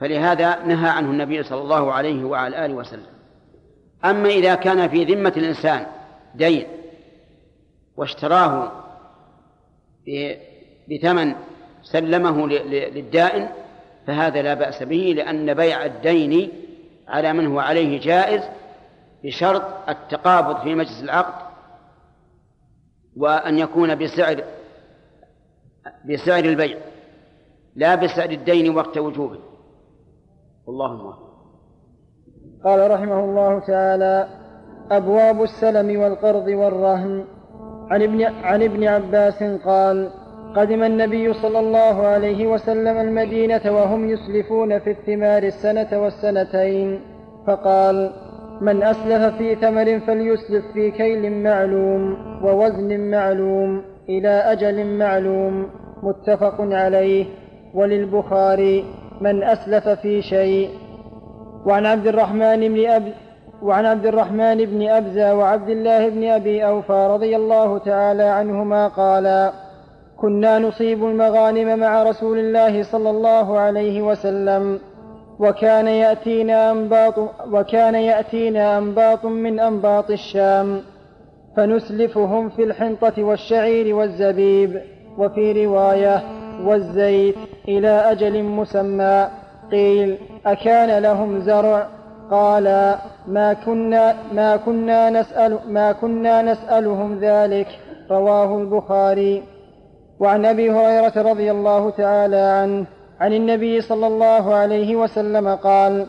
فلهذا 0.00 0.64
نهى 0.64 0.88
عنه 0.88 1.10
النبي 1.10 1.42
صلى 1.42 1.62
الله 1.62 1.92
عليه 1.92 2.24
وعلى 2.24 2.66
آله 2.66 2.74
وسلم. 2.74 3.06
أما 4.04 4.28
إذا 4.28 4.54
كان 4.54 4.88
في 4.88 5.04
ذمة 5.04 5.32
الإنسان 5.36 5.86
دين 6.34 6.66
واشتراه 7.96 8.72
بثمن 10.90 11.34
سلمه 11.82 12.48
للدائن 12.48 13.48
فهذا 14.06 14.42
لا 14.42 14.54
بأس 14.54 14.82
به 14.82 15.14
لأن 15.16 15.54
بيع 15.54 15.84
الدين 15.84 16.52
على 17.08 17.32
من 17.32 17.46
هو 17.46 17.60
عليه 17.60 18.00
جائز 18.00 18.42
بشرط 19.24 19.88
التقابض 19.88 20.62
في 20.62 20.74
مجلس 20.74 21.02
العقد 21.02 21.46
وأن 23.16 23.58
يكون 23.58 23.94
بسعر 23.94 24.44
بسعر 26.04 26.44
البيع 26.44 26.78
لا 27.76 27.94
بسعر 27.94 28.30
الدين 28.30 28.76
وقت 28.76 28.98
وجوبه. 28.98 29.38
اللهم 30.68 31.12
قال 32.64 32.90
رحمه 32.90 33.24
الله 33.24 33.58
تعالى 33.58 34.26
أبواب 34.90 35.42
السلم 35.42 36.00
والقرض 36.00 36.46
والرهن. 36.46 37.24
عن 37.90 38.02
ابن 38.02 38.22
عن 38.22 38.62
ابن 38.62 38.84
عباس 38.84 39.42
قال 39.42 40.10
قدم 40.56 40.82
النبي 40.82 41.32
صلى 41.32 41.58
الله 41.58 42.06
عليه 42.06 42.46
وسلم 42.46 42.96
المدينة 42.96 43.60
وهم 43.66 44.08
يسلفون 44.08 44.78
في 44.78 44.90
الثمار 44.90 45.42
السنة 45.42 46.02
والسنتين. 46.02 47.00
فقال 47.46 48.10
من 48.60 48.82
أسلف 48.82 49.36
في 49.38 49.54
ثمر 49.54 50.00
فليسلف 50.00 50.64
في 50.72 50.90
كيل 50.90 51.42
معلوم 51.42 52.16
ووزن 52.44 53.10
معلوم 53.10 53.82
إلى 54.08 54.28
أجل 54.28 54.98
معلوم. 54.98 55.70
متفق 56.02 56.60
عليه. 56.60 57.26
وللبخاري 57.74 58.84
من 59.20 59.42
أسلف 59.42 59.88
في 59.88 60.22
شيء. 60.22 60.70
وعن 61.66 61.86
عبد 61.86 62.06
الرحمن 62.06 62.68
بن 62.68 62.86
أب 62.86 63.12
وعن 63.62 63.86
عبد 63.86 64.06
الرحمن 64.06 64.64
بن 64.64 64.88
أبزة 64.88 65.34
وعبد 65.34 65.68
الله 65.68 66.08
بن 66.08 66.24
أبي 66.24 66.66
أوفى 66.66 67.08
رضي 67.10 67.36
الله 67.36 67.78
تعالى 67.78 68.22
عنهما 68.22 68.88
قالا 68.88 69.52
كنا 70.16 70.58
نصيب 70.58 71.04
المغانم 71.04 71.78
مع 71.78 72.02
رسول 72.02 72.38
الله 72.38 72.82
صلى 72.82 73.10
الله 73.10 73.58
عليه 73.58 74.02
وسلم 74.02 74.78
وكان 75.38 75.86
يأتينا 75.86 76.70
أنباط 76.70 77.14
وكان 77.52 77.94
يأتينا 77.94 78.78
أنباط 78.78 79.24
من 79.24 79.60
أنباط 79.60 80.10
الشام 80.10 80.80
فنسلفهم 81.56 82.48
في 82.48 82.62
الحنطة 82.64 83.22
والشعير 83.22 83.94
والزبيب. 83.94 84.80
وفي 85.18 85.66
رواية 85.66 86.22
والزيت 86.64 87.36
إلى 87.68 87.88
أجل 87.88 88.42
مسمى. 88.42 89.28
قيل 89.70 90.18
أكان 90.46 91.02
لهم 91.02 91.40
زرع؟ 91.40 91.86
قال 92.30 92.94
ما 93.26 93.52
كنا 93.52 94.16
ما 94.32 94.56
كنا 94.56 95.10
نسأل 95.10 95.58
ما 95.68 95.92
كنا 95.92 96.42
نسألهم 96.42 97.18
ذلك. 97.18 97.68
رواه 98.10 98.58
البخاري. 98.58 99.42
وعن 100.20 100.46
أبي 100.46 100.70
هريرة 100.70 101.30
رضي 101.30 101.50
الله 101.50 101.90
تعالى 101.90 102.36
عنه 102.36 102.86
عن 103.20 103.32
النبي 103.32 103.80
صلى 103.80 104.06
الله 104.06 104.54
عليه 104.54 104.96
وسلم 104.96 105.48
قال 105.48 106.06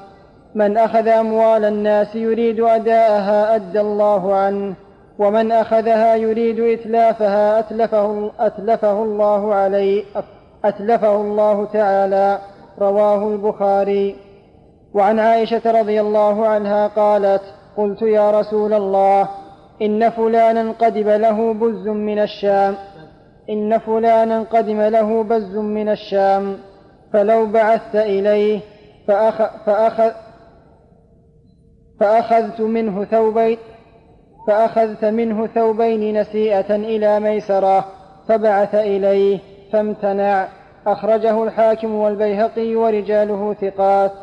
من 0.55 0.77
أخذ 0.77 1.07
أموال 1.07 1.65
الناس 1.65 2.15
يريد 2.15 2.59
أداءها 2.59 3.55
أدى 3.55 3.81
الله 3.81 4.35
عنه 4.35 4.75
ومن 5.19 5.51
أخذها 5.51 6.15
يريد 6.15 6.59
إتلافها 6.59 7.59
أتلفه, 7.59 8.31
أتلفه 8.39 9.03
الله 9.03 9.53
عليه. 9.53 10.03
أتلفه 10.65 11.21
الله 11.21 11.65
تعالى 11.65 12.39
رواه 12.79 13.27
البخاري. 13.27 14.15
وعن 14.93 15.19
عائشة 15.19 15.71
رضي 15.81 16.01
الله 16.01 16.47
عنها 16.47 16.87
قالت 16.87 17.41
قلت 17.77 18.01
يا 18.01 18.31
رسول 18.39 18.73
الله 18.73 19.29
إن 19.81 20.09
فلانا 20.09 20.71
قدم 20.71 21.09
له 21.09 21.53
بز 21.53 21.87
من 21.87 22.19
الشام. 22.19 22.75
إن 23.49 23.77
فلانا 23.77 24.41
قدم 24.41 24.81
له 24.81 25.23
بز 25.23 25.55
من 25.55 25.89
الشام. 25.89 26.57
فلو 27.13 27.45
بعثت 27.45 27.95
إليه 27.95 28.59
فأخ 29.07 29.65
فأخذ 29.65 30.11
فأخذت 31.99 32.61
منه 32.61 33.05
ثوبين 33.05 33.57
فأخذت 34.47 35.05
منه 35.05 35.47
ثوبين 35.47 36.21
نسيئة 36.21 36.75
إلى 36.75 37.19
ميسرة 37.19 37.85
فبعث 38.27 38.75
إليه. 38.75 39.39
فامتنع. 39.71 40.47
أخرجه 40.87 41.43
الحاكم 41.43 41.95
والبيهقي 41.95 42.75
ورجاله 42.75 43.53
ثقات. 43.53 44.13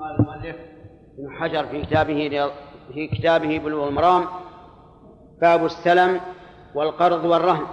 قال 0.00 0.16
المؤلف 0.18 0.56
ابن 1.18 1.30
حجر 1.30 1.66
في 1.66 1.82
كتابه 1.82 2.50
في 2.94 3.08
كتابه 3.08 3.58
بلوغ 3.58 3.88
المرام 3.88 4.24
باب 5.40 5.64
السلم 5.64 6.20
والقرض 6.74 7.24
والرهن. 7.24 7.66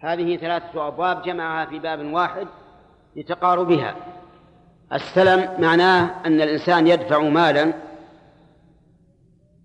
هذه 0.00 0.36
ثلاثة 0.36 0.88
أبواب 0.88 1.22
جمعها 1.22 1.66
في 1.66 1.78
باب 1.78 2.12
واحد 2.12 2.46
لتقاربها 3.16 3.96
السلم 4.92 5.62
معناه 5.62 6.10
أن 6.26 6.40
الإنسان 6.40 6.86
يدفع 6.86 7.18
مالا 7.18 7.72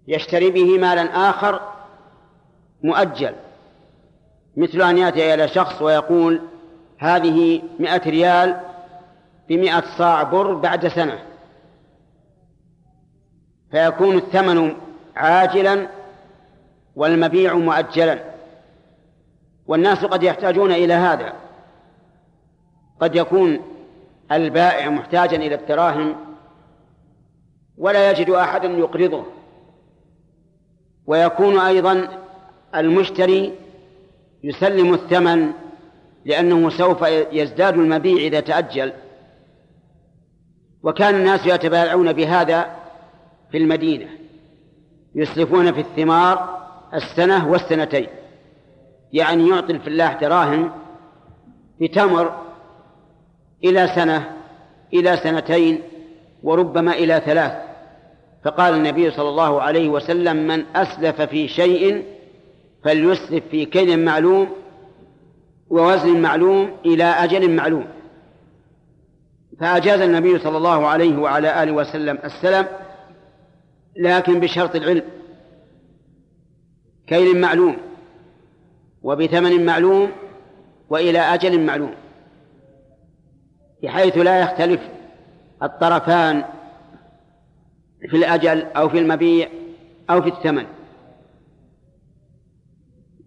يشتري 0.08 0.52
به 0.52 0.78
مالا 0.78 1.30
آخر 1.30 1.62
مؤجل. 2.84 3.36
مثل 4.60 4.82
أن 4.82 4.98
يأتي 4.98 5.34
إلى 5.34 5.48
شخص 5.48 5.82
ويقول 5.82 6.42
هذه 6.98 7.62
مئة 7.80 8.10
ريال 8.10 8.60
بمئة 9.50 9.84
صاع 9.98 10.24
بر 10.24 10.54
بعد 10.54 10.88
سنة. 10.88 11.20
فيكون 13.72 14.16
الثمن 14.16 14.76
عاجلا 15.16 15.88
والمبيع 16.96 17.54
مؤجلا. 17.54 18.20
والناس 19.68 20.06
قد 20.06 20.24
يحتاجون 20.24 20.72
إلى 20.72 20.94
هذا. 20.94 21.34
قد 23.00 23.16
يكون 23.16 23.60
البائع 24.32 24.90
محتاجا 24.90 25.38
إلى 25.38 25.56
الدراهم 25.56 26.16
ولا 27.78 28.12
يجد 28.12 28.30
أحدا 28.30 28.68
يقرضه. 28.68 29.26
ويكون 31.08 31.60
أيضا 31.60 32.08
المشتري 32.76 33.69
يسلم 34.44 34.94
الثمن 34.94 35.52
لأنه 36.26 36.70
سوف 36.70 37.02
يزداد 37.32 37.74
المبيع 37.74 38.18
إذا 38.18 38.40
تأجل. 38.40 38.94
وكان 40.84 41.16
الناس 41.16 41.46
يتبايعون 41.46 42.14
بهذا 42.14 42.76
في 43.52 43.58
المدينة 43.58 44.08
يسلفون 45.16 45.72
في 45.72 45.80
الثمار 45.80 46.60
السنة 46.94 47.50
والسنتين. 47.50 48.08
يعني 49.14 49.50
يعطي 49.50 49.74
الفلاح 49.74 50.14
دراهم 50.22 50.72
بتمر 51.82 52.34
إلى 53.64 53.88
سنة 53.96 54.32
إلى 54.94 55.18
سنتين 55.18 55.82
وربما 56.44 56.92
إلى 56.92 57.22
ثلاث. 57.26 57.54
فقال 58.44 58.74
النبي 58.74 59.12
صلى 59.12 59.30
الله 59.30 59.62
عليه 59.62 59.90
وسلم 59.90 60.48
من 60.48 60.66
أسلف 60.76 61.22
في 61.22 61.48
شيء 61.48 62.04
فليسلف 62.84 63.44
في 63.52 63.66
كيل 63.66 64.06
معلوم 64.06 64.50
ووزن 65.70 66.22
معلوم 66.22 66.78
إلى 66.86 67.04
أجل 67.04 67.56
معلوم. 67.56 67.88
فأجاز 69.60 70.02
النبي 70.02 70.40
صلى 70.40 70.58
الله 70.58 70.88
عليه 70.88 71.18
وعلى 71.18 71.64
آله 71.64 71.72
وسلم 71.72 72.20
السلم 72.24 72.66
لكن 73.96 74.40
بشرط 74.40 74.76
العلم 74.76 75.04
كيل 77.08 77.42
معلوم 77.42 77.78
وبثمن 79.04 79.66
معلوم 79.66 80.12
وإلى 80.90 81.20
أجل 81.20 81.66
معلوم 81.66 81.94
بحيث 83.84 84.18
لا 84.18 84.40
يختلف 84.40 84.82
الطرفان 85.64 86.44
في 88.10 88.18
الأجل 88.18 88.64
أو 88.64 88.90
في 88.90 89.00
المبيع 89.00 89.50
أو 90.10 90.22
في 90.22 90.30
الثمن. 90.30 90.66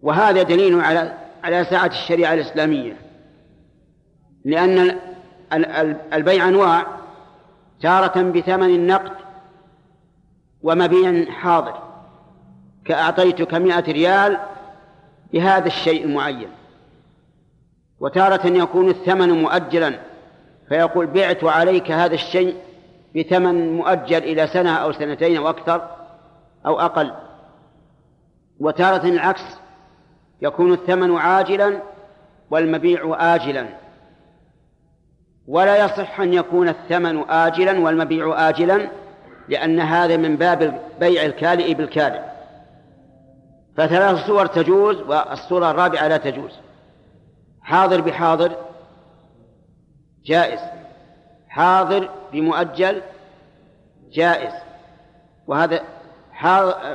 وهذا 0.03 0.43
دليل 0.43 0.79
على 0.81 1.13
على 1.43 1.65
سعة 1.65 1.87
الشريعة 1.87 2.33
الإسلامية. 2.33 2.97
لأن 4.45 4.99
البيع 6.13 6.47
أنواع 6.47 6.85
تارة 7.81 8.21
بثمن 8.21 8.75
النقد 8.75 9.11
ومبيع 10.61 11.31
حاضر. 11.31 11.83
كأعطيتك 12.85 13.53
مئة 13.53 13.91
ريال 13.91 14.37
بهذا 15.33 15.67
الشيء 15.67 16.05
المعين. 16.05 16.49
وتارة 17.99 18.47
يكون 18.47 18.89
الثمن 18.89 19.29
مؤجلا 19.29 19.99
فيقول 20.69 21.07
بعت 21.07 21.43
عليك 21.43 21.91
هذا 21.91 22.13
الشيء 22.13 22.55
بثمن 23.15 23.73
مؤجل 23.77 24.17
إلى 24.17 24.47
سنة 24.47 24.75
أو 24.75 24.91
سنتين 24.91 25.37
أو 25.37 25.49
أكثر 25.49 25.89
أو 26.65 26.79
أقل. 26.79 27.13
وتارة 28.59 29.07
العكس 29.07 29.62
يكون 30.43 30.73
الثمن 30.73 31.15
عاجلا 31.17 31.81
والمبيع 32.49 33.15
آجلا. 33.35 33.65
ولا 35.47 35.85
يصح 35.85 36.19
أن 36.19 36.33
يكون 36.33 36.69
الثمن 36.69 37.29
آجلا 37.29 37.79
والمبيع 37.79 38.49
آجلا 38.49 38.89
لأن 39.47 39.79
هذا 39.79 40.17
من 40.17 40.35
باب 40.35 40.79
بيع 40.99 41.25
الكالئ 41.25 41.73
بالكالئ. 41.73 42.21
فثلاث 43.77 44.27
صور 44.27 44.45
تجوز 44.45 45.01
والصورة 45.01 45.71
الرابعة 45.71 46.07
لا 46.07 46.17
تجوز. 46.17 46.51
حاضر 47.61 48.01
بحاضر 48.01 48.55
جائز. 50.25 50.59
حاضر 51.47 52.09
بمؤجل 52.33 53.01
جائز. 54.11 54.53
وهذا 55.47 55.81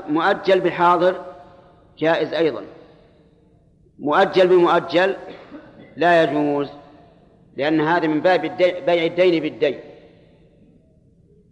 مؤجل 0.09 0.61
بحاضر 0.61 1.15
جائز 1.99 2.35
أيضا. 2.35 2.63
مؤجل 3.99 4.49
بمؤجل 4.49 5.17
لا 5.97 6.23
يجوز 6.23 6.69
لأن 7.57 7.81
هذا 7.81 8.07
من 8.07 8.21
باب 8.21 8.41
بيع 8.87 9.05
الدين 9.05 9.43
بالدين. 9.43 9.79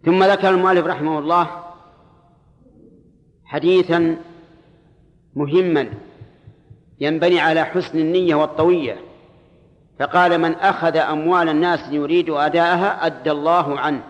ثم 0.05 0.23
ذكر 0.23 0.49
المؤلف 0.49 0.85
رحمه 0.85 1.19
الله 1.19 1.47
حديثا 3.45 4.17
مهما 5.35 5.89
ينبني 6.99 7.39
على 7.39 7.63
حسن 7.63 7.99
النية 7.99 8.35
والطوية. 8.35 8.97
فقال 9.99 10.37
من 10.37 10.53
أخذ 10.53 10.97
أموال 10.97 11.49
الناس 11.49 11.79
يريد 11.91 12.29
أداءها 12.29 13.05
أدى 13.05 13.31
الله 13.31 13.79
عنه 13.79 14.03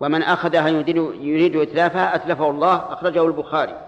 ومن 0.00 0.22
أخذها 0.22 0.68
يريد 0.68 1.56
إتلافها 1.56 2.14
أتلفه 2.14 2.50
الله. 2.50 2.74
أخرجه 2.92 3.26
البخاري. 3.26 3.78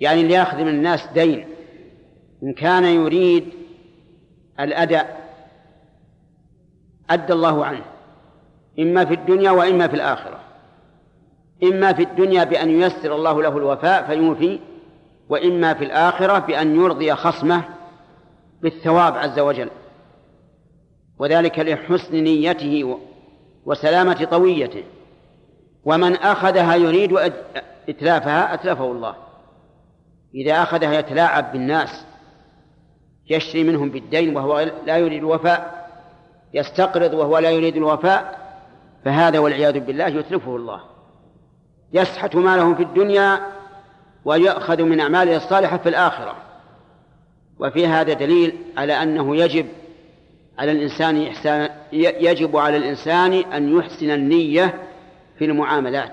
يعني 0.00 0.20
اللي 0.20 0.34
يأخذ 0.34 0.58
من 0.58 0.68
الناس 0.68 1.06
دين. 1.14 1.46
إن 2.44 2.52
كان 2.52 2.84
يريد 2.84 3.48
الأداء 4.60 5.24
أدى 7.10 7.32
الله 7.32 7.64
عنه 7.64 7.84
إما 8.78 9.04
في 9.04 9.14
الدنيا 9.14 9.50
وإما 9.50 9.88
في 9.88 9.94
الآخرة. 9.94 10.40
إما 11.62 11.92
في 11.92 12.02
الدنيا 12.02 12.44
بأن 12.44 12.70
ييسر 12.70 13.14
الله 13.14 13.42
له 13.42 13.58
الوفاء 13.58 14.06
فيوفي 14.06 14.60
وإما 15.28 15.74
في 15.74 15.84
الآخرة 15.84 16.38
بأن 16.38 16.76
يرضي 16.76 17.14
خصمه 17.14 17.62
بالثواب 18.62 19.16
عز 19.16 19.38
وجل. 19.38 19.70
وذلك 21.18 21.58
لحسن 21.58 22.16
نيته 22.16 22.98
وسلامة 23.64 24.24
طويته. 24.24 24.84
ومن 25.84 26.16
أخذها 26.16 26.74
يريد 26.74 27.32
إتلافها 27.88 28.54
أتلفه 28.54 28.92
الله. 28.92 29.14
إذا 30.34 30.62
أخذها 30.62 30.98
يتلاعب 30.98 31.52
بالناس 31.52 32.04
يشتري 33.30 33.64
منهم 33.64 33.90
بالدين 33.90 34.36
وهو 34.36 34.70
لا 34.86 34.96
يريد 34.96 35.18
الوفاء 35.18 35.88
يستقرض 36.54 37.14
وهو 37.14 37.38
لا 37.38 37.50
يريد 37.50 37.76
الوفاء 37.76 38.44
فهذا 39.04 39.38
والعياذ 39.38 39.80
بالله 39.80 40.06
يتلفه 40.06 40.56
الله. 40.56 40.80
يسحت 41.92 42.36
ماله 42.36 42.74
في 42.74 42.82
الدنيا 42.82 43.40
ويأخذ 44.24 44.82
من 44.82 45.00
أعماله 45.00 45.36
الصالحة 45.36 45.76
في 45.76 45.88
الآخرة. 45.88 46.34
وفي 47.58 47.86
هذا 47.86 48.12
دليل 48.12 48.56
على 48.76 49.02
أنه 49.02 49.36
يجب 49.36 49.66
على 50.58 50.72
الإنسان 50.72 51.26
إحسان 51.26 51.70
يجب 51.92 52.56
على 52.56 52.76
الإنسان 52.76 53.32
أن 53.32 53.78
يحسن 53.78 54.10
النية 54.10 54.74
في 55.38 55.44
المعاملات 55.44 56.12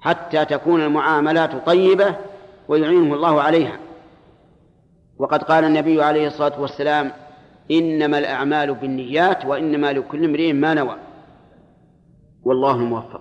حتى 0.00 0.44
تكون 0.44 0.82
المعاملات 0.82 1.66
طيبة 1.66 2.16
ويعينه 2.68 3.14
الله 3.14 3.42
عليها. 3.42 3.78
وقد 5.22 5.42
قال 5.42 5.64
النبي 5.64 6.02
عليه 6.02 6.26
الصلاة 6.26 6.60
والسلام 6.60 7.10
إنما 7.70 8.18
الأعمال 8.18 8.74
بالنيات 8.74 9.44
وإنما 9.46 9.92
لكل 9.92 10.24
امرئ 10.24 10.52
ما 10.52 10.74
نوى. 10.74 10.96
والله 12.44 12.74
الموفق 12.74 13.20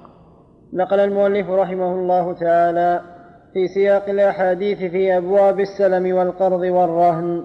نقل 0.74 1.00
المؤلف 1.00 1.50
رحمه 1.50 1.94
الله 1.94 2.34
تعالى 2.34 3.02
في 3.54 3.68
سياق 3.68 4.10
الأحاديث 4.10 4.78
في 4.78 5.18
أبواب 5.18 5.60
السلم 5.60 6.16
والقرض 6.16 6.60
والرهن. 6.62 7.44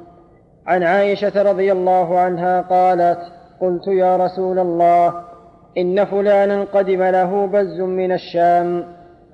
عن 0.67 0.83
عائشة 0.83 1.43
رضي 1.43 1.73
الله 1.73 2.19
عنها 2.19 2.61
قالت 2.61 3.19
قلت 3.61 3.87
يا 3.89 4.17
رسول 4.17 4.59
الله 4.59 5.15
إن 5.79 6.05
فلانا 6.05 6.65
قدم 6.65 7.03
له 7.03 7.47
بز 7.47 7.81
من 7.81 8.13
الشام 8.13 8.85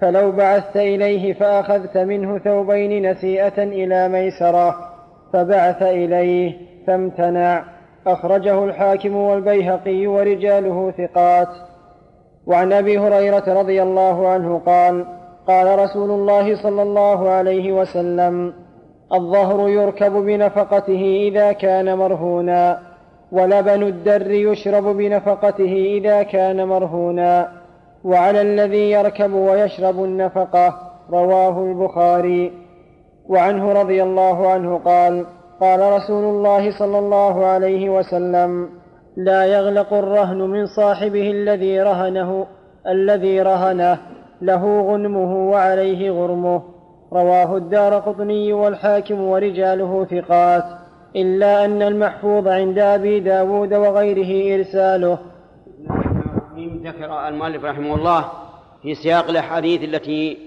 فلو 0.01 0.33
بعثت 0.33 0.77
إليه 0.77 1.33
فأخذت 1.35 1.99
منه 1.99 2.39
ثوبين 2.39 3.11
نسيئة 3.11 3.63
إلى 3.63 4.09
ميسرة. 4.09 4.92
فبعث 5.33 5.83
إليه 5.83 6.57
فامتنع. 6.87 7.65
أخرجه 8.07 8.65
الحاكم 8.65 9.17
والبيهقي 9.17 10.07
ورجاله 10.07 10.91
ثقات. 10.91 11.49
وعن 12.47 12.73
أبي 12.73 12.99
هريرة 12.99 13.61
رضي 13.61 13.83
الله 13.83 14.29
عنه 14.29 14.59
قال 14.67 15.07
قال 15.49 15.79
رسول 15.79 16.11
الله 16.11 16.63
صلى 16.63 16.83
الله 16.83 17.29
عليه 17.29 17.73
وسلم 17.73 18.55
الظهر 19.13 19.69
يركب 19.69 20.13
بنفقته 20.13 21.29
إذا 21.29 21.53
كان 21.53 21.99
مرهونا 21.99 22.79
ولبن 23.33 23.83
الدر 23.83 24.31
يشرب 24.31 24.85
بنفقته 24.85 25.99
إذا 25.99 26.23
كان 26.23 26.69
مرهونا 26.69 27.49
وعلى 28.05 28.41
الذي 28.41 28.91
يركب 28.91 29.33
ويشرب 29.33 30.05
النفقة 30.05 30.93
رواه 31.11 31.65
البخاري. 31.65 32.62
وعنه 33.29 33.73
رضي 33.73 34.03
الله 34.03 34.51
عنه 34.51 34.79
قال 34.79 35.27
قال 35.61 35.93
رسول 35.93 36.25
الله 36.25 36.79
صلى 36.79 36.99
الله 36.99 37.47
عليه 37.47 37.91
وسلم 37.91 38.69
لا 39.17 39.45
يغلق 39.45 39.93
الرهن 39.93 40.39
من 40.39 40.67
صاحبه 40.67 41.31
الذي 41.31 41.83
رهنه 41.83 42.47
الذي 42.87 43.43
رهنه 43.43 43.99
له 44.43 44.81
غنمه 44.81 45.51
وعليه 45.51 46.11
غرمه. 46.11 46.63
رواه 47.13 47.57
الدار 47.57 47.99
قطني 47.99 48.53
والحاكم 48.53 49.21
ورجاله 49.21 50.05
ثقات. 50.05 50.65
إلا 51.17 51.65
أن 51.65 51.83
المحفوظ 51.83 52.49
عند 52.49 52.79
أبي 52.79 53.21
داود 53.21 53.75
وغيره 53.75 54.59
إرساله. 54.59 55.19
ذكر 56.85 57.29
المؤلف 57.29 57.65
رحمه 57.65 57.95
الله 57.95 58.25
في 58.83 58.95
سياق 58.95 59.29
الأحاديث 59.29 59.83
التي 59.83 60.39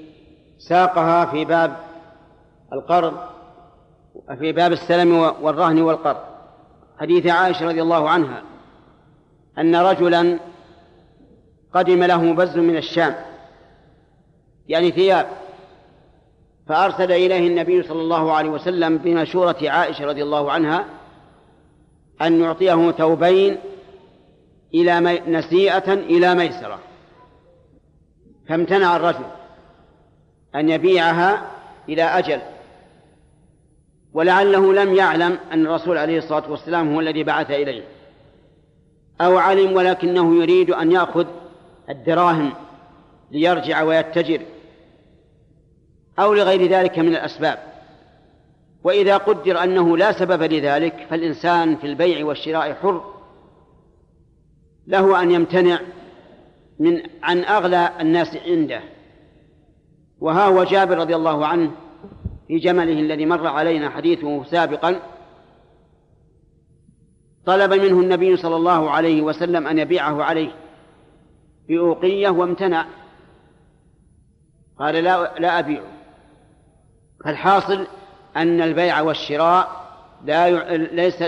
ساقها 0.70 1.26
في 1.26 1.46
باب 1.46 1.72
القرض 2.76 3.14
في 4.40 4.52
باب 4.52 4.72
السلم 4.72 5.16
والرهن 5.42 5.82
والقرض 5.82 6.22
حديث 7.00 7.28
عائشة 7.28 7.68
رضي 7.68 7.82
الله 7.82 8.10
عنها 8.10 8.44
أن 9.58 9.76
رجلا 9.76 10.40
قدم 11.74 12.04
له 12.04 12.34
بز 12.34 12.58
من 12.58 12.78
الشام 12.78 13.16
يعني 14.68 14.92
ثياب 14.92 15.28
فأرسل 16.68 17.12
إليه 17.12 17.48
النبي 17.48 17.84
صلى 17.84 18.02
الله 18.02 18.34
عليه 18.34 18.50
وسلم 18.50 18.98
بمشورة 18.98 19.58
عائشة 19.62 20.06
رضي 20.06 20.24
الله 20.24 20.52
عنها 20.52 20.86
أن 22.22 22.42
يعطيه 22.42 22.92
ثوبين 22.92 23.58
إلى. 24.74 25.22
نسيئة 25.28 25.94
إلى 25.94 26.36
ميسرة 26.36 26.80
فامتنع 28.50 28.96
الرجل 28.96 29.26
أن 30.56 30.70
يبيعها 30.70 31.52
إلى 31.90 32.04
أجل 32.04 32.42
ولعله 34.16 34.74
لم 34.74 34.96
يعلم 34.96 35.38
أن 35.52 35.66
الرسول 35.66 35.98
عليه 35.98 36.18
الصلاة 36.18 36.52
والسلام 36.52 36.94
هو 36.94 37.00
الذي 37.00 37.24
بعث 37.24 37.52
إليه. 37.52 37.84
أو 39.22 39.38
علم 39.38 39.76
ولكنه 39.76 40.36
يريد 40.36 40.70
أن 40.70 40.92
يأخذ 40.92 41.26
الدراهم 41.90 42.54
ليرجع 43.32 43.84
ويتجر. 43.84 44.42
أو 46.20 46.34
لغير 46.34 46.70
ذلك 46.70 47.00
من 47.00 47.08
الأسباب. 47.08 47.58
وإذا 48.84 49.18
قدر 49.18 49.64
أنه 49.64 49.98
لا 49.98 50.12
سبب 50.12 50.44
لذلك 50.44 51.08
فالإنسان 51.10 51.76
في 51.76 51.88
البيع 51.88 52.26
والشراء 52.26 52.74
حر. 52.74 53.14
له 54.88 55.22
أن 55.22 55.32
يمتنع 55.32 55.80
من 56.80 57.02
عن 57.24 57.44
أغلى 57.44 57.92
الناس 58.00 58.38
عنده. 58.48 58.82
وها 60.20 60.48
هو 60.48 60.64
جابر 60.64 60.98
رضي 60.98 61.16
الله 61.16 61.46
عنه 61.46 61.72
في 62.48 62.58
جمله 62.58 63.00
الذي 63.00 63.26
مر 63.26 63.48
علينا 63.48 63.90
حديثه 63.90 64.44
سابقا 64.44 65.00
طلب 67.46 67.74
منه 67.74 68.00
النبي 68.00 68.38
صلى 68.38 68.56
الله 68.56 68.90
عليه 68.90 69.22
وسلم 69.22 69.68
أن 69.68 69.80
يبيعه 69.80 70.24
عليه 70.24 70.52
بأوقية 71.68 72.30
وامتنع. 72.30 72.86
قال 74.80 74.96
لا 74.96 75.40
لا 75.40 75.60
أبيعه 75.60 75.86
فالحاصل 77.26 77.88
أن 78.36 78.62
البيع 78.62 79.02
والشراء 79.02 79.86
لا 80.26 80.48
ي... 80.48 80.78
ليس. 80.78 81.22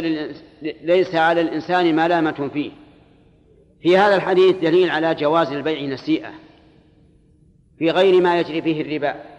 ليس 0.61 1.15
على 1.15 1.41
الإنسان 1.41 1.95
ملامة 1.95 2.49
فيه. 2.53 2.71
في 3.81 3.97
هذا 3.97 4.15
الحديث 4.15 4.55
دليل 4.55 4.89
على 4.89 5.15
جواز 5.15 5.51
البيع 5.51 5.93
نسيئة 5.93 6.31
في 7.77 7.91
غير 7.91 8.21
ما 8.21 8.39
يجري 8.39 8.61
فيه 8.61 8.81
الربا. 8.81 9.36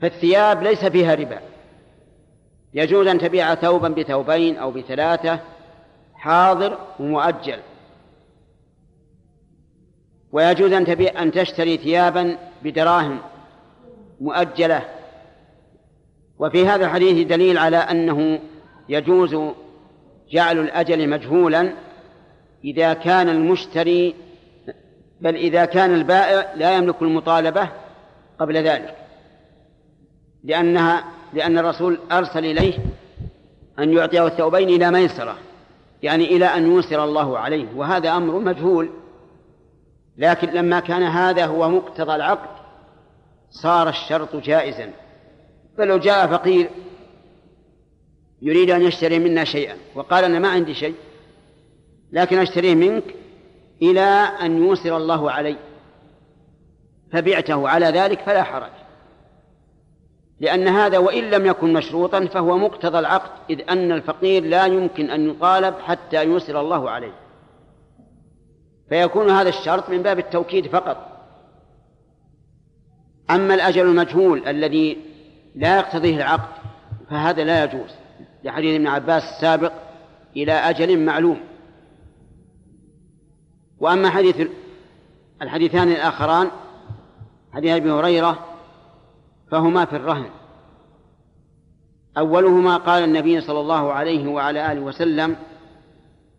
فالثياب 0.00 0.62
ليس 0.62 0.84
فيها 0.84 1.14
ربا. 1.14 1.40
يجوز 2.74 3.06
أن 3.06 3.18
تبيع 3.18 3.54
ثوبا 3.54 3.88
بثوبين 3.88 4.56
أو 4.56 4.70
بثلاثة 4.70 5.40
حاضر 6.14 6.78
ومؤجل. 7.00 7.58
ويجوز 10.32 10.72
أن 10.72 10.86
تبيع 10.86 11.22
أن 11.22 11.32
تشتري 11.32 11.76
ثيابا 11.76 12.38
بدراهم 12.62 13.18
مؤجلة. 14.20 14.82
وفي 16.38 16.66
هذا 16.66 16.86
الحديث 16.86 17.26
دليل 17.26 17.58
على 17.58 17.76
أنه 17.76 18.40
يجوز 18.88 19.36
جعل 20.30 20.58
الأجل 20.58 21.08
مجهولا 21.08 21.72
إذا 22.64 22.92
كان 22.92 23.28
المشتري 23.28 24.14
بل 25.20 25.36
إذا 25.36 25.64
كان 25.64 25.94
البائع 25.94 26.54
لا 26.54 26.76
يملك 26.76 27.02
المطالبة 27.02 27.68
قبل 28.38 28.56
ذلك. 28.56 29.05
لأنها 30.46 31.04
لأن 31.32 31.58
الرسول 31.58 31.98
أرسل 32.12 32.44
إليه 32.44 32.78
أن 33.78 33.92
يعطيه 33.92 34.26
الثوبين 34.26 34.68
إلى 34.68 34.90
ميسرة 34.90 35.36
يعني 36.02 36.24
إلى 36.24 36.44
أن 36.44 36.78
يسر 36.78 37.04
الله 37.04 37.38
عليه 37.38 37.66
وهذا 37.76 38.16
أمر 38.16 38.38
مجهول. 38.38 38.90
لكن 40.18 40.48
لما 40.48 40.80
كان 40.80 41.02
هذا 41.02 41.46
هو 41.46 41.68
مقتضى 41.68 42.14
العقد 42.14 42.56
صار 43.50 43.88
الشرط 43.88 44.36
جائزا. 44.36 44.90
فلو 45.78 45.98
جاء 45.98 46.26
فقير 46.26 46.70
يريد 48.42 48.70
أن 48.70 48.82
يشتري 48.82 49.18
منا 49.18 49.44
شيئا 49.44 49.76
وقال 49.94 50.24
أنا 50.24 50.38
ما 50.38 50.48
عندي 50.48 50.74
شيء 50.74 50.94
لكن 52.12 52.38
أشتريه 52.38 52.74
منك 52.74 53.04
إلى 53.82 54.28
أن 54.42 54.56
يوسر 54.56 54.96
الله 54.96 55.30
علي 55.30 55.56
فبعته. 57.12 57.68
على 57.68 57.86
ذلك 57.86 58.20
فلا 58.20 58.42
حرج. 58.42 58.85
لأن 60.40 60.68
هذا 60.68 60.98
وإن 60.98 61.30
لم 61.30 61.46
يكن 61.46 61.72
مشروطا 61.72 62.26
فهو 62.26 62.58
مقتضى 62.58 62.98
العقد 62.98 63.30
إذ 63.50 63.70
أن 63.70 63.92
الفقير 63.92 64.44
لا 64.44 64.66
يمكن 64.66 65.10
أن 65.10 65.30
يطالب 65.30 65.74
حتى 65.78 66.24
يوسر 66.24 66.60
الله 66.60 66.90
عليه. 66.90 67.12
فيكون 68.88 69.30
هذا 69.30 69.48
الشرط 69.48 69.90
من 69.90 70.02
باب 70.02 70.18
التوكيد 70.18 70.66
فقط. 70.66 70.96
أما 73.30 73.54
الأجل 73.54 73.82
المجهول 73.82 74.48
الذي 74.48 74.98
لا 75.54 75.76
يقتضيه 75.76 76.16
العقد 76.16 76.48
فهذا 77.10 77.44
لا 77.44 77.64
يجوز. 77.64 77.90
لحديث 78.44 78.74
ابن 78.74 78.86
عباس 78.86 79.22
السابق 79.22 79.72
إلى 80.36 80.52
أجل 80.52 81.04
معلوم. 81.04 81.40
وأما 83.80 84.10
حديث 84.10 84.48
الحديثان 85.42 85.88
الآخران 85.88 86.50
حديث 87.52 87.76
أبي 87.76 87.90
هريرة 87.90 88.55
فهما 89.50 89.84
في 89.84 89.96
الرهن. 89.96 90.30
أولهما 92.18 92.76
قال 92.76 93.04
النبي 93.04 93.40
صلى 93.40 93.60
الله 93.60 93.92
عليه 93.92 94.28
وعلى 94.28 94.72
آله 94.72 94.80
وسلم 94.80 95.36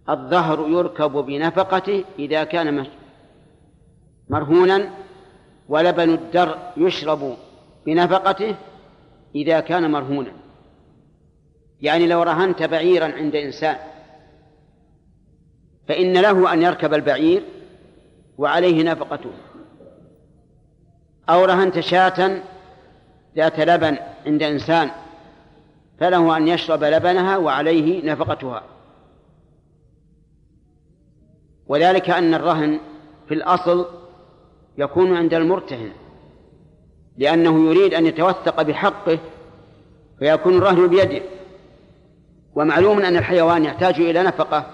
الظهر 0.09 0.69
يركب 0.69 1.11
بنفقته 1.11 2.05
إذا 2.19 2.43
كان 2.43 2.88
مرهونا 4.29 4.89
ولبن 5.69 6.09
الدر 6.09 6.57
يشرب 6.77 7.38
بنفقته 7.85 8.55
إذا 9.35 9.59
كان 9.59 9.91
مرهونا. 9.91 10.31
يعني 11.81 12.07
لو 12.07 12.23
رهنت 12.23 12.63
بعيرا 12.63 13.05
عند 13.05 13.35
إنسان 13.35 13.77
فإن 15.88 16.13
له 16.13 16.53
أن 16.53 16.61
يركب 16.61 16.93
البعير 16.93 17.43
وعليه 18.38 18.84
نفقته. 18.84 19.31
أو 21.29 21.45
رهنت 21.45 21.79
شاة 21.79 22.41
ذات 23.38 23.59
لبن 23.59 23.97
عند 24.26 24.43
إنسان 24.43 24.89
فله 25.99 26.38
أن 26.38 26.47
يشرب 26.47 26.84
لبنها 26.84 27.38
وعليه 27.38 28.11
نفقتها. 28.11 28.64
وذلك 31.68 32.09
أن 32.09 32.34
الرهن 32.34 32.80
في 33.27 33.34
الأصل 33.34 33.85
يكون 34.77 35.18
عند 35.18 35.34
المرتهن 35.34 35.91
لأنه 37.18 37.69
يريد 37.69 37.93
أن 37.93 38.05
يتوثق 38.05 38.61
بحقه 38.61 39.19
فيكون 40.19 40.57
الرهن 40.57 40.88
بيده. 40.88 41.22
ومعلوم 42.55 42.99
أن 42.99 43.18
الحيوان 43.18 43.65
يحتاج 43.65 44.01
إلى 44.01 44.23
نفقة. 44.23 44.65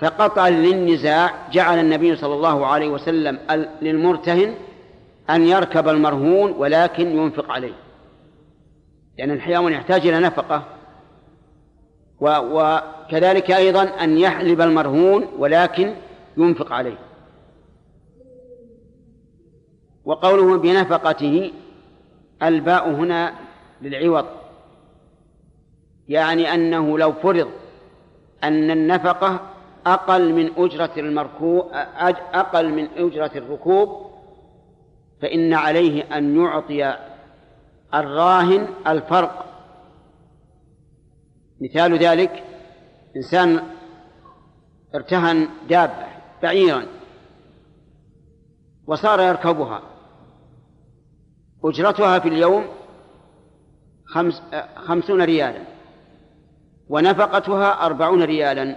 فقطعا 0.00 0.50
للنزاع 0.50 1.48
جعل 1.52 1.78
النبي 1.78 2.16
صلى 2.16 2.34
الله 2.34 2.66
عليه 2.66 2.88
وسلم 2.88 3.38
للمرتهن 3.82 4.54
أن 5.30 5.42
يركب 5.42 5.88
المرهون 5.88 6.52
ولكن 6.52 7.06
ينفق 7.08 7.50
عليه. 7.50 7.72
لأن 9.18 9.30
الحيوان 9.30 9.72
يحتاج 9.72 10.06
إلى 10.06 10.20
نفقة. 10.20 10.64
وكذلك 12.20 13.50
أيضا 13.50 13.82
أن 13.82 14.18
يحلب 14.18 14.60
المرهون 14.60 15.28
ولكن 15.38 15.94
ينفق 16.36 16.72
عليه. 16.72 16.98
وقوله 20.04 20.58
بنفقته 20.58 21.52
الباء 22.42 22.90
هنا 22.90 23.34
للعوض. 23.82 24.26
يعني 26.08 26.54
أنه 26.54 26.98
لو 26.98 27.12
فرض 27.12 27.48
أن 28.44 28.70
النفقة 28.70 29.40
أقل 29.86 30.32
من 30.32 30.50
أجرة 30.56 30.90
المركوب 30.96 31.68
أقل 32.34 32.68
من 32.68 32.88
أجرة 32.96 33.30
الركوب 33.34 34.13
فإن 35.24 35.54
عليه 35.54 36.18
أن 36.18 36.36
يعطي 36.36 36.96
الراهن 37.94 38.68
الفرق. 38.86 39.46
مثال 41.60 41.98
ذلك 41.98 42.44
إنسان 43.16 43.62
ارتهن 44.94 45.48
دابة 45.68 46.06
بعيرا 46.42 46.86
وصار 48.86 49.20
يركبها. 49.20 49.82
أجرتها 51.64 52.18
في 52.18 52.28
اليوم 52.28 52.64
خمس 54.06 54.42
خمسون 54.76 55.22
ريالا 55.22 55.62
ونفقتها 56.88 57.86
أربعون 57.86 58.22
ريالا. 58.22 58.76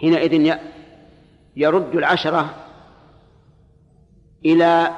حينئذ 0.00 0.58
يرد 1.56 1.94
العشرة 1.94 2.67
إلى 4.44 4.90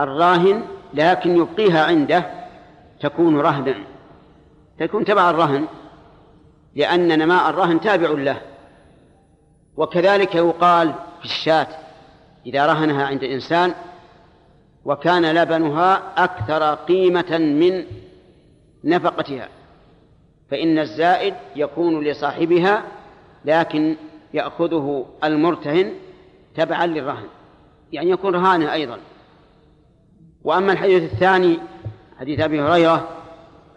الراهن 0.00 0.62
لكن 0.94 1.36
يبقيها 1.36 1.84
عنده 1.84 2.30
تكون 3.00 3.40
رهنا 3.40 3.74
تكون 4.78 5.04
تبع 5.04 5.30
الرهن 5.30 5.66
لأن 6.76 7.18
نماء 7.18 7.50
الرهن 7.50 7.80
تابع 7.80 8.08
له. 8.10 8.40
وكذلك 9.76 10.34
يقال 10.34 10.94
في 11.18 11.24
الشاة 11.24 11.66
إذا 12.46 12.66
رهنها 12.66 13.06
عند 13.06 13.24
إنسان 13.24 13.74
وكان 14.84 15.34
لبنها 15.34 16.02
أكثر 16.16 16.74
قيمة 16.74 17.38
من 17.38 17.84
نفقتها 18.84 19.48
فإن 20.50 20.78
الزائد 20.78 21.34
يكون 21.56 22.04
لصاحبها 22.04 22.82
لكن 23.44 23.96
يأخذه 24.34 25.06
المرتهن 25.24 25.92
تبعا 26.56 26.86
للرهن. 26.86 27.26
يعني 27.92 28.10
يكون 28.10 28.34
رهانه 28.34 28.72
أيضا. 28.72 28.98
وأما 30.44 30.72
الحديث 30.72 31.12
الثاني 31.12 31.58
حديث 32.18 32.40
أبي 32.40 32.60
هريرة 32.60 33.08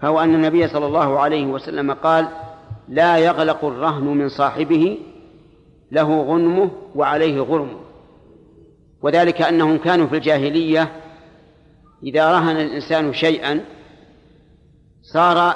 فهو 0.02 0.20
أن 0.20 0.36
النبي 0.36 0.68
صلى 0.68 0.86
الله 0.86 1.20
عليه 1.20 1.46
وسلم 1.46 1.92
قال 1.92 2.28
لا 2.90 3.18
يغلق 3.18 3.66
الرهن 3.66 4.04
من 4.04 4.30
صاحبه 4.30 4.98
له 5.92 6.22
غنمه 6.22 6.72
وعليه 6.96 7.40
غرمه. 7.42 7.80
وذلك 9.02 9.42
أنهم 9.42 9.78
كانوا 9.78 10.08
في 10.08 10.16
الجاهلية 10.16 10.92
إذا 12.04 12.32
رهن 12.32 12.56
الإنسان 12.58 13.14
شيئا 13.14 13.66
صار 15.02 15.56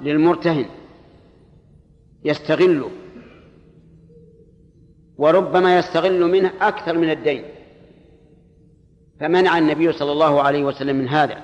للمرتهن 0.00 0.66
يستغله 2.24 2.90
وربما 5.18 5.78
يستغل 5.78 6.20
منه 6.20 6.52
أكثر 6.60 6.98
من 6.98 7.10
الدين. 7.10 7.44
فمنع 9.20 9.58
النبي 9.58 9.92
صلى 9.92 10.12
الله 10.12 10.42
عليه 10.42 10.64
وسلم 10.64 10.96
من 10.96 11.08
هذا 11.08 11.38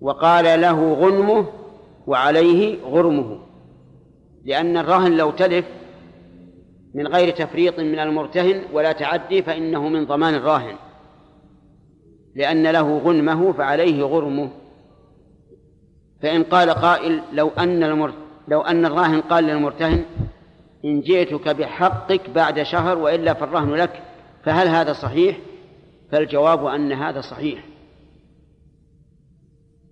وقال 0.00 0.60
له 0.60 0.92
غنمه 0.92 1.46
وعليه 2.06 2.82
غرمه 2.84 3.38
لأن 4.44 4.76
الرهن 4.76 5.16
لو 5.16 5.30
تلف 5.30 5.64
من 6.94 7.06
غير 7.06 7.30
تفريط 7.30 7.80
من 7.80 7.98
المرتهن 7.98 8.62
ولا 8.72 8.92
تعدي 8.92 9.42
فإنه 9.42 9.88
من 9.88 10.04
ضمان 10.04 10.34
الراهن 10.34 10.74
لأن 12.34 12.66
له 12.66 12.98
غنمه 12.98 13.52
فعليه 13.52 14.02
غرمه 14.02 14.50
فإن 16.22 16.42
قال 16.42 16.70
قائل 16.70 17.22
لو 17.32 17.48
أن 17.48 17.80
لو 18.48 18.60
أن 18.60 18.86
الراهن 18.86 19.20
قال 19.20 19.44
للمرتهن 19.44 20.04
إن 20.84 21.00
جئتك 21.00 21.48
بحقك 21.48 22.30
بعد 22.30 22.62
شهر 22.62 22.98
وإلا 22.98 23.34
فالرهن 23.34 23.74
لك 23.74 24.02
فهل 24.44 24.68
هذا 24.68 24.92
صحيح؟ 24.92 25.36
فالجواب 26.10 26.66
أن 26.66 26.92
هذا 26.92 27.20
صحيح. 27.20 27.64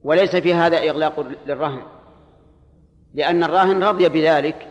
وليس 0.03 0.37
في 0.37 0.55
هذا 0.55 0.79
إغلاق 0.79 1.27
للرهن. 1.47 1.83
لأن 3.15 3.45
الراهن 3.45 3.83
رضي 3.83 4.09
بذلك 4.09 4.69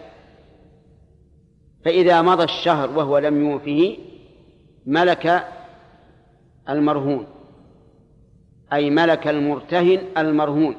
فإذا 1.85 2.21
مضى 2.21 2.43
الشهر 2.43 2.97
وهو 2.97 3.17
لم 3.17 3.51
يوفه 3.51 3.97
ملك 4.85 5.47
المرهون. 6.69 7.27
أي 8.73 8.89
ملك 8.89 9.27
المرتهن 9.27 10.01
المرهون. 10.17 10.75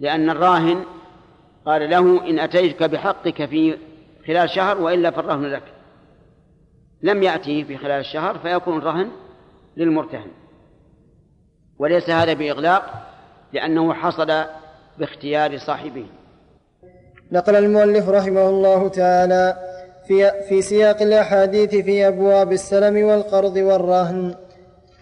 لأن 0.00 0.30
الراهن 0.30 0.84
قال 1.66 1.90
له 1.90 2.30
إن 2.30 2.38
أتيتك 2.38 2.82
بحقك 2.82 3.44
في 3.44 3.78
خلال 4.26 4.50
شهر 4.50 4.80
وإلا 4.80 5.10
فالرهن 5.10 5.42
لك. 5.42 5.75
لم 7.02 7.22
يأتيه 7.22 7.64
في 7.64 7.76
خلال 7.76 8.00
الشهر 8.00 8.38
فيكون 8.38 8.78
الرهن 8.78 9.10
للمرتهن. 9.76 10.30
وليس 11.78 12.10
هذا 12.10 12.32
بإغلاق 12.32 12.82
لأنه 13.52 13.94
حصل 13.94 14.44
باختيار 14.98 15.58
صاحبه. 15.58 16.06
نقل 17.32 17.56
المؤلف 17.56 18.08
رحمه 18.08 18.48
الله 18.48 18.88
تعالى 18.88 19.56
في, 20.06 20.30
في 20.48 20.62
سياق 20.62 21.02
الأحاديث 21.02 21.74
في 21.74 22.08
أبواب 22.08 22.52
السلم 22.52 23.04
والقرض 23.04 23.56
والرهن. 23.56 24.34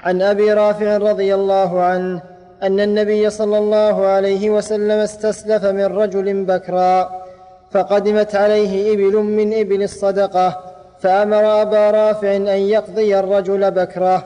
عن 0.00 0.22
أبي 0.22 0.52
رافع 0.52 0.96
رضي 0.96 1.34
الله 1.34 1.82
عنه 1.82 2.22
أن 2.62 2.80
النبي 2.80 3.30
صلى 3.30 3.58
الله 3.58 4.06
عليه 4.06 4.50
وسلم 4.50 4.90
استسلف 4.90 5.64
من 5.64 5.84
رجل 5.84 6.44
بكرا 6.44 7.24
فقدمت 7.70 8.34
عليه 8.34 8.94
إبل 8.94 9.16
من 9.16 9.60
إبل 9.60 9.82
الصدقة 9.82 10.73
فأمر 11.04 11.62
أبا 11.62 11.90
رافع 11.90 12.36
أن 12.36 12.46
يقضي 12.46 13.18
الرجل 13.18 13.70
بكرة 13.70 14.24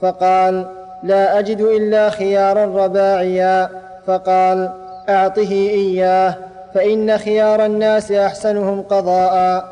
فقال 0.00 0.66
لا 1.02 1.38
أجد 1.38 1.60
إلا 1.60 2.10
خيارا 2.10 2.84
رباعيا 2.84 3.68
فقال 4.06 4.70
أعطه 5.08 5.50
إياه 5.50 6.34
فإن 6.74 7.18
خيار 7.18 7.66
الناس 7.66 8.12
أحسنهم 8.12 8.82
قضاء. 8.82 9.64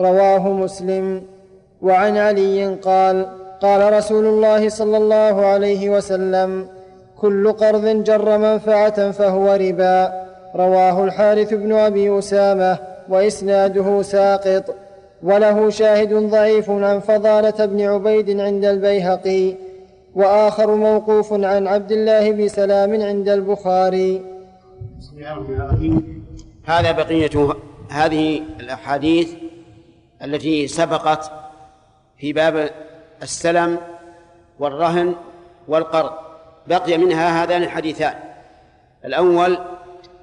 رواه 0.00 0.48
مسلم. 0.48 1.22
وعن 1.82 2.16
علي 2.16 2.66
قال 2.66 3.26
قال 3.60 3.92
رسول 3.92 4.26
الله 4.26 4.68
صلى 4.68 4.96
الله 4.96 5.46
عليه 5.46 5.90
وسلم 5.90 6.68
كل 7.20 7.52
قرض 7.52 8.04
جر 8.04 8.38
منفعة 8.38 9.10
فهو 9.10 9.54
ربا. 9.54 10.12
رواه 10.56 11.04
الحارث 11.04 11.54
بن 11.54 11.72
أبي 11.72 12.18
أسامة 12.18 12.78
وإسناده 13.08 14.02
ساقط. 14.02 14.74
وله 15.22 15.70
شاهد 15.70 16.14
ضعيف 16.14 16.70
عن 16.70 17.00
فضالة 17.00 17.66
بن 17.66 17.80
عبيد 17.80 18.40
عند 18.40 18.64
البيهقي 18.64 19.54
وآخر 20.14 20.74
موقوف 20.74 21.32
عن 21.32 21.66
عبد 21.66 21.92
الله 21.92 22.30
بن 22.30 22.48
سلام 22.48 23.02
عند 23.02 23.28
البخاري. 23.28 24.22
هذا 26.64 26.92
بقية 26.92 27.54
هذه 27.90 28.42
الأحاديث 28.60 29.32
التي 30.24 30.68
سبقت 30.68 31.32
في 32.18 32.32
باب 32.32 32.70
السلم 33.22 33.78
والرهن 34.58 35.14
والقرض. 35.68 36.10
بقي 36.66 36.98
منها 36.98 37.42
هذان 37.42 37.62
الحديثان. 37.62 38.14
الأول 39.04 39.58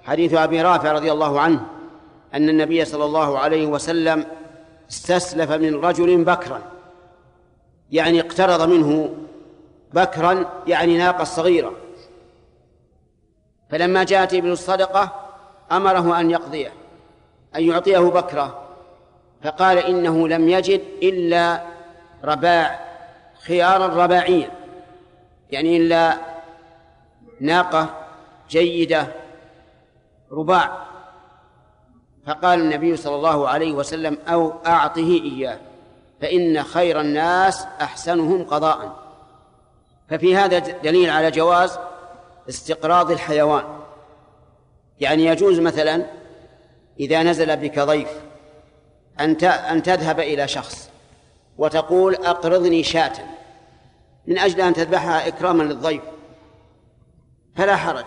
حديث 0.03 0.33
أبي 0.33 0.61
رافع 0.61 0.91
رضي 0.91 1.11
الله 1.11 1.39
عنه 1.39 1.59
أن 2.33 2.49
النبي 2.49 2.85
صلى 2.85 3.05
الله 3.05 3.39
عليه 3.39 3.65
وسلم 3.65 4.25
استسلف 4.89 5.51
من 5.51 5.75
رجل 5.75 6.23
بكرا. 6.23 6.61
يعني 7.91 8.19
اقترض 8.21 8.61
منه 8.69 9.15
بكرا 9.93 10.45
يعني 10.67 10.97
ناقة 10.97 11.23
صغيرة. 11.23 11.73
فلما 13.69 14.03
جاءت 14.03 14.33
ابن 14.33 14.51
الصدقة 14.51 15.29
أمره 15.71 16.19
أن 16.19 16.31
يقضيه 16.31 16.71
أن 17.55 17.63
يعطيه 17.63 17.99
بكرة. 17.99 18.63
فقال 19.43 19.77
إنه 19.77 20.27
لم 20.27 20.49
يجد 20.49 20.81
إلا 21.03 21.61
رباع 22.23 22.79
خيارا 23.45 23.87
رباعيا 23.87 24.51
يعني 25.51 25.77
إلا 25.77 26.17
ناقة 27.41 27.89
جيدة 28.49 29.07
رباع. 30.31 30.86
فقال 32.27 32.59
النبي 32.59 32.97
صلى 32.97 33.15
الله 33.15 33.49
عليه 33.49 33.73
وسلم 33.73 34.17
أو 34.27 34.53
أعطه 34.65 35.21
إياه 35.23 35.59
فإن 36.21 36.63
خير 36.63 37.01
الناس 37.01 37.65
أحسنهم 37.81 38.43
قضاء. 38.43 38.95
ففي 40.09 40.35
هذا 40.35 40.59
دليل 40.59 41.09
على 41.09 41.31
جواز 41.31 41.79
استقراض 42.49 43.11
الحيوان. 43.11 43.63
يعني 44.99 45.25
يجوز 45.25 45.59
مثلا 45.59 46.05
إذا 46.99 47.23
نزل 47.23 47.57
بك 47.57 47.79
ضيف 47.79 48.09
أن 49.19 49.35
أن 49.45 49.83
تذهب 49.83 50.19
إلى 50.19 50.47
شخص 50.47 50.89
وتقول 51.57 52.15
أقرضني 52.15 52.83
شاة 52.83 53.13
من 54.27 54.37
أجل 54.39 54.61
أن 54.61 54.73
تذبحها 54.73 55.27
إكراما 55.27 55.63
للضيف 55.63 56.01
فلا 57.55 57.75
حرج. 57.75 58.05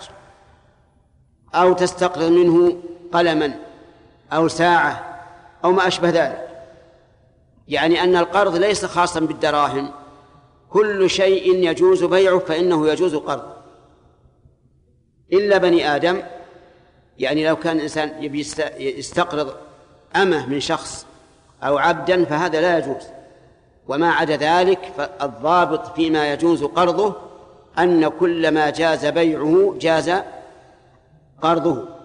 أو 1.55 1.73
تستقرض 1.73 2.31
منه 2.31 2.77
قلما. 3.13 3.70
أو 4.33 4.49
ساعة 4.49 5.21
أو 5.65 5.73
ما 5.73 5.87
أشبه 5.87 6.09
ذلك. 6.09 6.49
يعني 7.69 8.05
أن 8.05 8.17
القرض 8.17 8.57
ليس 8.57 8.85
خاصا 8.85 9.21
بالدراهم. 9.21 9.91
كل 10.71 11.11
شيء 11.11 11.55
يجوز 11.71 12.05
بيعه 12.05 12.39
فإنه 12.39 12.89
يجوز 12.89 13.15
قرض 13.15 13.53
إلا 15.33 15.59
بني 15.59 15.97
آدم. 15.97 16.23
يعني 17.19 17.49
لو 17.49 17.57
كان 17.57 17.77
الإنسان 17.77 18.25
يبي 18.25 18.47
يستقرض 18.79 19.55
أمة 20.17 20.47
من 20.47 20.61
شخص 20.61 21.07
أو 21.63 21.79
عبدا 21.79 22.25
فهذا 22.25 22.61
لا 22.61 22.79
يجوز. 22.79 23.07
وما 23.89 24.13
عدا 24.13 24.37
ذلك 24.37 24.93
فالضابط 24.97 25.95
فيما 25.95 26.33
يجوز 26.33 26.65
قرضه 26.65 27.17
أن 27.79 28.09
كل 28.09 28.51
ما 28.51 28.71
جاز 28.71 29.07
بيعه 29.07 29.75
جاز 29.81 30.13
قرضه. 31.43 32.00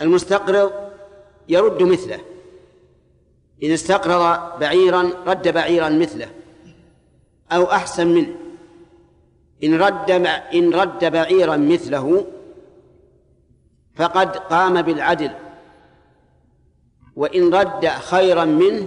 المستقرض 0.00 0.72
يرد 1.48 1.82
مثله. 1.82 2.18
إن 3.62 3.70
استقرض 3.70 4.58
بعيرا 4.60 5.10
رد 5.26 5.48
بعيرا 5.48 5.88
مثله 5.88 6.28
أو 7.52 7.64
أحسن 7.64 8.06
منه. 8.06 8.34
إن 9.64 9.82
رد 9.82 10.10
إن 10.54 10.74
رد 10.74 11.04
بعيرا 11.04 11.56
مثله 11.56 12.26
فقد 13.94 14.36
قام 14.36 14.82
بالعدل. 14.82 15.30
وإن 17.16 17.54
رد 17.54 17.88
خيرا 17.88 18.44
منه 18.44 18.86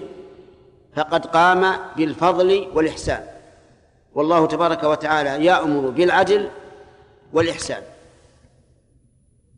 فقد 0.96 1.26
قام 1.26 1.76
بالفضل 1.98 2.68
والإحسان. 2.74 3.28
والله 4.14 4.46
تبارك 4.48 4.84
وتعالى 4.84 5.46
يأمر 5.46 5.90
بالعدل 5.90 6.50
والإحسان. 7.34 7.82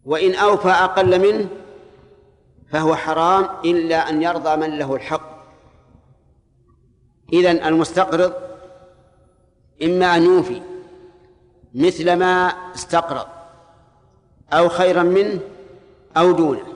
وإن 0.07 0.35
أوفى 0.35 0.69
أقل 0.69 1.19
منه 1.19 1.49
فهو 2.71 2.95
حرام 2.95 3.49
إلا 3.65 4.09
أن 4.09 4.21
يرضى 4.21 4.55
من 4.55 4.77
له 4.77 4.95
الحق. 4.95 5.37
إذن 7.33 7.63
المستقرض 7.63 8.33
إما 9.83 10.15
أن 10.15 10.23
يوفي 10.23 10.61
مثل 11.73 12.13
ما 12.13 12.47
استقرض 12.75 13.27
أو 14.53 14.69
خيرا 14.69 15.03
منه 15.03 15.39
أو 16.17 16.31
دونه. 16.31 16.73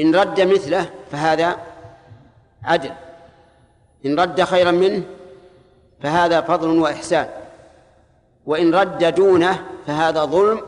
إن 0.00 0.16
رد 0.16 0.40
مثله 0.40 0.90
فهذا 1.10 1.56
عدل. 2.62 2.92
إن 4.06 4.20
رد 4.20 4.42
خيرا 4.42 4.70
منه 4.70 5.02
فهذا 6.00 6.40
فضل 6.40 6.78
وإحسان. 6.78 7.28
وإن 8.48 8.74
رد 8.74 9.14
دونه 9.14 9.66
فهذا 9.86 10.24
ظلم 10.24 10.60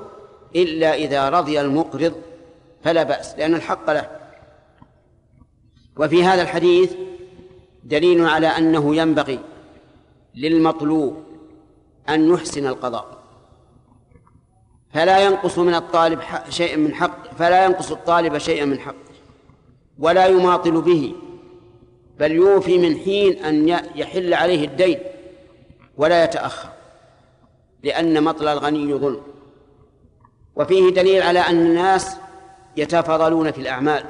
إلا 0.57 0.95
إذا 0.95 1.29
رضي 1.29 1.61
المقرض 1.61 2.13
فلا 2.85 3.03
بأس 3.03 3.35
لأن 3.39 3.55
الحق 3.55 3.91
له. 3.91 4.11
وفي 5.97 6.25
هذا 6.25 6.43
الحديث 6.43 6.93
دليل 7.85 8.27
على 8.27 8.47
أنه 8.47 8.97
ينبغي 8.97 9.39
للمطلوب 10.35 11.23
أن 12.09 12.35
يحسن 12.35 12.67
القضاء. 12.67 13.19
فلا 14.95 15.19
ينقص 15.19 15.59
من 15.59 15.75
الطالب 15.75 16.21
شيئا 16.49 16.77
من 16.77 16.95
حق 16.95 17.35
فلا 17.35 17.65
ينقص 17.65 17.91
الطالب 17.91 18.39
شيئا 18.39 18.65
من 18.65 18.81
حقه. 18.81 18.95
ولا 19.99 20.27
يماطل 20.27 20.81
به 20.81 21.15
بل 22.19 22.33
يوفي 22.33 22.79
من 22.79 22.97
حين 22.97 23.45
أن 23.45 23.69
يحل 23.95 24.35
عليه 24.35 24.65
الدين 24.65 24.99
ولا 25.97 26.25
يتأخر. 26.25 26.80
لأن 27.83 28.25
مطل 28.25 28.49
الغني 28.49 28.95
ظلم. 28.95 29.23
وفيه 30.57 30.91
دليل 30.91 31.23
على 31.23 31.39
أن 31.39 31.67
الناس 31.67 32.17
يتفاضلون 32.77 33.51
في 33.51 33.61
الأعمال. 33.61 34.05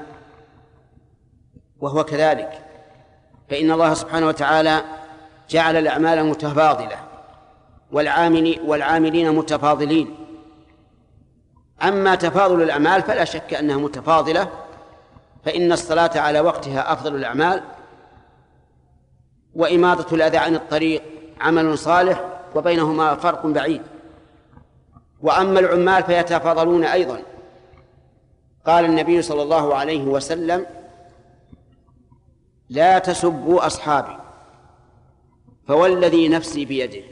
وهو 1.80 2.04
كذلك. 2.04 2.66
فإن 3.50 3.70
الله 3.70 3.94
سبحانه 3.94 4.26
وتعالى 4.26 4.82
جعل 5.50 5.76
الأعمال 5.76 6.24
متفاضلة 6.24 6.96
والعامل 7.92 8.60
والعاملين 8.64 9.32
متفاضلين. 9.32 10.14
أما 11.82 12.14
تفاضل 12.14 12.62
الأعمال 12.62 13.02
فلا 13.02 13.24
شك 13.24 13.54
أنها 13.54 13.76
متفاضلة 13.76 14.48
فإن 15.44 15.72
الصلاة 15.72 16.20
على 16.20 16.40
وقتها 16.40 16.92
أفضل 16.92 17.14
الأعمال. 17.14 17.62
وإماطة 19.54 20.14
الأذى 20.14 20.36
عن 20.36 20.54
الطريق 20.54 21.02
عمل 21.40 21.78
صالح 21.78 22.39
وبينهما 22.56 23.14
فرق 23.14 23.46
بعيد. 23.46 23.82
وأما 25.22 25.60
العمال 25.60 26.02
فيتفاضلون 26.04 26.84
أيضا. 26.84 27.22
قال 28.66 28.84
النبي 28.84 29.22
صلى 29.22 29.42
الله 29.42 29.74
عليه 29.74 30.04
وسلم 30.04 30.66
لا 32.68 32.98
تسبوا 32.98 33.66
أصحابي 33.66 34.16
فوالذي 35.68 36.28
نفسي 36.28 36.64
بيده. 36.64 37.02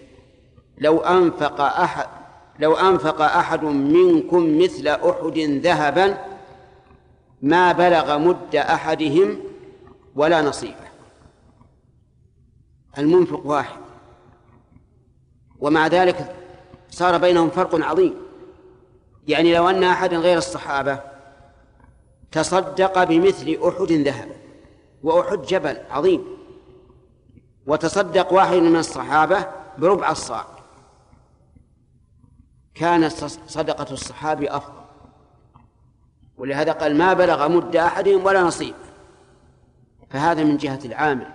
لو 0.79 0.99
أنفق 0.99 1.61
أحد 1.61 2.07
لو 2.59 2.75
أنفق 2.75 3.21
أحد 3.21 3.65
منكم 3.65 4.59
مثل 4.59 4.89
أحد 4.89 5.39
ذهبا 5.39 6.25
ما 7.43 7.73
بلغ 7.73 8.19
مد 8.19 8.57
أحدهم 8.57 9.39
ولا 10.17 10.43
نصيبه. 10.43 10.89
المنفق 12.99 13.47
واحد. 13.47 13.88
ومع 15.61 15.87
ذلك 15.87 16.35
صار 16.91 17.19
بينهم 17.19 17.51
فرق 17.51 17.75
عظيم. 17.75 18.15
يعني 19.29 19.55
لو 19.55 19.71
أن 19.71 19.85
أحدا 19.85 20.17
غير 20.17 20.39
الصحابة 20.39 21.01
تصدق 22.33 23.05
بمثل 23.05 23.59
أحد 23.69 23.93
ذهبا 23.93 24.37
وأحد 25.03 25.43
جبل 25.43 25.79
عظيم 25.91 26.25
وتصدق 27.67 28.33
واحد 28.33 28.57
من 28.57 28.77
الصحابة 28.77 29.47
بربع 29.79 30.11
الصاع 30.11 30.47
كانت 32.75 33.13
صدقة 33.47 33.93
الصحابي 33.93 34.51
أفضل. 34.51 34.73
ولهذا 36.39 36.73
قال 36.73 36.99
ما 36.99 37.13
بلغ 37.13 37.49
مد 37.49 37.77
أحدهم 37.77 38.25
ولا 38.25 38.43
نصيب. 38.43 38.75
فهذا 40.11 40.45
من 40.45 40.57
جهة 40.57 40.81
العامل. 40.85 41.27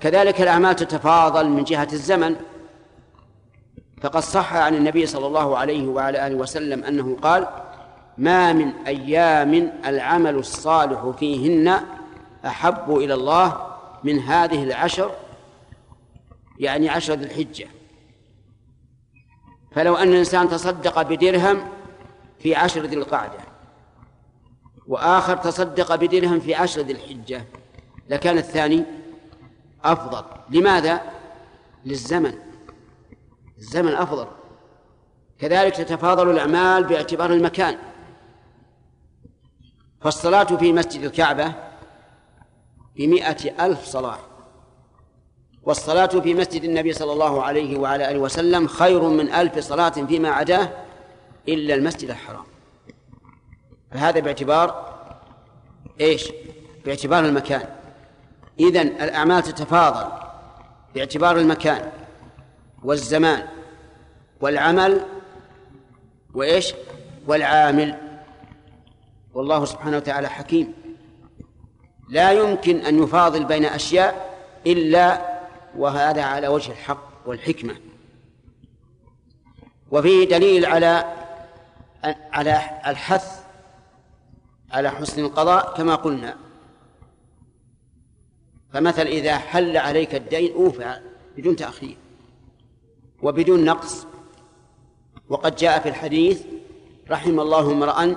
كذلك 0.00 0.40
الأعمال 0.40 0.76
تتفاضل 0.76 1.48
من 1.48 1.64
جهة 1.64 1.88
الزمن. 1.92 2.36
فقد 4.02 4.20
صح 4.20 4.54
عن 4.54 4.74
النبي 4.74 5.06
صلى 5.06 5.26
الله 5.26 5.58
عليه 5.58 5.88
وعلى 5.88 6.26
آله 6.26 6.34
وسلم 6.34 6.84
أنه 6.84 7.16
قال 7.22 7.48
ما 8.18 8.52
من 8.52 8.72
أيام 8.86 9.72
العمل 9.86 10.34
الصالح 10.34 11.10
فيهن 11.18 11.80
أحب 12.46 12.96
إلى 12.96 13.14
الله 13.14 13.66
من 14.04 14.18
هذه 14.18 14.62
العشر 14.64 15.10
يعني 16.58 16.88
عشر 16.88 17.14
ذي 17.14 17.24
الحجة. 17.24 17.66
فلو 19.74 19.94
أن 19.94 20.08
الإنسان 20.08 20.48
تصدق 20.48 21.02
بدرهم 21.02 21.68
في 22.38 22.54
عشر 22.54 22.80
ذي 22.80 22.96
القعدة 22.96 23.38
وآخر 24.86 25.36
تصدق 25.36 25.94
بدرهم 25.94 26.40
في 26.40 26.54
عشر 26.54 26.80
ذي 26.80 26.92
الحجة 26.92 27.44
لكان 28.08 28.38
الثاني 28.38 28.84
أفضل. 29.84 30.24
لماذا؟ 30.50 31.00
للزمن. 31.84 32.51
الزمن 33.62 33.94
أفضل 33.94 34.26
كذلك 35.38 35.76
تتفاضل 35.76 36.30
الأعمال 36.30 36.84
باعتبار 36.84 37.32
المكان. 37.32 37.78
فالصلاة 40.00 40.44
في 40.44 40.72
مسجد 40.72 41.04
الكعبة 41.04 41.54
بمئة 42.96 43.66
ألف 43.66 43.84
صلاة. 43.84 44.18
والصلاة 45.62 46.06
في 46.06 46.34
مسجد 46.34 46.64
النبي 46.64 46.92
صلى 46.92 47.12
الله 47.12 47.42
عليه 47.42 47.78
وعلى 47.78 48.10
آله 48.10 48.18
وسلم 48.18 48.66
خير 48.66 49.02
من 49.02 49.32
ألف 49.32 49.58
صلاة 49.58 49.90
فيما 49.90 50.28
عداه 50.28 50.68
إلا 51.48 51.74
المسجد 51.74 52.10
الحرام. 52.10 52.44
فهذا 53.90 54.20
باعتبار 54.20 54.94
إيش؟ 56.00 56.32
باعتبار 56.84 57.24
المكان. 57.24 57.68
إذن 58.60 58.86
الأعمال 58.86 59.42
تتفاضل 59.42 60.12
باعتبار 60.94 61.36
المكان. 61.36 62.01
والزمان 62.84 63.48
والعمل 64.40 65.06
وإيش؟ 66.34 66.74
والعامل. 67.26 67.98
والله 69.34 69.64
سبحانه 69.64 69.96
وتعالى 69.96 70.28
حكيم. 70.28 70.74
لا 72.08 72.32
يمكن 72.32 72.76
أن 72.76 73.02
يفاضل 73.02 73.44
بين 73.44 73.64
أشياء 73.64 74.38
إلا 74.66 75.32
وهذا 75.76 76.22
على 76.22 76.48
وجه 76.48 76.70
الحق 76.70 77.08
والحكمة. 77.26 77.76
وفيه 79.90 80.28
دليل 80.28 80.66
على 80.66 81.04
على 82.32 82.60
الحث 82.86 83.42
على 84.70 84.90
حسن 84.90 85.24
القضاء 85.24 85.76
كما 85.76 85.94
قلنا. 85.94 86.36
فمثل 88.72 89.06
إذا 89.06 89.38
حل 89.38 89.76
عليك 89.76 90.14
الدين 90.14 90.52
أوفى 90.52 91.00
بدون 91.36 91.56
تأخير. 91.56 91.96
وبدون 93.22 93.64
نقص. 93.64 94.06
وقد 95.28 95.56
جاء 95.56 95.80
في 95.80 95.88
الحديث 95.88 96.42
رحم 97.10 97.40
الله 97.40 97.72
امرأ 97.72 98.16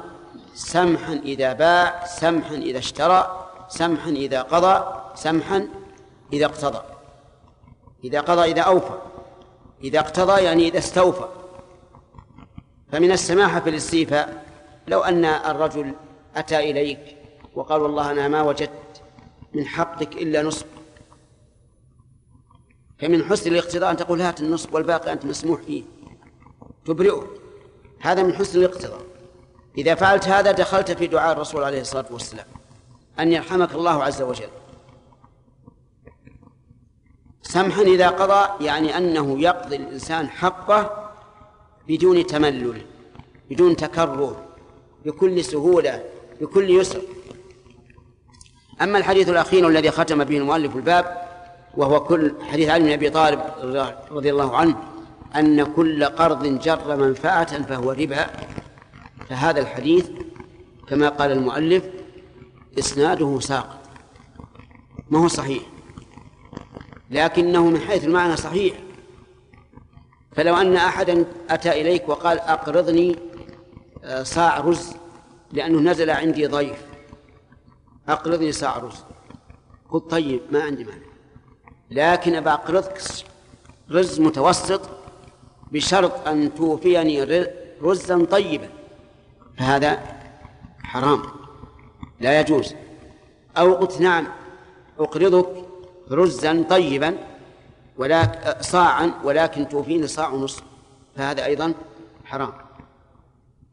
سمحا 0.53 1.14
إذا 1.14 1.53
باع 1.53 2.06
سمحا 2.06 2.56
إذا 2.56 2.77
اشترى 2.77 3.49
سمحا 3.69 4.10
إذا 4.10 4.41
قضى 4.41 5.02
سمحا 5.15 5.68
إذا 6.34 6.45
اقتضى. 6.45 6.82
إذا 8.03 8.22
قضى 8.22 8.52
إذا 8.52 8.61
أوفى. 8.61 8.98
إذا 9.84 9.99
اقتضى 9.99 10.44
يعني 10.44 10.68
إذا 10.68 10.77
استوفى. 10.77 11.26
فمن 12.91 13.11
السماحة 13.11 13.60
في 13.60 13.69
الاستيفاء 13.69 14.45
لو 14.88 14.99
أن 14.99 15.26
الرجل 15.26 15.94
أتى 16.36 16.72
إليك 16.72 17.18
وقال 17.56 17.82
والله 17.82 18.11
أنا 18.11 18.27
ما 18.27 18.41
وجدت 18.41 19.02
من 19.53 19.65
حقك 19.65 20.14
إلا 20.14 20.44
نصف 20.44 20.65
فمن 22.99 23.23
حسن 23.23 23.51
الاقتضاء 23.51 23.91
أن 23.91 23.97
تقول 23.97 24.22
هات 24.22 24.41
النصف 24.41 24.73
والباقي 24.73 25.13
أنت 25.13 25.26
مسموح 25.26 25.61
فيه. 25.61 25.84
تبرئه. 26.85 27.27
هذا 27.99 28.23
من 28.23 28.34
حسن 28.34 28.59
الاقتضاء. 28.59 29.01
إذا 29.77 29.95
فعلت 29.95 30.27
هذا 30.27 30.51
دخلت 30.51 30.91
في 30.91 31.07
دعاء 31.07 31.34
الرسول 31.34 31.63
عليه 31.63 31.81
الصلاة 31.81 32.05
والسلام. 32.11 32.45
أن 33.19 33.31
يرحمك 33.31 33.76
الله 33.76 34.03
عز 34.03 34.22
وجل. 34.22 34.49
سمحا 37.41 37.81
إذا 37.81 38.09
قضى 38.09 38.65
يعني 38.65 38.97
أنه 38.97 39.39
يقضي 39.41 39.76
الإنسان 39.76 40.30
حقه 40.30 41.11
بدون 41.88 42.26
تملل 42.26 42.81
بدون 43.49 43.76
تكرر 43.76 44.35
بكل 45.05 45.43
سهولة 45.43 46.03
بكل 46.41 46.69
يسر. 46.69 47.01
أما 48.81 48.97
الحديث 48.97 49.30
الأخير 49.30 49.67
الذي 49.67 49.91
ختم 49.91 50.23
به 50.23 50.38
المؤلف 50.38 50.76
الباب 50.76 51.24
وهو 51.77 52.03
كل 52.03 52.34
حديث 52.41 52.69
علي 52.69 52.84
بن 52.84 52.91
أبي 52.91 53.10
طالب 53.10 53.41
رضي 54.11 54.31
الله 54.31 54.57
عنه 54.57 54.76
أن 55.35 55.73
كل 55.73 56.06
قرض 56.06 56.60
جر 56.60 56.95
منفعة 56.95 57.64
فهو 57.64 57.91
ربا. 57.91 58.27
فهذا 59.30 59.60
الحديث 59.60 60.10
كما 60.88 61.10
قال 61.10 61.31
المؤلف 61.31 61.84
إسناده 62.80 63.39
ساقط 63.39 63.80
ما 65.10 65.19
هو 65.19 65.27
صحيح 65.27 65.64
لكنه 67.11 67.65
من 67.65 67.80
حيث 67.80 68.06
المعنى 68.06 68.38
صحيح. 68.38 68.73
فلو 70.35 70.56
أن 70.56 70.76
أحدا 70.76 71.26
أتى 71.49 71.81
إليك 71.81 72.10
وقال 72.10 72.39
أقرضني 72.39 73.15
آه، 74.03 74.23
صاع 74.23 74.60
رز 74.60 74.93
لأنه 75.52 75.91
نزل 75.91 76.10
عندي 76.10 76.47
ضيف 76.47 76.85
أقرضني 78.10 78.52
صاع 78.52 78.77
رز 78.77 79.03
قلت 79.89 80.11
طيب 80.11 80.41
ما 80.52 80.64
عندي 80.64 80.84
مانع. 80.84 81.05
لكن 81.91 82.36
أبى 82.36 82.49
أقرضك 82.49 83.02
رز 83.91 84.20
متوسط 84.20 84.82
بشرط 85.72 86.28
أن 86.28 86.56
توفيني 86.56 87.24
رزا 87.82 88.26
طيبا 88.26 88.70
فهذا 89.57 89.99
حرام 90.84 91.22
لا 92.20 92.40
يجوز. 92.40 92.76
أو 93.57 93.74
قلت 93.74 94.02
نعم 94.02 94.28
أقرضك 94.99 95.66
رزا 96.12 96.64
طيبا 96.70 97.18
ولا 97.98 98.57
صاعا 98.62 99.12
ولكن 99.24 99.68
توفيني 99.68 100.07
صاع 100.07 100.30
ونصف 100.30 100.64
فهذا 101.16 101.45
أيضا 101.45 101.74
حرام. 102.26 102.53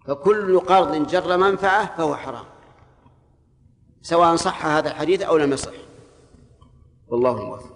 فكل 0.06 0.60
قرض 0.60 1.06
جر 1.06 1.36
منفعة 1.36 1.96
فهو 1.96 2.16
حرام 2.16 2.44
سواء 4.02 4.36
صح 4.36 4.66
هذا 4.66 4.90
الحديث 4.90 5.22
أو 5.22 5.36
لم 5.36 5.52
يصح. 5.52 5.72
والله 7.08 7.44
موفق 7.44 7.71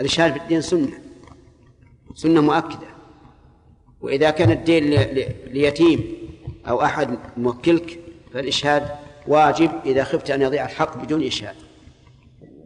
الإشهاد 0.00 0.32
في 0.32 0.38
الدين 0.38 0.60
سنة 0.60 0.88
سنة 2.14 2.40
مؤكدة. 2.40 2.86
وإذا 4.00 4.30
كان 4.30 4.50
الدين 4.50 4.84
ليتيم 5.52 6.04
أو 6.68 6.82
أحد 6.82 7.18
موكلك 7.36 7.98
فالإشهاد 8.34 8.82
واجب 9.28 9.70
إذا 9.86 10.04
خفت 10.04 10.30
أن 10.30 10.42
يضيع 10.42 10.64
الحق 10.64 11.04
بدون 11.04 11.22
إشهاد 11.22 11.54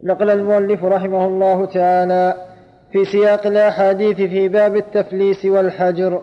نقل 0.03 0.29
المؤلف 0.29 0.83
رحمه 0.83 1.25
الله 1.27 1.65
تعالى 1.65 2.47
في 2.91 3.05
سياق 3.05 3.47
الأحاديث 3.47 4.17
في 4.17 4.47
باب 4.47 4.75
التفليس 4.75 5.45
والحجر. 5.45 6.21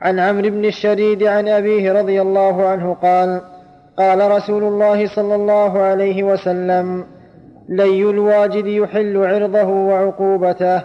عن 0.00 0.18
عمرو 0.18 0.50
بن 0.50 0.64
الشريد 0.64 1.22
عن 1.22 1.48
أبيه 1.48 1.92
رضي 1.92 2.20
الله 2.22 2.66
عنه 2.66 2.94
قال 2.94 3.42
قال 3.98 4.30
رسول 4.30 4.64
الله 4.64 5.06
صلى 5.06 5.34
الله 5.34 5.78
عليه 5.78 6.22
وسلم 6.22 7.06
لي 7.70 8.10
الواجد 8.10 8.66
يحل 8.66 9.16
عرضه 9.16 9.64
وعقوبته. 9.64 10.82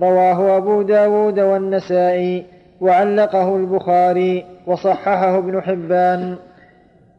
رواه 0.00 0.56
أبو 0.56 0.82
داود 0.82 1.40
والنسائي 1.40 2.46
وعلقه 2.80 3.56
البخاري 3.56 4.44
وصححه 4.66 5.38
ابن 5.38 5.62
حبان. 5.62 6.36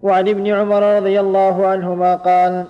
وعن 0.03 0.27
ابن 0.27 0.47
عمر 0.47 0.97
رضي 0.97 1.19
الله 1.19 1.67
عنهما 1.67 2.15
قال 2.15 2.65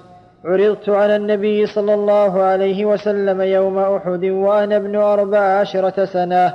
عرضت 0.45 0.89
على 0.89 1.15
النبي 1.15 1.65
صلى 1.65 1.93
الله 1.93 2.41
عليه 2.41 2.85
وسلم 2.85 3.41
يوم 3.41 3.79
أحد 3.79 4.25
وأنا 4.25 4.75
ابن 4.75 4.95
أربع 4.95 5.39
عشرة 5.39 6.05
سنة 6.05 6.53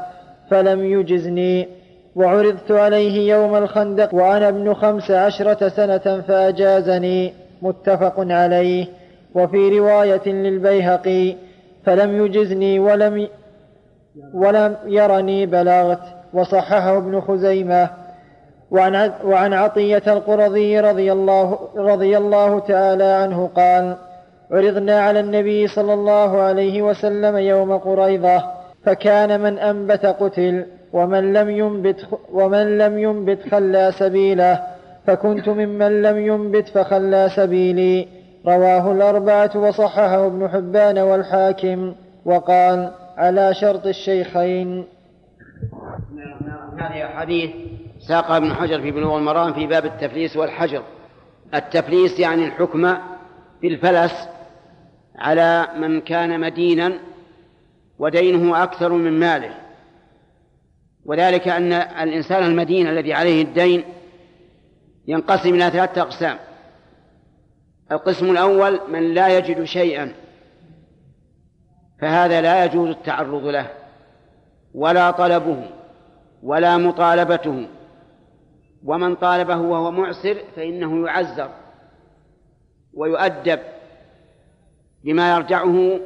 فلم 0.50 0.84
يجزني. 0.84 1.68
وعرضت 2.16 2.70
عليه 2.70 3.34
يوم 3.34 3.56
الخندق 3.56 4.14
وأنا 4.14 4.48
ابن 4.48 4.74
خمس 4.74 5.10
عشرة 5.10 5.68
سنة 5.68 6.20
فأجازني. 6.28 7.32
متفق 7.62 8.14
عليه. 8.18 8.99
وفي 9.34 9.78
رواية 9.78 10.28
للبيهقي 10.28 11.36
فلم 11.84 12.26
يجزني 12.26 12.78
ولم 12.78 13.28
ولم 14.34 14.76
يرني 14.86 15.46
بلغت 15.46 16.02
وصححه 16.32 16.96
ابن 16.96 17.20
خزيمة. 17.20 17.90
وعن 18.70 19.12
وعن 19.24 19.52
عطية 19.52 20.02
القرظي 20.06 20.80
رضي 20.80 21.12
الله 21.12 21.58
رضي 21.76 22.16
الله 22.18 22.58
تعالى 22.58 23.04
عنه 23.04 23.50
قال: 23.56 23.96
عرضنا 24.50 25.00
على 25.00 25.20
النبي 25.20 25.66
صلى 25.66 25.94
الله 25.94 26.40
عليه 26.40 26.82
وسلم 26.82 27.36
يوم 27.36 27.78
قريضة 27.78 28.42
فكان 28.84 29.40
من 29.40 29.58
أنبت 29.58 30.06
قتل 30.06 30.66
ومن 30.92 31.32
لم 31.32 31.50
ينبت 31.50 32.06
ومن 32.32 32.78
لم 32.78 32.98
ينبت 32.98 33.38
خلى 33.50 33.92
سبيله 33.98 34.60
فكنت 35.06 35.48
ممن 35.48 36.02
لم 36.02 36.18
ينبت 36.18 36.68
فخلى 36.68 37.28
سبيلي. 37.36 38.08
رواه 38.46 38.92
الأربعة 38.92 39.50
وصححه 39.54 40.26
ابن 40.26 40.48
حبان 40.48 40.98
والحاكم 40.98 41.94
وقال 42.24 42.92
على 43.16 43.54
شرط 43.54 43.86
الشيخين. 43.86 44.84
هذه 46.78 47.06
أحاديث 47.06 47.50
ساقها 48.08 48.36
ابن 48.36 48.54
حجر 48.54 48.80
في 48.80 48.90
بلوغ 48.90 49.18
المرام 49.18 49.52
في 49.52 49.66
باب 49.66 49.84
التفليس 49.84 50.36
والحجر. 50.36 50.82
التفليس 51.54 52.18
يعني 52.18 52.46
الحكم 52.46 52.94
بالفلس 53.62 54.28
على 55.18 55.68
من 55.76 56.00
كان 56.00 56.40
مدينا 56.40 56.92
ودينه 57.98 58.62
أكثر 58.62 58.92
من 58.92 59.20
ماله. 59.20 59.54
وذلك 61.04 61.48
أن 61.48 61.72
الإنسان 61.72 62.42
المدين 62.42 62.86
الذي 62.88 63.12
عليه 63.12 63.42
الدين 63.42 63.84
ينقسم 65.06 65.54
إلى 65.54 65.70
ثلاثة 65.70 66.02
أقسام. 66.02 66.36
القسم 67.92 68.30
الأول 68.30 68.80
من 68.88 69.14
لا 69.14 69.38
يجد 69.38 69.64
شيئا 69.64 70.12
فهذا 72.00 72.40
لا 72.40 72.64
يجوز 72.64 72.88
التعرض 72.88 73.44
له 73.44 73.70
ولا 74.74 75.10
طلبه 75.10 75.62
ولا 76.42 76.76
مطالبته 76.76 77.66
ومن 78.84 79.14
طالبه 79.14 79.56
وهو 79.56 79.90
معسر 79.90 80.36
فإنه 80.56 81.06
يعزر 81.06 81.50
ويؤدب 82.94 83.60
بما 85.04 85.34
يرجعه 85.34 86.00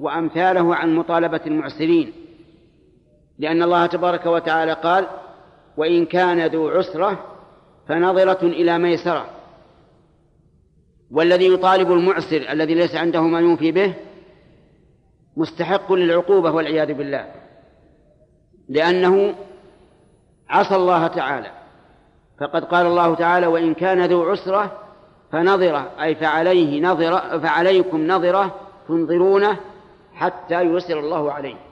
وأمثاله 0.00 0.74
عن 0.74 0.94
مطالبة 0.94 1.40
المعسرين 1.46 2.12
لأن 3.38 3.62
الله 3.62 3.86
تبارك 3.86 4.26
وتعالى 4.26 4.72
قال 4.72 5.06
وإن 5.76 6.06
كان 6.06 6.46
ذو 6.46 6.68
عسرة 6.68 7.24
فنظرة 7.88 8.42
إلى 8.42 8.78
ميسرة 8.78 9.37
والذي 11.10 11.52
يطالب 11.52 11.92
المعسر 11.92 12.46
الذي 12.50 12.74
ليس 12.74 12.94
عنده 12.94 13.20
ما 13.20 13.40
يوفي 13.40 13.72
به 13.72 13.94
مستحق 15.36 15.92
للعقوبة 15.92 16.50
والعياذ 16.50 16.94
بالله. 16.94 17.32
لأنه 18.68 19.34
عصى 20.48 20.76
الله 20.76 21.06
تعالى. 21.06 21.50
فقد 22.40 22.64
قال 22.64 22.86
الله 22.86 23.14
تعالى 23.14 23.46
وإن 23.46 23.74
كان 23.74 24.04
ذو 24.04 24.30
عسرة 24.30 24.78
فنظرة 25.32 25.90
أي 26.02 26.14
فعليه 26.14 26.82
نظرة 26.82 27.38
فعليكم 27.38 28.06
نظرة 28.06 28.60
تنظرونه 28.88 29.56
حتى 30.14 30.60
يسر 30.60 30.98
الله 30.98 31.32
عليه. 31.32 31.67